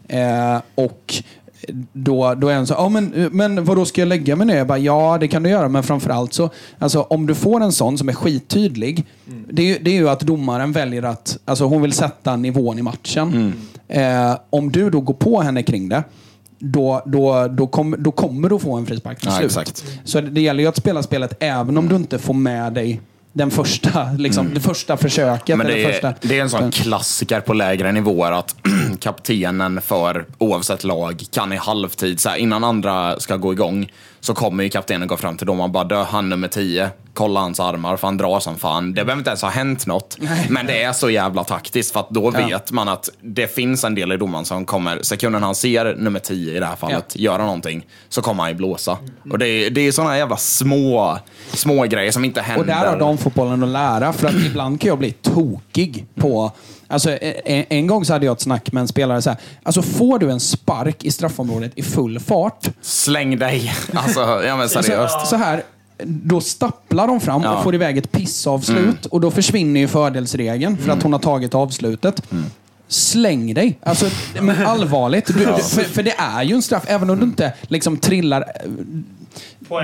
[0.07, 1.23] Eh, och
[1.93, 4.57] då, då är han så ja men, men vad då ska jag lägga mig ner?
[4.57, 7.71] Jag bara, ja, det kan du göra, men framförallt så, alltså om du får en
[7.71, 9.05] sån som är skittydlig,
[9.49, 12.79] det, är ju- det är ju att domaren väljer att, alltså hon vill sätta nivån
[12.79, 13.53] i matchen.
[13.87, 16.03] Eh, om du då går på henne kring det,
[16.59, 19.45] då, då, då, kom, då kommer du få en frispark till Ja, slut.
[19.45, 19.85] exakt.
[20.03, 23.01] Så det, det gäller ju att spela spelet även om du inte får med dig
[23.37, 25.57] den första, liksom, det första försöket.
[25.57, 28.55] Men det, första, är, det är en sån klassiker på lägre nivåer att
[28.99, 33.91] kaptenen för oavsett lag kan i halvtid, så här, innan andra ska gå igång,
[34.27, 37.39] så kommer ju kaptenen gå fram till domaren och bara dö, han nummer 10, kolla
[37.39, 38.93] hans armar för han drar som fan.
[38.93, 40.17] Det behöver inte ens ha hänt något,
[40.49, 42.47] men det är så jävla taktiskt för att då Ja.
[42.47, 46.19] vet man att det finns en del i domaren som kommer, sekunden han ser nummer
[46.19, 48.97] 10 i det här fallet göra någonting, så kommer han ju blåsa.
[49.31, 51.19] Och det är, det är såna jävla små,
[51.51, 52.61] små grejer som inte händer.
[52.61, 54.13] Och där har damfotbollen att lära.
[54.13, 56.51] För att ibland kan jag bli tokig på...
[56.89, 59.39] Alltså, en, en gång så hade jag ett snack med en spelare så här.
[59.63, 62.67] Alltså får du en spark i straffområdet i full fart.
[62.81, 63.73] Släng dig.
[63.93, 65.19] Alltså, ja men seriöst.
[65.19, 65.63] Så, så här,
[66.03, 67.57] då stapplar de fram Ja.
[67.57, 69.05] och får iväg ett pissavslut.
[69.05, 72.21] Och då försvinner ju fördelsregeln för att hon har tagit avslutet.
[72.87, 73.79] Släng dig!
[73.83, 74.05] Alltså,
[74.41, 75.27] men allvarligt.
[75.27, 78.45] Du, för, för det är ju en straff, även om du inte liksom trillar...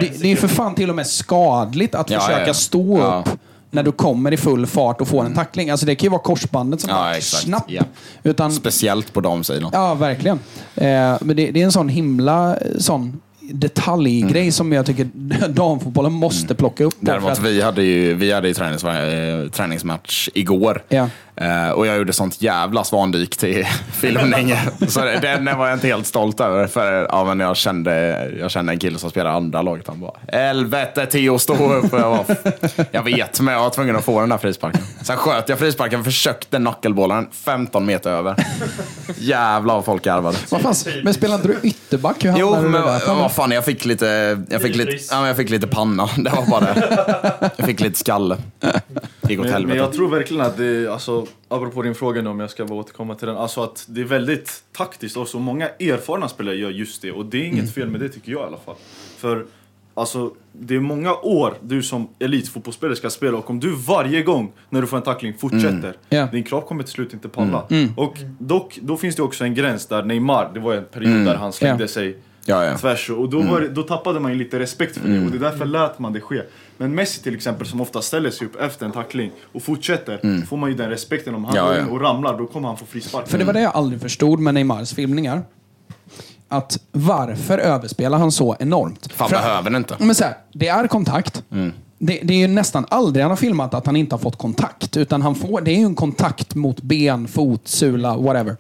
[0.02, 2.54] Det, det är för fan till och med skadligt att Ja, försöka ja, ja.
[2.54, 3.24] stå Ja.
[3.28, 3.40] upp
[3.72, 5.70] när du kommer i full fart och får en tackling.
[5.70, 7.44] Alltså det kan ju vara korsbandet som Ja, bara exakt.
[7.44, 7.64] snapp.
[7.68, 7.84] Ja.
[8.24, 9.70] Utan, Speciellt på damsidan.
[9.74, 10.40] ja, verkligen.
[10.76, 13.22] Eh, men det, det är en sån himla eh, sån
[13.52, 15.08] detaljgrej som jag tycker
[15.50, 16.96] damfotbollen måste plocka upp.
[17.00, 20.84] Däremot, att- vi hade ju, vi hade ju tränings, eh, träningsmatch igår.
[20.90, 21.10] Ja.
[21.36, 24.56] Eh, och jag gjorde sånt jävla svandyk till filmning.
[24.88, 26.68] så det- den var jag inte helt stolt över.
[26.68, 29.88] För ja, men jag, kände, jag kände en kille som spelar andra laget.
[29.88, 31.94] Han bara, helvete Theo, stå upp.
[31.94, 32.36] Och jag, bara,
[32.92, 34.82] jag vet, men jag var tvungen att få den där frisparken.
[35.04, 38.36] Sen sköt jag frisparken, försökte knuckleballa 15 meter över.
[39.18, 40.38] Jävlar vad folk garvade.
[41.04, 42.26] Men spelar inte du ytterback?
[42.26, 45.50] Hur Jo, men vad fan, jag fick lite, jag fick lite, ja, men jag fick
[45.50, 46.10] lite panna.
[46.18, 47.52] Det var bara det.
[47.56, 48.38] Jag fick lite skalle.
[49.30, 52.40] Gick åt Men, men jag tror verkligen att det, alltså, apropå din fråga nu om
[52.40, 55.68] jag ska bara återkomma till den, alltså att det är väldigt taktiskt och så många
[55.68, 58.44] erfarna spelare gör just det och det är inget fel med det tycker jag i
[58.46, 58.76] alla fall.
[59.18, 59.46] För
[59.94, 64.52] alltså, det är många år du som elitfotbollsspelare ska spela och om du varje gång
[64.70, 66.26] när du får en tackling fortsätter, Ja.
[66.32, 67.64] din kropp kommer till slut inte palla.
[67.98, 71.36] Och dock, då finns det också en gräns där Neymar, det var en period där
[71.36, 71.88] han slängde Ja.
[71.88, 72.78] sig Ja, ja.
[72.78, 75.38] tvärs och då, var det, då tappade man ju lite respekt för det och det
[75.38, 76.42] är därför lät man det ske.
[76.78, 80.58] Men Messi till exempel som ofta ställer sig upp efter en tackling och fortsätter, får
[80.58, 82.86] man ju den respekten om han Ja, går in och ramlar då kommer han få
[82.86, 83.28] frispark.
[83.28, 85.42] För det var det jag aldrig förstod med Neymars filmningar.
[86.48, 89.14] Att varför överspelar han så enormt?
[89.14, 89.96] Fan, För- behöver den inte.
[90.00, 91.44] Men så här, det är kontakt.
[91.52, 91.74] Mm.
[91.98, 94.98] Det, det är ju nästan aldrig han har filmat att han inte har fått kontakt.
[94.98, 98.58] Utan han får, det är ju en kontakt mot ben, fot, sula, whatever.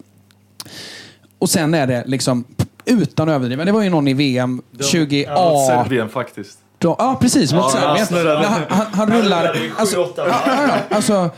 [1.39, 2.43] Och sen är det liksom,
[2.85, 4.61] utan att överdriva, det var ju någon i VM
[4.91, 6.57] 20 Ja, Serbien faktiskt.
[6.83, 7.51] Då, ja, precis.
[7.51, 7.97] Ja, han
[8.43, 9.55] han, han, han rullar...
[9.77, 10.33] Alltså, ja,
[10.89, 11.29] alltså,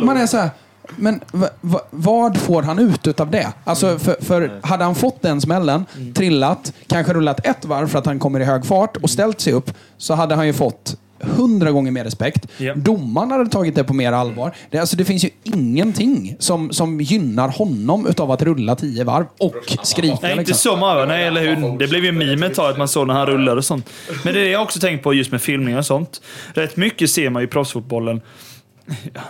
[0.00, 0.50] man är så här,
[0.96, 3.52] men va, va, vad får han ut utav det?
[3.64, 8.06] Alltså, för, för hade han fått den smällen, trillat, kanske rullat ett varv för att
[8.06, 11.70] han kommer i hög fart och ställt sig upp, så hade han ju fått hundra
[11.70, 12.46] gånger mer respekt.
[12.58, 12.74] Ja.
[12.74, 14.54] Domaren hade tagit det på mer allvar.
[14.70, 19.26] Det, alltså, det finns ju ingenting som, som gynnar honom utav att rulla tio varv
[19.38, 20.18] och skrika.
[20.22, 20.54] Nej, inte liksom.
[20.54, 21.04] så många.
[21.04, 21.78] Nej, eller hur?
[21.78, 23.90] Det blev ju meme ett tag att man såg när han rullade och sånt.
[24.24, 26.22] Men det är jag också tänkt på just med filmning och sånt.
[26.54, 28.20] Rätt mycket ser man ju i proffsfotbollen.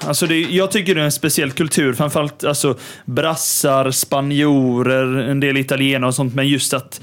[0.00, 5.56] Alltså det, jag tycker det är en speciell kultur, framförallt alltså brassar, spanjorer, en del
[5.56, 7.00] italienare och sånt, men just att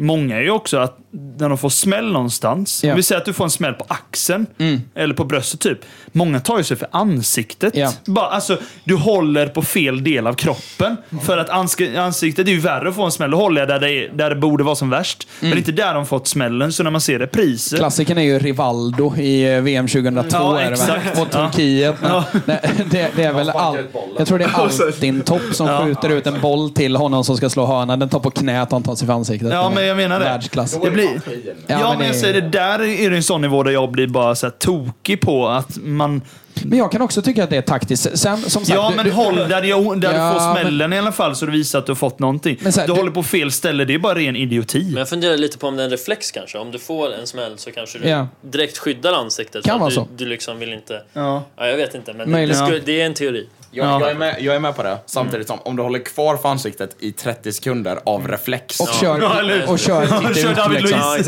[0.00, 2.90] Många är ju också att när de får smäll någonstans, Ja.
[2.90, 4.46] om vi säger att du får en smäll på axeln
[4.94, 5.78] eller på bröstet typ.
[6.12, 7.76] Många tar ju sig för ansiktet.
[7.76, 7.92] Ja.
[8.06, 10.96] Bara, alltså, du håller på fel del av kroppen.
[11.24, 13.30] För att ansk- ansiktet är ju värre att få en smäll.
[13.30, 15.28] Då håller jag där det, är, där det borde vara som värst.
[15.40, 16.72] Men det är inte där de fått smällen.
[16.72, 17.76] Så när man ser repriser.
[17.76, 20.36] Klassikern är ju Rivaldo i eh, VM 2002.
[20.36, 20.72] Ja, är det väl?
[20.72, 21.18] exakt.
[21.18, 21.50] Mot Ja.
[21.50, 21.94] Turkiet.
[22.02, 22.60] Men det,
[22.90, 23.76] det, det är väl all,
[24.18, 25.84] jag tror det är Altin Topp som Ja.
[25.84, 27.96] skjuter ut en boll till honom som ska slå hörna.
[27.96, 29.52] Den tar på knät och han tar sig för ansiktet.
[29.52, 30.24] Ja, men jag menar det.
[30.24, 30.78] Världsklass.
[30.82, 31.54] Det blir...
[31.66, 32.48] Ja, men men jag det- säger det.
[32.48, 35.76] Där är det en sån nivå där jag blir bara så här tokig på att
[35.76, 36.22] man...
[36.62, 38.18] Men jag kan också tycka att det är taktiskt.
[38.18, 40.62] Sen, som sagt, Ja, du- men du- håll där, jag, där Ja, du får men-
[40.62, 42.58] smällen i alla fall så du visar att du har fått någonting.
[42.60, 43.84] Men så här, du, du- håller på fel ställe.
[43.84, 44.84] Det är bara ren idioti.
[44.84, 46.58] Men jag funderar lite på om det är en reflex kanske.
[46.58, 48.28] Om du får en smäll så kanske du Ja.
[48.40, 49.64] direkt skyddar ansiktet.
[49.64, 50.08] Kan att vara du, så.
[50.16, 51.02] Du liksom vill inte...
[51.12, 51.42] Ja.
[51.56, 53.48] Ja, jag vet inte, men det, det, skulle, det är en teori.
[53.78, 54.00] Jag, Ja.
[54.00, 54.98] jag, är med, jag är med på det.
[55.06, 58.80] Samtidigt som om du håller kvar för ansiktet i 30 sekunder av reflex.
[58.80, 60.56] och kör, Ja, eller och kör titta Kör ut.
[60.56, 61.00] David Liksom.
[61.00, 61.26] Ja, Luiz.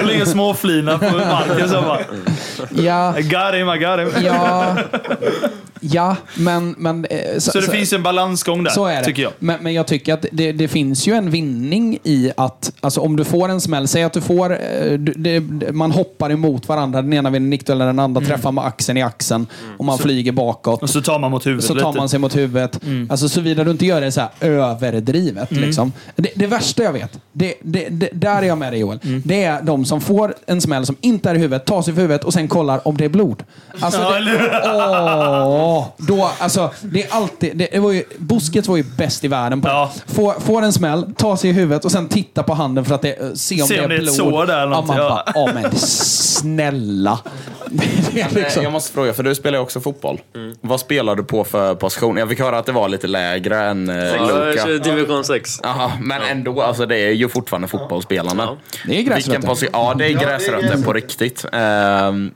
[0.00, 1.98] Det ligger småflina på marken så bara...
[2.76, 4.24] Ja, I got him, I got him.
[4.24, 4.76] ja,
[5.80, 6.74] ja, men...
[6.78, 9.04] men eh, Så det finns en balansgång där, Så är det.
[9.04, 9.32] tycker jag.
[9.38, 13.16] Men, men jag tycker att det, det finns ju en vinning i att, alltså om
[13.16, 14.58] du får en smäll, säg att du får, eh,
[14.92, 18.20] du, det, det- man hoppar emot varandra, den ena vid en nickduell och den andra
[18.20, 19.46] träffar med axeln i axeln
[19.78, 20.82] och man flyger bakåt.
[20.82, 21.98] Och så tar man mot huvudet Så tar lite.
[22.00, 22.80] man sig mot huvudet.
[23.08, 25.50] Alltså såvida du inte gör det så här överdrivet.
[25.50, 25.92] Liksom.
[26.16, 28.98] Det, det värsta jag vet, det, det, det, där är jag med dig Joel.
[29.24, 32.00] Det är de som får en smäll som inte är i huvudet, tar sig för
[32.02, 33.42] huvudet och sen kollar om det är blod.
[33.80, 34.70] Alltså, Ja, det,
[35.44, 39.28] åh, då, alltså, det är alltid, det, det var ju, Busquets var ju bäst i
[39.28, 39.92] världen på Ja.
[40.06, 43.02] Får, får en smäll, tar sig i huvudet och sen titta på handen för att
[43.02, 44.16] det, se om Se det är om det är ett blod.
[44.16, 45.08] sår där eller ja, något, man ja.
[45.08, 47.18] bara, ja men snälla.
[47.68, 50.20] Det är Men, eh, liksom, Jag måste fråga, för du spelar ju också fotboll.
[50.60, 52.16] Vad spelar du på för position?
[52.16, 54.66] Jag fick höra att det var lite lägre än eh, Luka.
[54.66, 55.60] division 6.
[55.62, 58.42] Jaha, men ändå, alltså det är ju fortfarande fotbollsspelande.
[58.42, 58.56] Ja.
[58.86, 59.68] det är gräsrötter.
[59.72, 61.44] Ja, det är gräsrötter på riktigt.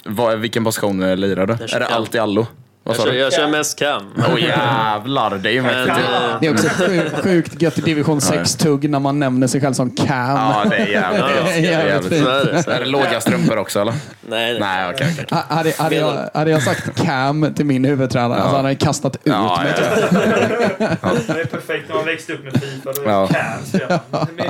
[0.04, 1.52] Vad, vilken position eh, lirar du?
[1.52, 2.46] Är det allt i allo?
[2.88, 3.18] Vad Jag sa kör, du?
[3.18, 4.02] jag kör mest cam.
[4.18, 6.08] Åh jävlar, det är ju Men, mäktigt.
[6.08, 9.72] eh, Det är också sjukt, sjukt gött i division 6-tugg när man nämner sig själv
[9.72, 10.06] som Cam.
[10.36, 12.24] Ja, det är jävligt Ja, det är Det är jävligt jävligt fint.
[12.24, 12.62] så är det.
[12.62, 12.90] Så Är är det det.
[12.90, 13.92] låga strumpor också eller?
[13.92, 14.60] Nej, nej.
[14.60, 15.08] Nej, okej.
[15.12, 15.26] okej.
[15.30, 19.16] Ha- Hade, hade, jag, hade jag sagt Cam till min huvudtränare, alltså han hade kastat
[19.16, 19.72] ut Ja, mig.
[19.78, 21.10] ja, ja.
[21.26, 22.92] Det är perfekt när man växte upp med Fifa.
[22.92, 23.28] Då Ja.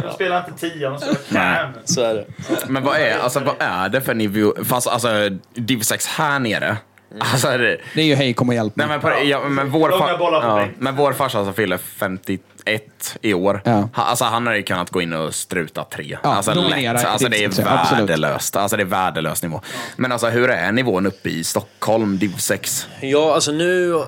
[0.03, 1.73] De spelar inte 10, de spelar Cam.
[1.85, 2.25] Så är det.
[2.69, 4.53] Men vad är, alltså, vad är det för nivå?
[4.65, 5.09] Fast alltså,
[5.55, 6.77] Div 6 här nere.
[7.21, 8.87] Alltså, det, Det är ju hej kom och hjälp mig.
[8.87, 11.55] nej, men, på, ja, men, vår Långa fa- bollar på ja, men vår farsa som
[11.55, 13.63] fyller 51 i år.
[13.65, 13.89] Ja.
[13.95, 16.19] Ha, alltså, han hade ju kunnat gå in och struta tre.
[16.23, 17.07] Ja, alltså, dominera lätt.
[17.07, 18.11] alltså, det är Div 6, absolut.
[18.11, 18.57] värdelöst.
[18.57, 19.61] Alltså, det är värdelös nivå.
[19.97, 22.87] Men alltså, hur är nivån uppe i Stockholm, Div 6?
[23.01, 23.95] Ja, alltså nu...
[23.95, 24.01] eh,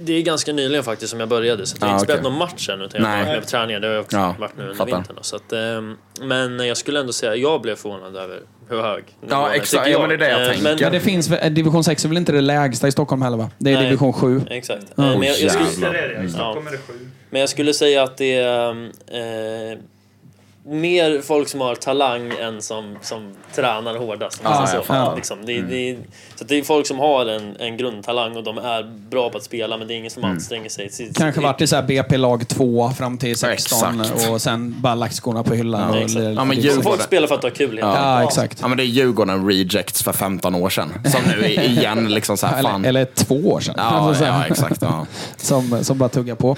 [0.00, 2.30] Det är ganska nyligen faktiskt som jag började, så jag har Ah, inte spelat okej.
[2.30, 2.84] någon match ännu.
[2.84, 3.24] utan Jag har Nej.
[3.24, 4.96] varit med på träningar, det har jag också Ja, varit nu under fattar.
[4.96, 5.16] vintern.
[5.16, 9.04] då, Så att, ehm, men jag skulle ändå säga, jag blev förvånad över hur hög
[9.30, 9.88] Ja, exakt.
[9.88, 10.62] Ja, men det är det jag Eh, tänker.
[10.62, 13.36] Men, Men det finns, väl- division 6 är väl inte det lägsta i Stockholm heller
[13.36, 13.50] va?
[13.58, 13.84] Det är Nej.
[13.84, 14.40] division 7.
[14.50, 14.82] Exakt.
[14.82, 15.92] Eh, men, jag, jag skulle, jävlar.
[15.92, 16.24] Det är det.
[16.24, 16.92] I Stockholm är det 7.
[17.30, 19.78] men jag skulle säga att det är eh,
[20.66, 24.40] mer folk som har talang än som, som tränar hårdast.
[24.44, 25.14] om man Ja, så.
[25.16, 25.38] Liksom.
[25.46, 25.96] Det, det,
[26.36, 29.44] så det är folk som har en, en grundtalang och de är bra på att
[29.44, 30.90] spela men det är ingen som anstränger sig.
[30.90, 34.28] Så- Kanske så- varit i så här BP-lag 2 fram till 16 exakt.
[34.30, 35.94] och sen bara lagt skorna på hyllan.
[35.94, 36.68] Ja, och Ja, men lite.
[36.68, 37.94] Djurgården- Folk spelar för att ha kul enkelt.
[37.94, 38.58] Ja, exakt.
[38.62, 40.92] Ja, men det är Djurgården Rejects för 15 år sedan.
[41.04, 42.84] Som nu är igen liksom så här, fan.
[42.84, 43.74] Eller, eller två år sedan.
[43.78, 44.82] Ja, Alltså ja, exakt.
[44.82, 45.06] Ja.
[45.36, 46.50] som, som bara tuggar på.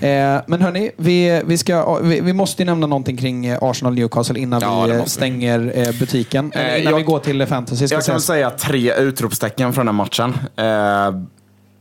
[0.00, 3.94] eh, men hörni, vi, vi, ska, vi, vi måste ju nämna någonting kring eh, Arsenal
[3.94, 5.10] Newcastle innan Ja, vi eh, måste vi.
[5.10, 6.52] stänger eh, butiken.
[6.52, 7.86] Eh, innan jag- vi går till fantasy.
[7.90, 8.50] Jag kan säga.
[8.50, 10.38] tre utropstecken från den matchen.
[10.56, 11.10] Eh,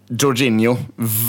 [0.09, 0.77] Jorginho,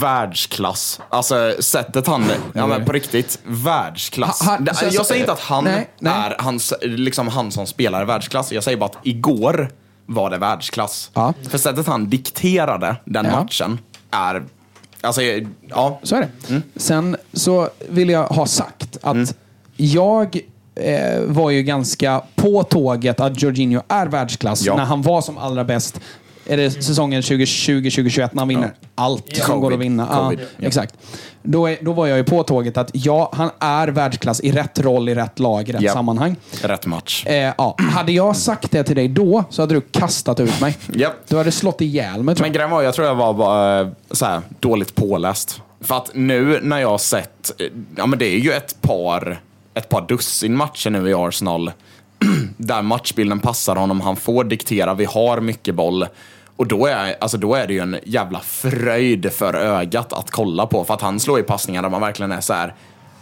[0.00, 1.00] världsklass.
[1.09, 4.42] Alltså sättet han, ja men på riktigt, världsklass.
[4.42, 6.12] Ha- ha- jag säger inte att han nej, nej.
[6.16, 8.52] är hans, liksom han som spelar i världsklass.
[8.52, 9.70] Jag säger bara att igår
[10.06, 11.10] var det världsklass.
[11.14, 11.34] Ja.
[11.50, 13.30] För sättet han dikterade den Ja.
[13.30, 13.78] matchen
[14.10, 14.44] är,
[15.00, 15.22] alltså
[15.68, 16.00] ja.
[16.02, 16.28] Så är det.
[16.50, 16.62] Mm.
[16.76, 19.34] Sen så vill jag ha sagt att
[19.80, 20.38] jag
[20.74, 24.76] eh, var ju ganska på tåget att Jorginho är världsklass Ja.
[24.76, 26.00] när han var som allra bäst
[26.50, 29.62] är det säsongen 2020-2021 när han vinner allt som Covid.
[29.62, 30.09] går att vinna.
[30.10, 30.66] Ja, Covid, ja.
[30.66, 30.94] Exakt.
[31.42, 34.78] Då, är, då var jag ju på tåget att ja, han är världsklass i rätt
[34.80, 35.92] roll, i rätt lag, i rätt Ja.
[35.92, 36.36] sammanhang.
[36.62, 37.26] Rätt match.
[37.26, 37.76] Eh, ja.
[37.78, 40.76] Hade jag sagt det till dig då så hade du kastat ut mig.
[40.94, 41.12] Japp.
[41.28, 43.88] Du hade slått ihjäl mig tror Men grejen var, jag tror jag var bara eh,
[44.10, 45.60] så här, dåligt påläst.
[45.80, 49.40] För att nu när jag har sett, eh, ja men det är ju ett par,
[49.74, 51.72] ett par dussin matcher nu i Arsenal.
[52.56, 56.06] där matchbilden passar honom, han får diktera, vi har mycket boll.
[56.56, 60.66] Och då är, alltså då är det ju en jävla fröjd för ögat att kolla
[60.66, 60.84] på.
[60.84, 62.74] För att han slår i passningar där man verkligen är så här.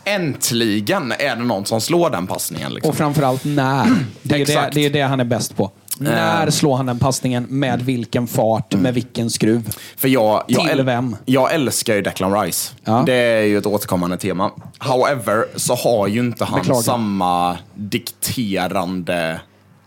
[0.04, 2.74] Äntligen är det någon som slår den passningen.
[2.74, 2.90] Liksom.
[2.90, 3.86] Och framförallt när.
[4.22, 5.70] Det är, det, det är det han är bäst på.
[5.98, 7.46] När slår han den passningen?
[7.48, 8.74] Med vilken fart?
[8.74, 9.76] Med vilken skruv?
[9.96, 11.16] För jag, jag, Till vem?
[11.24, 12.72] jag älskar ju Declan Rice.
[12.84, 13.02] Ja.
[13.06, 14.50] Det är ju ett återkommande tema.
[14.78, 16.82] However, så har ju inte han Beklagar.
[16.82, 19.40] samma dikterande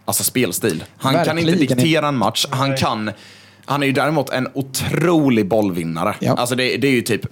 [0.06, 0.84] alltså spelstil.
[0.98, 2.46] Han kan inte Verkligen diktera en match.
[2.50, 3.12] Han kan...
[3.66, 6.16] Han är ju däremot en otrolig bollvinnare.
[6.20, 6.34] Ja.
[6.36, 7.26] Alltså det, det är ju typ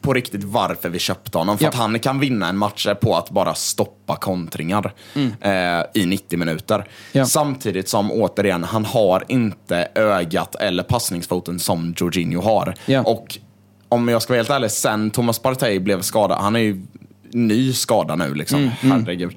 [0.00, 1.58] på riktigt varför vi köpte honom.
[1.58, 1.68] För Ja.
[1.68, 4.92] att han kan vinna en match på att bara stoppa kontringar
[5.40, 6.74] eh, i 90 minuter.
[6.74, 6.86] Mm.
[7.12, 7.26] Ja.
[7.26, 12.74] Samtidigt som, återigen, han har inte ögat eller passningsfoten som Jorginho har.
[12.86, 13.02] Ja.
[13.02, 13.38] Och
[13.88, 16.82] om jag ska vara helt ärlig, sen Thomas Partey blev skadad, han är ju
[17.32, 19.36] ny skada nu liksom, Mm, herregud.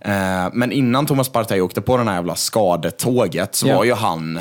[0.00, 4.40] Eh, men innan Thomas Partey åkte på den här jävla skadetåget så var ju han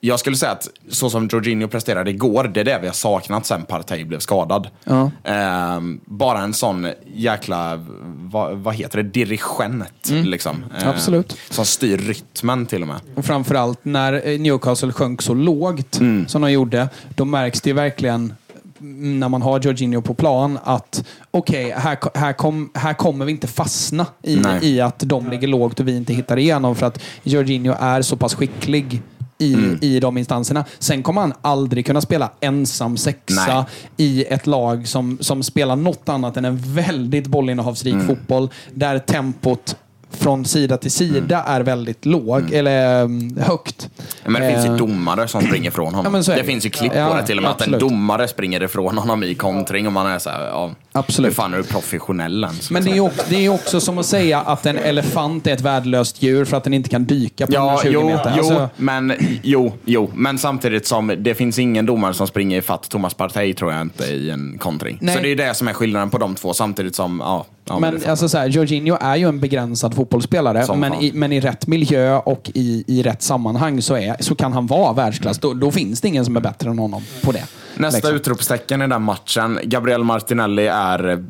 [0.00, 3.46] jag skulle säga att så som Jorginho presterade igår, det är det vi har saknat
[3.46, 4.68] sen Partey blev skadad.
[4.84, 5.10] Ja.
[5.24, 7.84] Ehm, bara en sån jäkla,
[8.16, 10.08] vad, vad heter det, dirigent.
[10.08, 10.64] Liksom.
[10.82, 11.36] Ehm, Absolut.
[11.50, 12.96] som styr rytmen till och med.
[13.14, 16.28] Och framförallt när eh, Newcastle sjönk så lågt Mm.
[16.28, 18.32] som de gjorde, då märks det verkligen
[18.80, 23.24] mm, när man har Jorginho på plan att okej, här, ko- här, kom, här kommer
[23.24, 24.58] vi inte fastna i, Nej.
[24.62, 28.16] i att de ligger lågt och vi inte hittar igenom för att Jorginho är så
[28.16, 29.02] pass skicklig
[29.38, 29.78] i, Mm.
[29.80, 30.64] i de instanserna.
[30.78, 33.64] Sen kommer han aldrig kunna spela ensam sexa Nej.
[33.96, 38.06] i ett lag som, som spelar något annat än en väldigt bollinnehavsrik Mm.
[38.06, 39.76] fotboll där tempot
[40.10, 43.88] från sida till sida är väldigt låg, eller um, högt.
[44.24, 46.14] Men det finns ju Eh, domare som springer ifrån honom.
[46.14, 46.44] Ja, är det det.
[46.46, 47.80] finns ju klipp på Ja, det till och med, att en absolut.
[47.92, 51.30] domare springer ifrån honom i kontring och man är så här, ja, Absolut.
[51.30, 52.70] hur fan är du professionell ens?
[52.70, 55.52] Men det är, ju också, det är också som att säga att en elefant är
[55.52, 58.32] ett värdelöst djur för att den inte kan dyka på Ja, 120 jo, meter.
[58.36, 59.12] jo, Alltså, men,
[59.42, 63.72] jo, jo, men samtidigt som det finns ingen domare som springer ifatt Thomas Partey tror
[63.72, 64.98] jag inte i en kontring.
[65.00, 65.16] Nej.
[65.16, 67.46] Så det är det som är skillnaden på de två samtidigt som, ja.
[67.68, 71.40] Ja men alltså så här, Jorginho är ju en begränsad fotbollsspelare, men i, men i
[71.40, 75.38] rätt miljö och i, i rätt sammanhang så, är, så kan han vara världsklass.
[75.38, 77.44] Då, då finns det ingen som är bättre än honom på det.
[77.76, 78.14] Nästa Liksom.
[78.16, 81.24] utropstecken i den matchen, Gabriel Martinelli är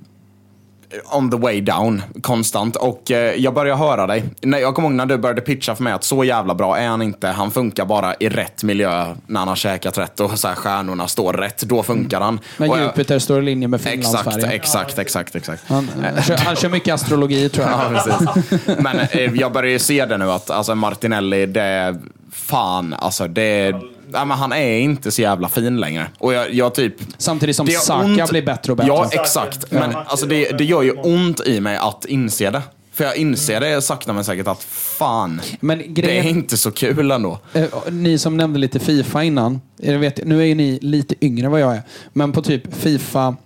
[1.13, 2.77] on the way down konstant.
[2.77, 4.25] Och eh, jag börjar höra dig.
[4.41, 6.89] Nej, Jag kommer ihåg när du började pitcha för mig att så jävla bra är
[6.89, 7.29] han inte.
[7.29, 11.09] Han funkar bara i rätt miljö när han har käkat rätt och så här, stjärnorna
[11.09, 11.63] står rätt.
[11.63, 12.41] Då funkar han.
[12.57, 14.51] Men Och jag- Jupiter står i linje med Exakt, Finlandsfärgen.
[14.51, 15.63] exakt, exakt, exakt.
[15.69, 17.79] Han, han, kör, han kör mycket astrologi tror jag.
[17.95, 18.03] Ja,
[18.35, 18.77] precis.
[18.79, 21.97] Men eh, jag börjar ju se det nu att alltså, Martinelli, det är
[22.33, 23.75] fan, alltså det
[24.13, 26.07] Ja, men han är inte så jävla fin längre.
[26.19, 26.95] Och jag, jag typ...
[27.19, 28.89] Samtidigt som Saka ont- blir bättre och bättre.
[28.89, 29.71] Ja, exakt.
[29.71, 32.63] Men alltså, det, det gör ju ont i mig att inse det.
[32.93, 37.11] För jag inser det sakta men säkert att fan, Men det är inte så kul
[37.11, 37.39] ändå.
[37.53, 39.61] Eh, ni som nämnde lite Fifa innan.
[39.77, 41.83] Vet, nu är ju ni lite yngre än vad jag är.
[42.13, 43.37] Men på typ Fifa...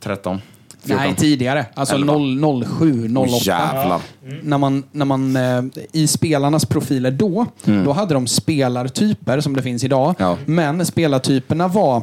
[0.00, 0.51] 13, 14.
[0.84, 1.66] Nej, tidigare.
[1.74, 2.12] Alltså Elva.
[2.18, 3.20] 0, 07, 08.
[3.20, 4.00] Åh, jävlar.
[4.42, 9.62] När man, när man, eh, I spelarnas profiler då, då hade de spelartyper som det
[9.62, 10.14] finns idag.
[10.18, 10.36] Ja.
[10.46, 12.02] Men spelartyperna var...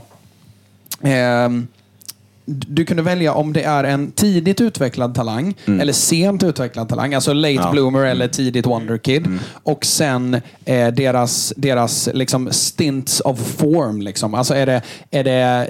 [1.02, 1.68] ehm,
[2.50, 7.14] du kunde välja om det är en tidigt utvecklad talang eller sent utvecklad talang.
[7.14, 7.72] Alltså late Ja.
[7.72, 9.28] bloomer eller tidigt wonderkid.
[9.64, 10.34] Och sen
[10.66, 14.02] eh, deras, deras liksom stints of form.
[14.02, 14.34] Liksom.
[14.34, 14.82] Alltså är det,
[15.12, 15.68] är det,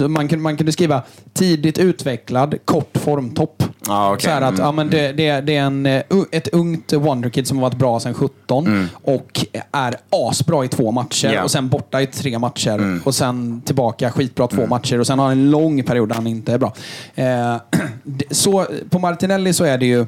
[0.00, 1.02] eh, man, kunde, man kunde skriva
[1.32, 3.62] tidigt utvecklad, kort formtopp.
[3.86, 4.24] Ja, okej.
[4.24, 4.60] Så att Mm.
[4.60, 8.00] ja, men det, det, det är en, eh, ett ungt wonderkid som har varit bra
[8.00, 11.42] sedan 17 och är asbra i två matcher Ja.
[11.42, 15.32] och sen borta i tre matcher och sen tillbaka skitbra två matcher och sen har
[15.32, 16.72] en lång period han inte är bra.
[17.14, 17.56] Eh,
[18.30, 20.06] så, på Martinelli så är det ju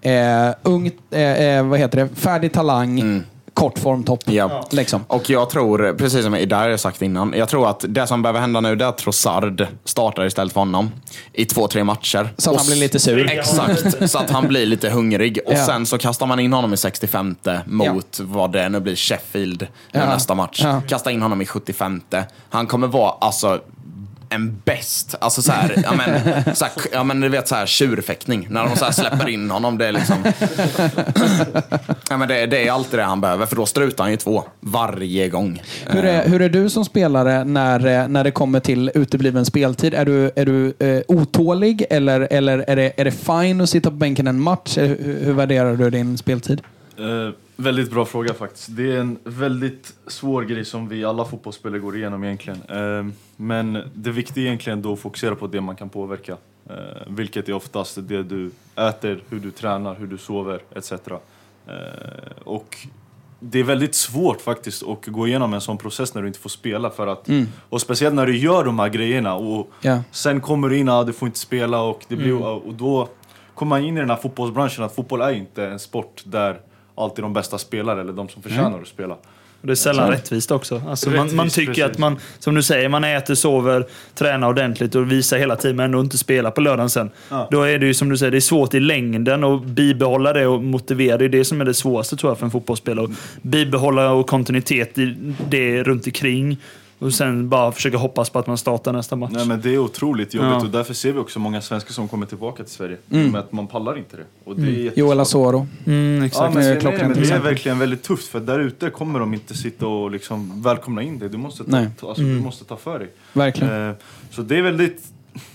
[0.00, 3.22] eh, ungt, eh, eh, vad heter det, färdig talang,
[3.54, 4.20] kort formtopp.
[4.26, 4.66] Ja.
[4.70, 5.04] Liksom.
[5.08, 8.40] Och jag tror, precis som där jag sagt innan, jag tror att det som behöver
[8.40, 10.90] hända nu det är att Trossard startar istället för honom
[11.32, 12.34] i två, tre matcher.
[12.36, 13.30] Så att Och han blir lite sur.
[13.30, 15.38] Exakt, så att han blir lite hungrig.
[15.46, 15.66] Och Ja.
[15.66, 17.36] sen så kastar man in honom i 65
[17.66, 20.06] mot vad det nu blir, Sheffield Ja.
[20.06, 20.60] nästa match.
[20.64, 20.82] Ja.
[20.88, 22.00] Kasta in honom i 75
[22.50, 23.60] Han kommer vara alltså
[24.28, 25.14] en bäst.
[25.20, 26.20] Alltså så här, ja men,
[26.54, 28.46] så här, ja men du vet så här tjurfäktning.
[28.50, 29.78] När de så här släpper in honom.
[29.78, 30.16] Det är liksom...
[32.10, 34.44] ja men det, det är alltid det han behöver, för då strutar han ju två.
[34.60, 35.62] Varje gång.
[35.86, 39.94] Hur är, hur är du som spelare när, när det kommer till utebliven speltid?
[39.94, 43.90] Är du, är du eh, otålig eller, eller är, det, är det fine att sitta
[43.90, 44.78] på bänken en match?
[44.78, 46.62] Hur, hur värderar du din speltid?
[46.98, 48.76] Eh, väldigt bra fråga faktiskt.
[48.76, 52.62] Det är en väldigt svår grej som vi alla fotbollsspelare går igenom egentligen.
[52.68, 56.36] Eh, men det viktiga är egentligen då att fokusera på det man kan påverka.
[56.70, 56.74] Eh,
[57.06, 60.92] vilket är oftast det du äter, hur du tränar, hur du sover etc.
[60.92, 61.12] Eh,
[62.44, 62.76] och
[63.40, 66.50] det är väldigt svårt faktiskt att gå igenom en sån process när du inte får
[66.50, 66.90] spela.
[66.90, 67.28] För att,
[67.68, 70.02] Och speciellt när du gör de här grejerna och Ja.
[70.10, 73.08] sen kommer du in och du får inte spela och, det blir, och då
[73.54, 76.60] kommer man in i den här fotbollsbranschen att fotboll är inte en sport där
[76.94, 79.16] alltid de bästa spelar eller de som förtjänar att spela.
[79.64, 80.82] Och det är sällan rättvist också.
[80.88, 81.84] Alltså man, man Rättvist, tycker precis.
[81.84, 85.84] att man, som du säger, man äter, sover, tränar ordentligt och visar hela tiden men
[85.84, 87.10] ändå inte spelar på lördagen sen.
[87.28, 87.48] Ja.
[87.50, 90.46] Då är det ju som du säger, det är svårt i längden att bibehålla det
[90.46, 91.16] och motivera.
[91.16, 93.04] Det är det som är det svåraste tror jag för en fotbollsspelare.
[93.04, 96.58] Att bibehålla och kontinuitet i det runt omkring
[97.04, 99.32] och sen bara försöka hoppas på att man startar nästa match.
[99.34, 100.60] Nej men det är otroligt jobbigt Ja.
[100.60, 102.96] och därför ser vi också många svenskar som kommer tillbaka till Sverige.
[103.06, 104.22] Med att man pallar inte det.
[104.44, 104.96] Och det är jättesvårt.
[104.98, 105.66] Joel Asoro.
[105.86, 106.54] Mm, Ja, exakt.
[106.54, 109.34] men, Det är nej, men det är verkligen väldigt tufft för där ute kommer de
[109.34, 111.28] inte sitta och liksom välkomna in dig.
[111.28, 111.88] Du måste ta, Nej.
[112.00, 113.08] alltså, du måste ta för dig.
[113.32, 113.88] Verkligen.
[113.88, 113.94] Eh,
[114.30, 115.02] så det är väldigt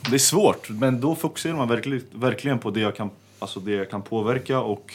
[0.10, 3.10] det är svårt, men då fokuserar man verkligen, verkligen på det jag kan,
[3.40, 4.94] alltså det jag kan påverka och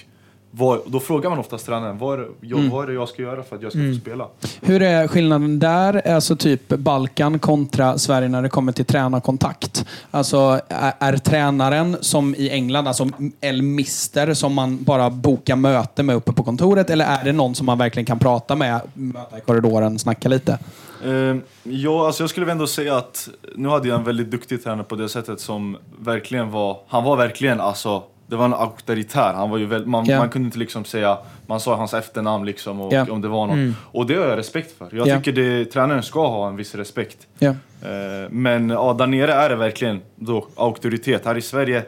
[0.57, 2.71] vad, då frågar man oftast tränaren vad är, jag, Mm.
[2.71, 4.27] vad är det jag ska göra för att jag ska få spela.
[4.61, 9.87] Hur är skillnaden där, alltså typ Balkan kontra Sverige när det kommer till tränarkontakt?
[10.11, 13.09] Alltså är, är tränaren som i England, alltså
[13.41, 17.55] El Mister som man bara bokar möte med uppe på kontoret eller är det någon
[17.55, 20.59] som man verkligen kan prata med, möta i korridoren, snacka lite?
[21.05, 24.85] Eh, ja, alltså jag skulle ändå säga att nu hade jag en väldigt duktig tränare
[24.85, 29.33] på det sättet som verkligen var, han var verkligen alltså, det var en auktoritär.
[29.35, 30.19] Han var ju väl, man, Ja.
[30.19, 33.07] man kunde inte liksom säga, man sa hans efternamn liksom och Ja.
[33.11, 33.77] om det var någon.
[33.83, 34.89] Och det har jag respekt för.
[34.93, 35.17] Jag Ja.
[35.19, 37.19] tycker det, tränaren ska ha en viss respekt.
[37.41, 41.25] Eh, men ja, där nere är det verkligen då auktoritet.
[41.27, 41.85] Här i Sverige,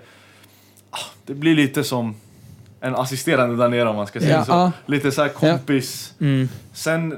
[0.90, 2.14] ah, det blir lite som
[2.80, 4.72] en assisterande där nere om man ska säga så.
[4.86, 6.14] Lite så här kompis.
[6.20, 6.48] Mm.
[6.72, 7.16] Sen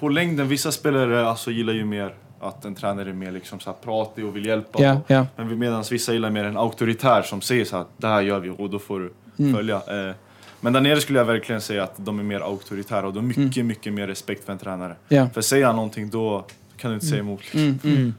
[0.00, 3.70] på längden, vissa spelare alltså, gillar ju mer att en tränare är mer liksom så
[3.70, 4.82] här pratig och vill hjälpa.
[4.82, 5.26] Ja, ja.
[5.36, 8.50] Men medan vissa gillar mer en auktoritär som säger så här, det här gör vi
[8.58, 9.54] och då får du Mm.
[9.54, 9.76] följa.
[9.76, 10.14] Eh,
[10.60, 13.42] men där nere skulle jag verkligen säga att de är mer auktoritära och de har
[13.42, 14.86] mycket, mycket mer respekt för en tränare.
[15.08, 15.24] Mm.
[15.24, 15.28] Ja.
[15.34, 16.44] För säger han någonting då
[16.76, 17.40] kan du inte säga emot.
[17.40, 17.78] Liksom.
[17.84, 18.14] Mm,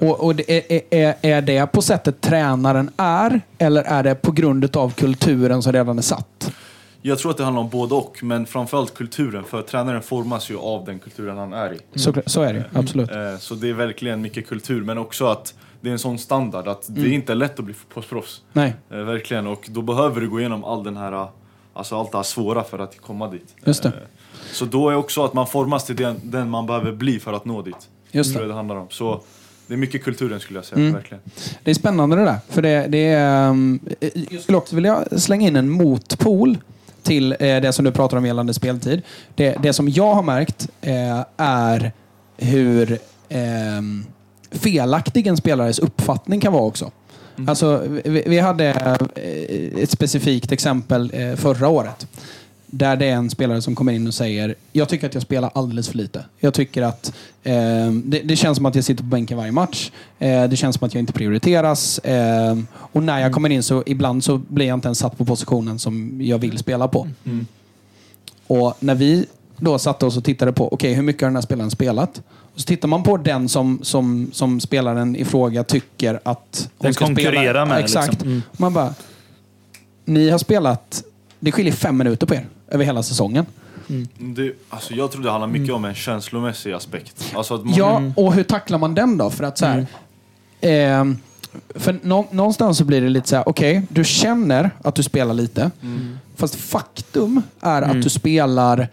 [0.00, 4.32] Och, och det är, är, är det på sättet tränaren är eller är det på
[4.32, 6.52] grund av kulturen som redan är satt?
[7.02, 9.44] Jag tror att det handlar om både och, men framförallt kulturen.
[9.44, 11.78] För tränaren formas ju av den kulturen han är i.
[11.98, 13.10] Så, så är det ju, absolut.
[13.10, 16.68] Eh, Så det är verkligen mycket kultur, men också att det är en sån standard
[16.68, 17.02] att Mm.
[17.02, 18.42] det är inte lätt att bli fotbollsproffs.
[18.52, 21.26] Nej, Eh, verkligen, och då behöver du gå igenom all den här,
[21.74, 23.54] alltså allt det här svåra för att komma dit.
[23.64, 23.88] Just det.
[23.88, 23.94] Eh,
[24.52, 27.44] Så då är också att man formas till den, den man behöver bli för att
[27.44, 27.88] nå dit.
[28.10, 28.46] Just det.
[28.46, 28.86] det handlar om.
[28.90, 29.20] Så
[29.66, 30.92] det är mycket kulturen skulle jag säga, Mm.
[30.92, 31.22] verkligen.
[31.64, 32.36] Det är spännande det där.
[32.48, 33.80] För det, det är, um,
[34.30, 36.58] jag skulle också vilja slänga in en motpol
[37.08, 39.02] till eh, det som du pratar om gällande speltid.
[39.34, 41.92] Det, det som jag har märkt eh, är
[42.36, 42.98] hur
[43.28, 44.04] ehm,
[44.50, 46.90] felaktig en spelares uppfattning kan vara också.
[47.48, 48.66] Alltså, vi, vi hade
[49.14, 52.06] eh, ett specifikt exempel förra året.
[52.70, 55.50] Där det är en spelare som kommer in och säger Jag tycker att jag spelar
[55.54, 56.24] alldeles för lite.
[56.38, 57.12] Jag tycker att
[57.42, 57.54] eh,
[58.04, 59.90] det, det känns som att jag sitter på bänken varje match.
[60.18, 61.98] Eh, det känns som att jag inte prioriteras.
[61.98, 65.24] Eh, och när jag kommer in så ibland så blir jag inte ens satt på
[65.24, 67.08] positionen som jag vill spela på.
[68.46, 69.26] Och när vi
[69.56, 72.22] då satte oss och tittade på okej hur mycket har den här spelaren spelat?
[72.54, 76.84] Och så tittar man på den som, som, som spelaren i fråga tycker att hon
[76.86, 77.64] Den ska konkurrerar spela.
[77.64, 78.12] med, Exakt.
[78.12, 78.28] liksom.
[78.28, 78.42] Mm.
[78.52, 78.94] Man bara,
[80.04, 81.02] ni har spelat,
[81.40, 83.46] det skiljer fem minuter på er över hela säsongen.
[84.18, 87.32] Det, alltså jag tror det handlar mycket om en känslomässig aspekt.
[87.36, 89.30] Alltså att många, Ja, och hur tacklar man den då?
[89.30, 89.86] För att så här,
[90.60, 91.18] ehm,
[91.74, 95.34] för nå, någonstans så blir det lite så här, okej, du känner att du spelar
[95.34, 95.70] lite.
[96.36, 98.88] Fast faktum är att du spelar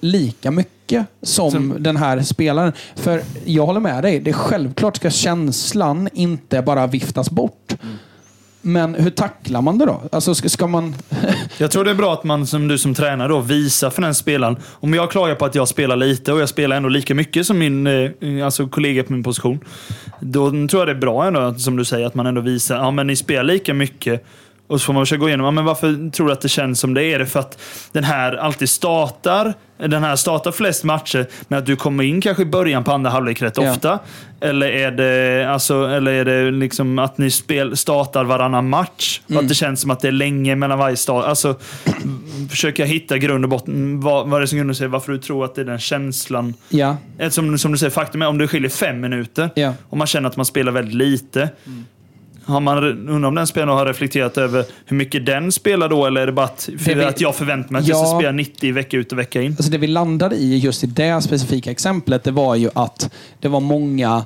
[0.00, 2.72] lika mycket som den här spelaren.
[2.94, 7.74] För jag håller med dig, det är självklart ska känslan inte bara viftas bort.
[8.62, 10.02] Men hur tacklar man det då?
[10.12, 10.94] Alltså ska, ska man...
[11.58, 14.14] Jag tror det är bra att man som du som tränare då visar för den
[14.14, 14.56] spelaren.
[14.64, 17.58] Om jag klagar på att jag spelar lite och jag spelar ändå lika mycket som
[17.58, 19.60] min eh, alltså kollega på min position.
[20.20, 22.90] Då tror jag det är bra ändå, som du säger, att man ändå visar ja
[22.90, 24.24] men ni spelar lika mycket.
[24.72, 26.80] Och så får man försöka gå igenom, ja, men varför tror du att det känns
[26.80, 27.18] som det är?
[27.18, 27.58] Det för att
[27.92, 29.54] den här alltid startar?
[29.88, 33.10] den här startar flest matcher med att du kommer in kanske i början på andra
[33.10, 33.70] halvlek rätt Ja.
[33.70, 33.98] ofta?
[34.40, 39.20] Eller är det, alltså, eller är det liksom att ni spel, startar varannan match?
[39.30, 39.42] Mm.
[39.44, 41.24] att det känns som att det är länge mellan varje start?
[41.24, 41.58] Alltså,
[42.50, 44.00] försöka hitta grund och botten.
[44.00, 46.54] Vad, vad är det som grundar sig varför du tror att det är den känslan?
[46.68, 49.74] Ja, Eftersom, som du säger, faktum är om det skiljer fem minuter ja.
[49.88, 51.48] och man känner att man spelar väldigt lite.
[52.44, 56.20] Har man, undrar om den spelaren har reflekterat över hur mycket den spelar då, eller
[56.20, 58.06] är det bara att, för vi- att jag förväntar mig att jag Ja.
[58.06, 59.52] ska spela 90 vecka ut och vecka in?
[59.52, 63.10] Alltså det vi landade i just i det specifika exemplet, det var ju att
[63.40, 64.24] det var många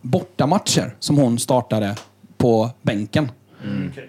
[0.00, 1.96] bortamatcher som hon startade
[2.38, 3.28] på bänken.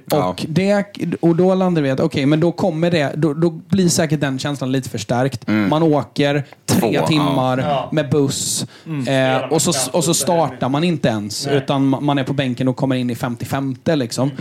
[0.05, 0.27] Ja.
[0.27, 0.85] Och, det,
[1.21, 4.39] och då landade vi att okej, men då kommer det, då, då blir säkert den
[4.39, 5.47] känslan lite förstärkt.
[5.47, 7.89] Man åker tre Två, timmar ja.
[7.91, 8.65] med buss
[9.07, 11.47] eh, och, så, och så startar man inte ens.
[11.47, 14.31] Utan man är på bänken och kommer in i 55 liksom.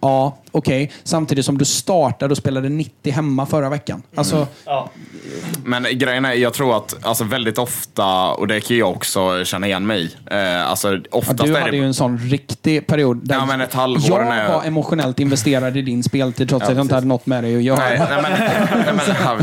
[0.00, 0.92] Ja, okej.
[1.04, 4.02] Samtidigt som du startade och spelade 90 hemma förra veckan.
[4.14, 4.90] Alltså, Ja.
[5.64, 9.66] Men grejen är, jag tror att alltså, väldigt ofta, och det kan jag också känna
[9.66, 10.10] igen mig i.
[10.30, 11.76] Eh, alltså, Ja, du hade det...
[11.76, 15.20] ju en sån riktig period där Ja, men ett halvår jag när jag- var emotionellt
[15.20, 17.78] investerad i din speltid trots Ja, att jag inte hade något med dig att göra.
[17.78, 19.38] Nej, nej, men, nej, men, ja,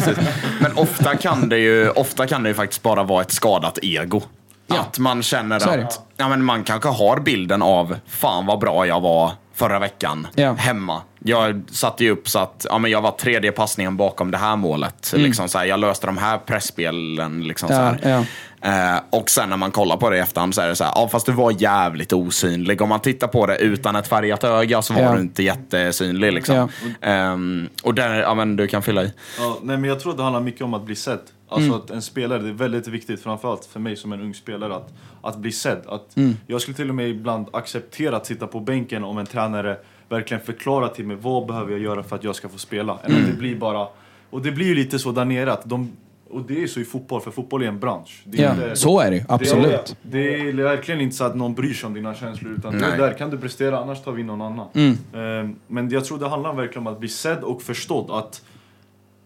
[0.62, 4.22] men ofta, kan det ju, ofta kan det ju faktiskt bara vara ett skadat ego.
[4.68, 4.80] Ja.
[4.80, 9.02] Att man känner att ja, men man kanske har bilden av fan vad bra jag
[9.02, 10.54] var förra veckan Ja.
[10.54, 11.02] hemma.
[11.20, 14.56] Jag satte ju upp så att ja, men jag var tredje passningen bakom det här
[14.56, 15.14] målet.
[15.14, 15.26] Mm.
[15.26, 17.44] Liksom så här, jag löste de här pressspelen.
[17.48, 18.00] Liksom så Ja, här.
[18.04, 18.26] ja.
[18.62, 20.92] Eh, och sen när man kollar på det i efterhand så är det så här,
[20.96, 22.82] ja fast du var jävligt osynlig.
[22.82, 25.14] Om man tittar på det utan ett färgat öga så var Ja.
[25.14, 26.34] du inte jättesynlig.
[26.34, 26.56] Liksom.
[26.56, 26.70] Ja.
[27.10, 29.14] Ehm, och där, ja men du kan fylla i.
[29.40, 31.20] Ja, nej, men jag tror att det handlar mycket om att bli sedd.
[31.50, 34.76] Alltså att en spelare, det är väldigt viktigt, framförallt för mig som en ung spelare,
[34.76, 35.82] att, att bli sedd.
[35.88, 36.16] Att
[36.48, 39.78] Jag skulle till och med ibland acceptera att sitta på bänken om en tränare
[40.10, 43.00] verkligen förklarar till mig vad behöver jag göra för att jag ska få spela.
[43.04, 43.88] Än att det blir bara...
[44.30, 45.92] Och det blir ju lite så där nere att de...
[46.30, 48.24] Och det är så i fotboll, för fotboll är en bransch.
[48.34, 49.26] Är Ja, inte- så är det.
[49.30, 49.96] Absolut.
[50.02, 52.54] Det är, det är verkligen inte så att någon bryr sig om dina känslor.
[52.58, 52.98] Utan Nej.
[52.98, 54.68] där kan du prestera, annars tar vi in någon annan.
[54.74, 54.98] Mm.
[55.14, 58.12] Ehm, Men jag tror det handlar verkligen om att bli sedd och förstådd.
[58.12, 58.42] Att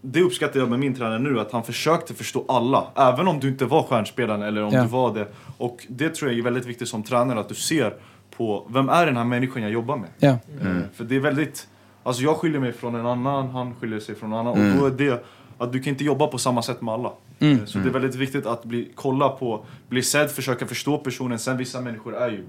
[0.02, 2.88] det uppskattar jag med min tränare nu, att han försökte förstå alla.
[2.96, 4.82] Även om du inte var stjärnspelaren eller om Ja.
[4.82, 5.28] du var det.
[5.58, 7.94] Och det tror jag är väldigt viktigt som tränare, att du ser
[8.38, 10.10] på vem är den här människan jag jobbar med.
[10.20, 10.30] Ja.
[10.30, 11.68] Eh, För det är väldigt...
[12.04, 14.58] Alltså jag skiljer mig från en annan, han skiljer sig från en annan.
[14.58, 14.74] Mm.
[14.74, 15.24] Och då är det
[15.58, 17.12] att du kan inte jobba på samma sätt med alla.
[17.40, 21.40] Eh, Så det är väldigt viktigt att bli, kolla på, bli sedd, försöka förstå personen.
[21.40, 22.44] Sen vissa människor är ju,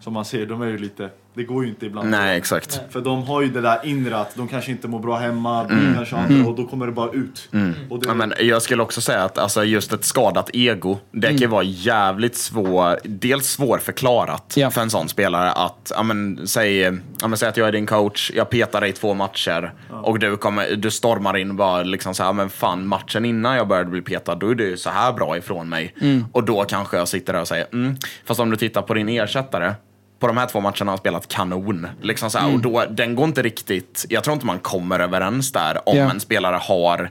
[0.00, 1.10] som man ser, de är ju lite...
[1.34, 2.10] Det går ju inte ibland.
[2.10, 2.80] Nej, exakt.
[2.90, 5.94] För de har ju det där inre att de kanske inte mår bra hemma, Mm.
[5.94, 7.48] kanske andra, och då kommer det bara ut.
[7.90, 11.28] Och det, Ja, men jag skulle också säga att alltså, just ett skadat ego, det
[11.28, 14.70] kan ju vara jävligt svår, dels svårförklarat Ja.
[14.70, 16.78] för en sån spelare att, ja men, säg,
[17.20, 20.18] ja, men, säg att jag är din coach, jag petar dig i två matcher och
[20.18, 23.68] du, kommer, du stormar in och bara liksom så här, men fan matchen innan jag
[23.68, 25.94] började bli petad, då är du ju så här bra ifrån mig.
[26.32, 27.96] Och då kanske jag sitter där och säger, mm.
[28.24, 29.74] fast om du tittar på din ersättare,
[30.18, 31.86] på de här två matcherna har han spelat kanon.
[32.02, 35.52] Liksom så här, Och då, den går inte riktigt, jag tror inte man kommer överens
[35.52, 36.10] där om Ja.
[36.10, 37.10] en spelare har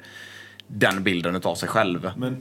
[0.67, 2.11] den bilden av sig själv.
[2.17, 2.37] Men,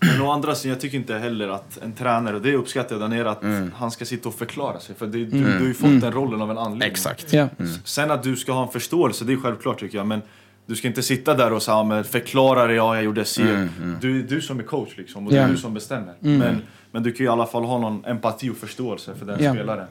[0.00, 3.00] men å andra sidan, jag tycker inte heller att en tränare, och det uppskattar jag
[3.00, 3.72] där nere, att Mm.
[3.76, 4.94] han ska sitta och förklara sig.
[4.94, 6.88] För det, du, du har ju fått den rollen av en anledning.
[6.90, 7.32] Exakt.
[7.32, 7.48] Ja.
[7.84, 10.06] Sen att du ska ha en förståelse, det är självklart tycker jag.
[10.06, 10.22] Men
[10.66, 13.42] du ska inte sitta där och säga, förklara det, ja jag gjorde si.
[13.42, 13.68] Mm,
[14.00, 15.44] Du är du som är coach liksom, och det Ja.
[15.44, 16.14] är du som bestämmer.
[16.20, 16.62] Men,
[16.94, 19.52] men du kan ju i alla fall ha någon empati och förståelse för den Ja.
[19.54, 19.86] spelaren.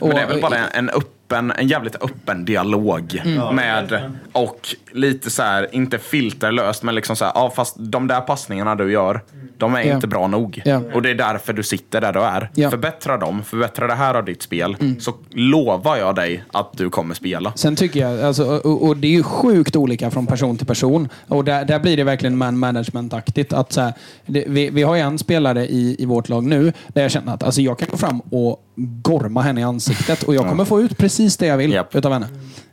[0.00, 0.90] Men det är väl bara en, en
[1.28, 3.22] öppen, en jävligt öppen dialog
[3.52, 8.20] med, och lite så här, inte filterlöst, men liksom så här, ja fast de där
[8.20, 9.20] passningarna du gör,
[9.58, 9.94] de är Ja.
[9.94, 10.62] inte bra nog.
[10.64, 10.80] Ja.
[10.94, 12.50] Och det är därför du sitter där du är.
[12.54, 12.70] Ja.
[12.70, 17.14] Förbättra dem, förbättra det här av ditt spel, så lovar jag dig att du kommer
[17.14, 17.52] spela.
[17.56, 21.08] Sen tycker jag, alltså, och, och det är ju sjukt olika från person till person.
[21.28, 23.52] Och där, där blir det verkligen man management-aktigt.
[23.52, 23.92] Att, så här,
[24.26, 27.34] det, vi, vi har ju en spelare i, i vårt lag nu där jag känner
[27.34, 28.64] att alltså, jag kan gå fram och
[29.02, 31.94] gorma henne i ansiktet och jag kommer få ut precis det jag vill Japp.
[31.94, 32.26] utav henne.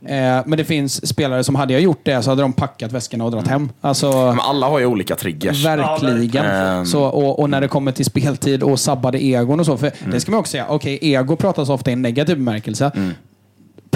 [0.06, 3.24] Eh, men det finns spelare som, hade jag gjort det så hade de packat väskorna
[3.24, 3.68] och dragit hem.
[3.80, 5.64] Alltså, Men alla har ju olika triggers.
[5.64, 6.44] Verkligen.
[6.44, 6.86] Ehm.
[6.86, 9.76] Så, och, och när det kommer till speltid och sabbade egon och så.
[9.76, 10.10] För Mm.
[10.10, 10.66] Det ska man också säga.
[10.68, 12.90] Okej, ego pratas ofta i en negativ bemärkelse.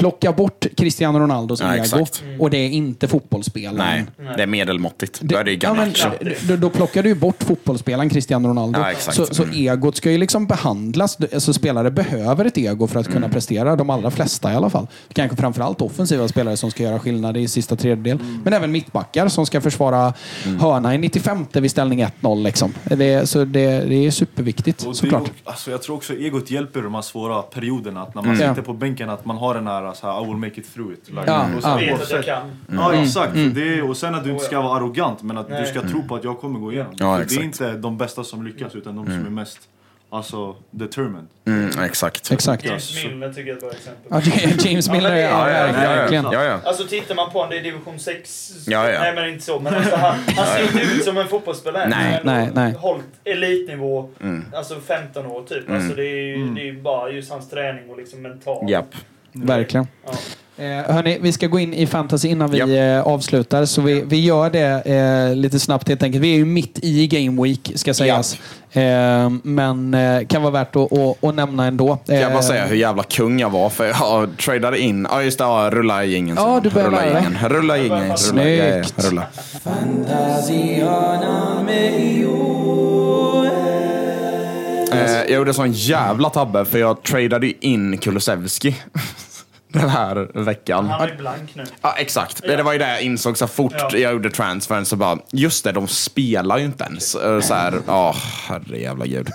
[0.01, 2.23] Plocka bort Cristiano Ronaldos Ja, ego exakt.
[2.39, 4.07] och det är inte fotbollsspelaren.
[4.19, 5.21] Nej, det är medelmåttigt.
[5.21, 5.93] Då är det ju ja, men,
[6.49, 8.81] då, då plockar du ju bort fotbollsspelaren Cristiano Ronaldo.
[8.81, 9.13] Ja.
[9.13, 9.55] Så, så Mm.
[9.57, 11.19] egot ska ju liksom behandlas.
[11.35, 13.31] Alltså, spelare behöver ett ego för att kunna Mm.
[13.31, 13.77] prestera.
[13.77, 14.87] De allra flesta i alla fall.
[15.13, 18.17] Kanske framförallt offensiva spelare som ska göra skillnad i sista tredjedel.
[18.21, 18.41] Mm.
[18.45, 20.15] Men även mittbackar som ska försvara
[20.61, 22.43] hörna i 95 vid ställning 1-0.
[22.43, 22.75] Liksom.
[22.85, 25.27] Det, så det, det är superviktigt Och det såklart.
[25.29, 28.03] ju- alltså, jag tror också egot hjälper i de här svåra perioderna.
[28.03, 28.49] Att när man Mm.
[28.49, 30.75] sitter på bänken, att man har den här bara så här, I will make it
[30.75, 31.09] through it.
[31.09, 31.75] Like, Ja, och så ja.
[31.77, 32.57] Vet att jag oavsett- kan.
[32.73, 33.55] Ja exakt, Mm.
[33.55, 35.61] det, och sen att du inte ska vara arrogant men att Nej.
[35.61, 36.95] du ska tro på att jag kommer gå igenom.
[36.99, 39.59] Ja, det är inte de bästa som lyckas utan de som är mest
[40.13, 41.27] alltså, determined.
[41.47, 42.31] Mm, exakt.
[42.31, 42.65] Exakt.
[42.65, 44.33] James Milner tycker jag är ett bra exempel.
[44.65, 46.25] Ja, James Milner, Ja, ja, verkligen.
[46.25, 46.61] Ja, ja.
[46.65, 48.53] Alltså tittar man på honom, det är division 6.
[48.67, 49.01] Ja, ja.
[49.01, 49.61] Nej men inte så.
[49.61, 51.89] Men alltså, han, han ser inte ut som en fotbollsspelare.
[51.89, 52.21] Nej.
[52.25, 52.73] Men Nej, nej.
[52.73, 54.45] Hållit elitnivå, Mm.
[54.55, 55.71] alltså 15 år typ.
[55.71, 58.71] Alltså, det, är ju, det är ju bara just hans träning och liksom mental.
[58.71, 58.95] Japp.
[59.33, 59.87] Verkligen.
[60.07, 60.13] Ja.
[60.65, 62.69] Eh, hörni, vi ska gå in i fantasy innan vi Japp.
[63.07, 63.65] eh, avslutar.
[63.65, 64.83] Så vi, vi gör det
[65.31, 66.25] eh, lite snabbt helt enkelt.
[66.25, 68.39] Vi är ju mitt i Game Week, ska sägas.
[68.73, 69.97] Eh, men
[70.29, 71.99] kan vara värt att, att, att nämna ändå.
[72.07, 75.39] Kan jag bara säga hur jävla kung jag var för jag tradade in, ja just
[75.39, 76.37] det, ja, rulla i ingen.
[76.37, 77.39] Ja, du börjar rulla ingen.
[77.49, 78.01] Rulla i ingen.
[78.01, 79.05] Rulla, ja, ja, Snyggt.
[79.11, 79.27] rulla.
[84.93, 88.77] Eh, jag gjorde sån jävla tabbe för jag tradade in Kulusevski
[89.73, 90.87] den här veckan.
[90.89, 91.65] Han är blank nu.
[91.83, 92.43] Ja, exakt.
[92.43, 93.91] Det var ju det jag insåg så fort Ja.
[93.93, 94.85] jag gjorde transfern.
[94.85, 97.15] Så bara, just det, de spelar ju inte ens.
[97.15, 98.17] Eh, Så här, åh,
[98.49, 99.29] herre jävla gud.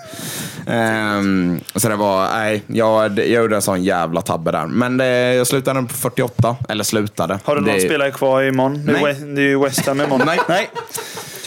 [0.66, 4.66] Ehm, så det var, nej, jag, jag gjorde en sån jävla tabbe där.
[4.66, 7.38] Men det, jag slutade på 48, eller slutade.
[7.44, 8.86] Har du någon det, spelare kvar imorgon?
[8.86, 9.04] Det är Nej.
[9.04, 10.22] West- Det är ju West Ham imorgon.
[10.26, 10.40] Nej.
[10.48, 10.70] Nej.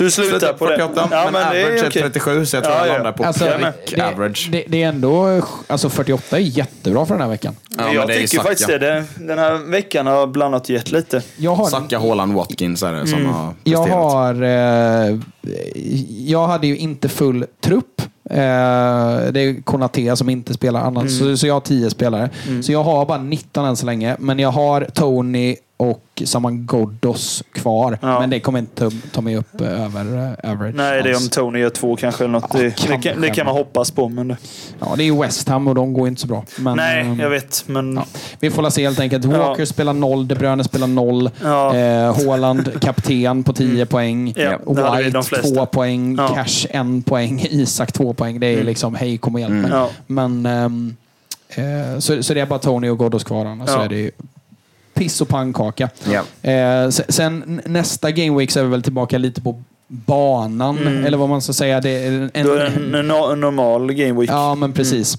[0.04, 0.76] Du slutar Slutade på det?
[0.78, 2.94] 48, men, average är 37, så jag tror Ja, jag ja.
[2.94, 3.46] landar på Alltså,
[3.96, 4.50] det, average.
[4.52, 5.42] det, det är ändå...
[5.68, 7.56] Alltså 48 är jättebra för den här veckan.
[7.78, 8.44] Ja, men jag tycker Saka.
[8.44, 9.04] faktiskt det.
[9.20, 11.22] Den här veckan har blandat och gett lite.
[11.38, 13.32] Jag har, Saka, Haaland, Watkins är det som Mm.
[13.34, 14.04] har jag presterat.
[14.04, 14.44] har...
[14.44, 15.20] Eh,
[16.26, 18.02] jag hade ju inte full trupp.
[18.30, 18.38] Eh,
[19.32, 21.22] det är Konaté som inte spelar annars.
[21.22, 21.34] Mm.
[21.34, 22.30] Så, så jag har 10 spelare.
[22.64, 24.16] Så jag har bara 19 än så länge.
[24.20, 27.98] Men jag har Tony och Saman Ghoddos kvar.
[28.02, 28.20] Ja.
[28.20, 30.76] Men det kommer inte ta, ta mig upp eh, över eh, average.
[30.76, 31.30] Nej, det är om.
[31.30, 32.54] Tony gör två kanske eller något.
[32.54, 34.10] Ja, det, det, kan, det kan man hoppas på.
[34.10, 34.38] Men det,
[34.80, 36.46] Ja, det är ju West Ham och de går inte så bra.
[36.58, 37.64] Men, nej, ehm, jag vet.
[37.68, 38.06] Men Ja.
[38.40, 39.26] Vi får se helt enkelt.
[39.26, 39.66] Walker Ja.
[39.66, 41.30] spelar noll, De Bruyne spelar noll.
[41.44, 41.76] Ja.
[41.76, 44.34] Eh, Haaland kapten på 10 poäng.
[44.36, 45.56] Ja, det hade vi White de flesta.
[45.56, 46.16] 2 poäng.
[46.16, 46.28] Ja.
[46.28, 47.40] Cash 1 poäng.
[47.50, 48.40] Isak 2 poäng.
[48.40, 49.72] Det är liksom, hej kom och hjälp mig.
[49.72, 49.90] Ja.
[50.08, 50.96] Men, ehm,
[51.50, 54.12] eh, så, så det är bara Tony och Ghoddos kvar annars så är det ju
[55.00, 55.90] piss och pannkaka.
[56.04, 56.50] Ja.
[56.52, 60.78] Eh, sen, nästa Game Week så är vi väl tillbaka lite på banan.
[60.78, 61.06] Mm.
[61.06, 61.82] Eller vad man ska säga.
[61.82, 63.08] Det är en, är en, en,
[63.40, 64.30] normal game week.
[64.30, 65.18] Ja, men precis.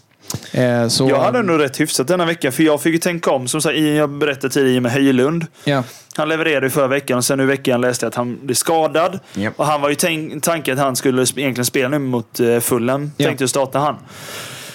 [0.52, 3.48] Eh, så, Jag hade nog rätt hyfsat denna vecka, för jag fick ju tänka om.
[3.48, 5.46] Som sagt, jag berättade tidigare med Höjlund.
[5.64, 5.82] Ja.
[6.16, 8.54] Han levererade ju förra veckan och sen nu i veckan läste jag att han blev
[8.54, 9.18] skadad.
[9.34, 9.54] Japp.
[9.56, 9.94] Och han var ju
[10.40, 13.12] tanken att han skulle egentligen spela nu mot uh, Fulham.
[13.16, 13.26] Ja.
[13.26, 13.96] Tänkte starta han.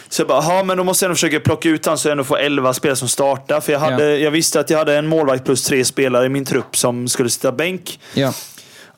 [0.09, 2.11] Så jag bara, ja men då måste jag ändå försöka plocka ut han så jag
[2.11, 3.61] ändå får 11 spelare som startar.
[3.61, 6.45] För jag, hade, jag visste att jag hade en målvakt plus tre spelare i min
[6.45, 7.99] trupp som skulle sitta bänk.
[8.13, 8.33] Ja.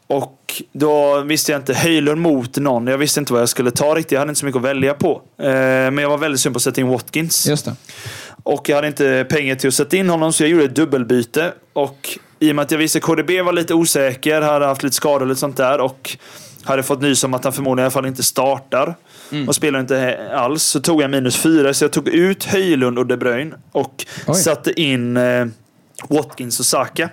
[0.08, 2.88] Och då visste jag inte Höjlund mot någon.
[2.88, 4.12] Jag visste inte vad jag skulle ta riktigt.
[4.12, 5.22] Jag hade inte så mycket att välja på.
[5.40, 7.48] Eh, men jag var väldigt sugen på att sätta in Watkins.
[7.48, 7.76] Just det.
[8.44, 11.54] Och jag hade inte pengar till att sätta in honom så jag gjorde ett dubbelbyte.
[11.74, 14.96] Och i och med att jag visste att KDB var lite osäker, hade haft lite
[14.96, 15.80] skador och lite sånt där.
[15.80, 16.18] Och
[16.68, 18.96] hade fått nys om att han förmodligen i alla fall inte startar.
[19.48, 20.64] Och spelar inte alls.
[20.64, 21.74] Så tog jag minus fyra.
[21.74, 23.56] Så jag tog ut Höjlund och De Bruyne.
[23.72, 24.36] Och Oj.
[24.36, 25.46] satte in eh,
[26.10, 27.10] Watkins och Saka.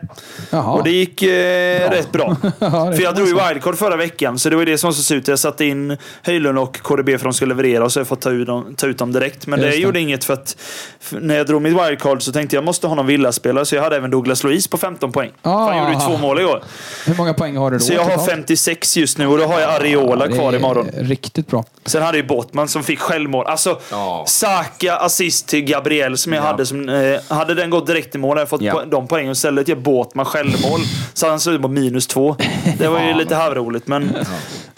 [0.51, 0.73] Jaha.
[0.73, 2.37] Och det gick eh, rätt bra.
[2.59, 5.03] Ja, för jag drog ju wildcard förra veckan, så det var det som var så
[5.03, 5.29] surt.
[5.29, 8.09] Jag satte in Höjlund och KDB för att de skulle leverera och så har jag
[8.09, 9.47] fått ta ut dem, ta ut dem direkt.
[9.47, 9.83] Men Just det, det.
[9.83, 10.57] gjorde inget för att
[11.01, 13.65] för när jag drog mitt wildcard så tänkte jag måste ha någon villaspelare.
[13.67, 15.31] Så jag hade även Douglas Luiz på 15 poäng.
[15.43, 16.09] För han gjorde ju Ah.
[16.09, 16.63] två mål igår.
[17.07, 17.85] Hur många poäng har du då?
[17.85, 18.31] Så jag har totalt?
[18.31, 20.89] 56 just nu och då har jag Areola Det kvar imorgon.
[20.97, 21.65] Riktigt bra.
[21.87, 23.47] Sen hade jag ju Bottman som fick självmål.
[23.47, 24.25] Alltså, Ja.
[24.29, 26.67] Saka assist till Gabriel som jag hade.
[26.67, 28.74] Som, eh, hade den gått direkt i mål hade jag fått Ja.
[28.75, 29.33] Po- de poängen.
[29.33, 30.81] Istället gör Båtman självmål.
[31.15, 32.37] Så han ut på minus två.
[32.79, 34.17] Det var ju lite halvroligt men...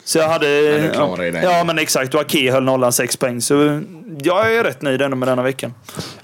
[0.04, 0.48] Så jag hade...
[0.94, 2.14] ja, ja, men exakt.
[2.14, 3.40] Och Ake höll nollan sex poäng.
[3.40, 3.80] Så
[4.22, 5.74] jag är rätt nöjd ändå med denna veckan.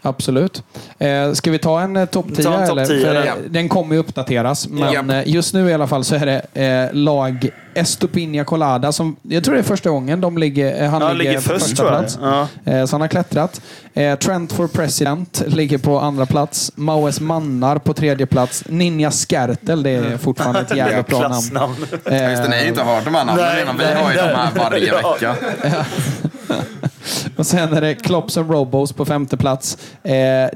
[0.03, 0.63] Absolut.
[0.99, 2.43] Eh, ska vi ta en eh, topp 10?
[2.45, 2.87] Ta en topp eller?
[2.87, 3.27] 10, För, eller?
[3.27, 4.69] eh, Den kommer ju uppdateras.
[4.69, 5.11] Men Japp.
[5.11, 9.45] eh, just nu i alla fall så är det eh, lag Estopinha Colada som, jag
[9.45, 11.77] tror det är första gången de ligger, eh, han Han ligger, ligger på först första
[11.83, 12.01] tror jag.
[12.01, 12.19] plats.
[12.65, 12.73] Ja.
[12.73, 13.61] Eh, så han har klättrat.
[13.95, 16.73] Eh, Trent for President ligger på andra plats.
[16.75, 18.65] Maues Mannar på tredje plats.
[18.69, 21.33] Ninja Skertel, det är fortfarande ett jävligt bra namn.
[21.33, 21.75] Klassnamn.
[22.05, 23.79] Eh, Just det, ni har inte hört de här namnen innan.
[23.79, 25.13] Vi har ju de här varje Ja.
[25.13, 25.37] vecka.
[27.37, 29.79] Och sen är det Klops and Robos på femte plats.
[30.03, 30.13] Eh,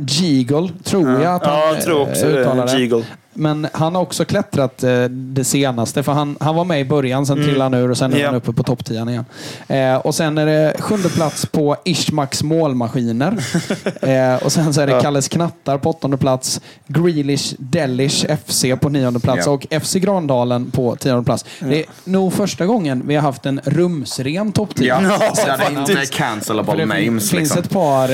[0.06, 2.40] Geagle, tror jag att han Ja, jag tror också eh, det.
[2.40, 2.78] uttalar det.
[2.78, 3.04] Geagle.
[3.36, 6.02] Men han har också klättrat eh, det senaste.
[6.02, 8.26] För han, han var med i början, sen trillade han ur och sen är Ja.
[8.26, 9.24] han uppe på topp 10 igen.
[9.68, 13.36] Eh, och sen är det sjunde plats på Ishmaks målmaskiner.
[14.02, 16.60] eh, och sen så är det Kalles Knattar på åttonde plats.
[16.86, 19.46] Grealish Delish FC på nionde plats.
[19.46, 19.52] Ja.
[19.52, 21.44] Och FC Grandalen på tionde plats.
[21.60, 24.86] Det är nog första gången vi har haft en rumsren topp 10.
[24.88, 25.00] Ja,
[25.34, 27.58] det är inte cancelable det names finns liksom.
[27.58, 28.08] ett par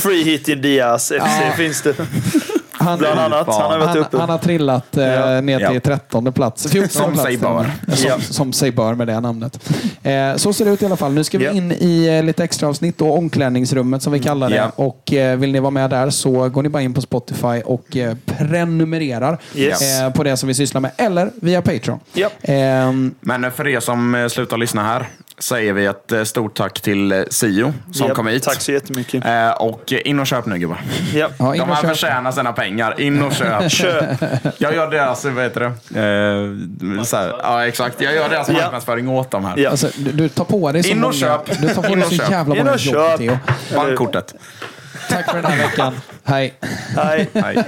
[0.00, 1.52] Free hit Diaz FC Ja.
[1.56, 1.94] finns det.
[2.78, 3.46] Han, Bland annat.
[3.46, 4.18] Han har varit han, uppe.
[4.18, 5.40] han har trillat eh, Ja.
[5.40, 5.80] ner till.
[5.80, 6.66] 13 plats.
[6.70, 7.70] 14 Som plats sig bör.
[8.32, 9.70] Som, sig bör med det namnet.
[10.02, 11.12] Eh, så ser det ut i alla fall.
[11.12, 14.70] Nu ska vi in i eh, lite extra avsnitt och omklädningsrummet som vi kallar det.
[14.76, 17.96] Och eh, vill ni vara med där så går ni bara in på Spotify och
[17.96, 20.00] eh, prenumererar Yes.
[20.00, 20.90] eh, på det som vi sysslar med.
[20.96, 22.00] Eller via Patreon.
[22.42, 25.06] Ehm, Men för er som eh, slutar lyssna här
[25.38, 28.42] säger vi ett eh, stort tack till eh, Sio som Ja, kom hit.
[28.42, 29.24] Tack så jättemycket.
[29.26, 30.80] Eh, Och eh, in och köp nu gubbar.
[31.14, 31.28] Ja.
[31.38, 33.00] ja, De här förtjänar sina pengar.
[33.00, 33.70] In och köp.
[33.70, 34.04] Köp.
[34.58, 35.66] Jag gör deras, vad heter det?
[36.96, 38.00] Eh, så här, ja, exakt.
[38.00, 39.54] Jag gör deras marknadsföring åt dem här.
[39.58, 39.70] Ja.
[39.70, 41.60] Alltså, du, du tar på dig så In och många, köp.
[41.62, 42.30] Du tar på dig så köp.
[42.30, 43.18] jävla In många och jobb, köp.
[43.18, 43.38] Theo.
[43.76, 44.34] Bankkortet.
[45.10, 45.94] Tack för den här veckan.
[46.24, 46.54] Hej.
[46.96, 47.28] Hej.
[47.32, 47.64] Nej.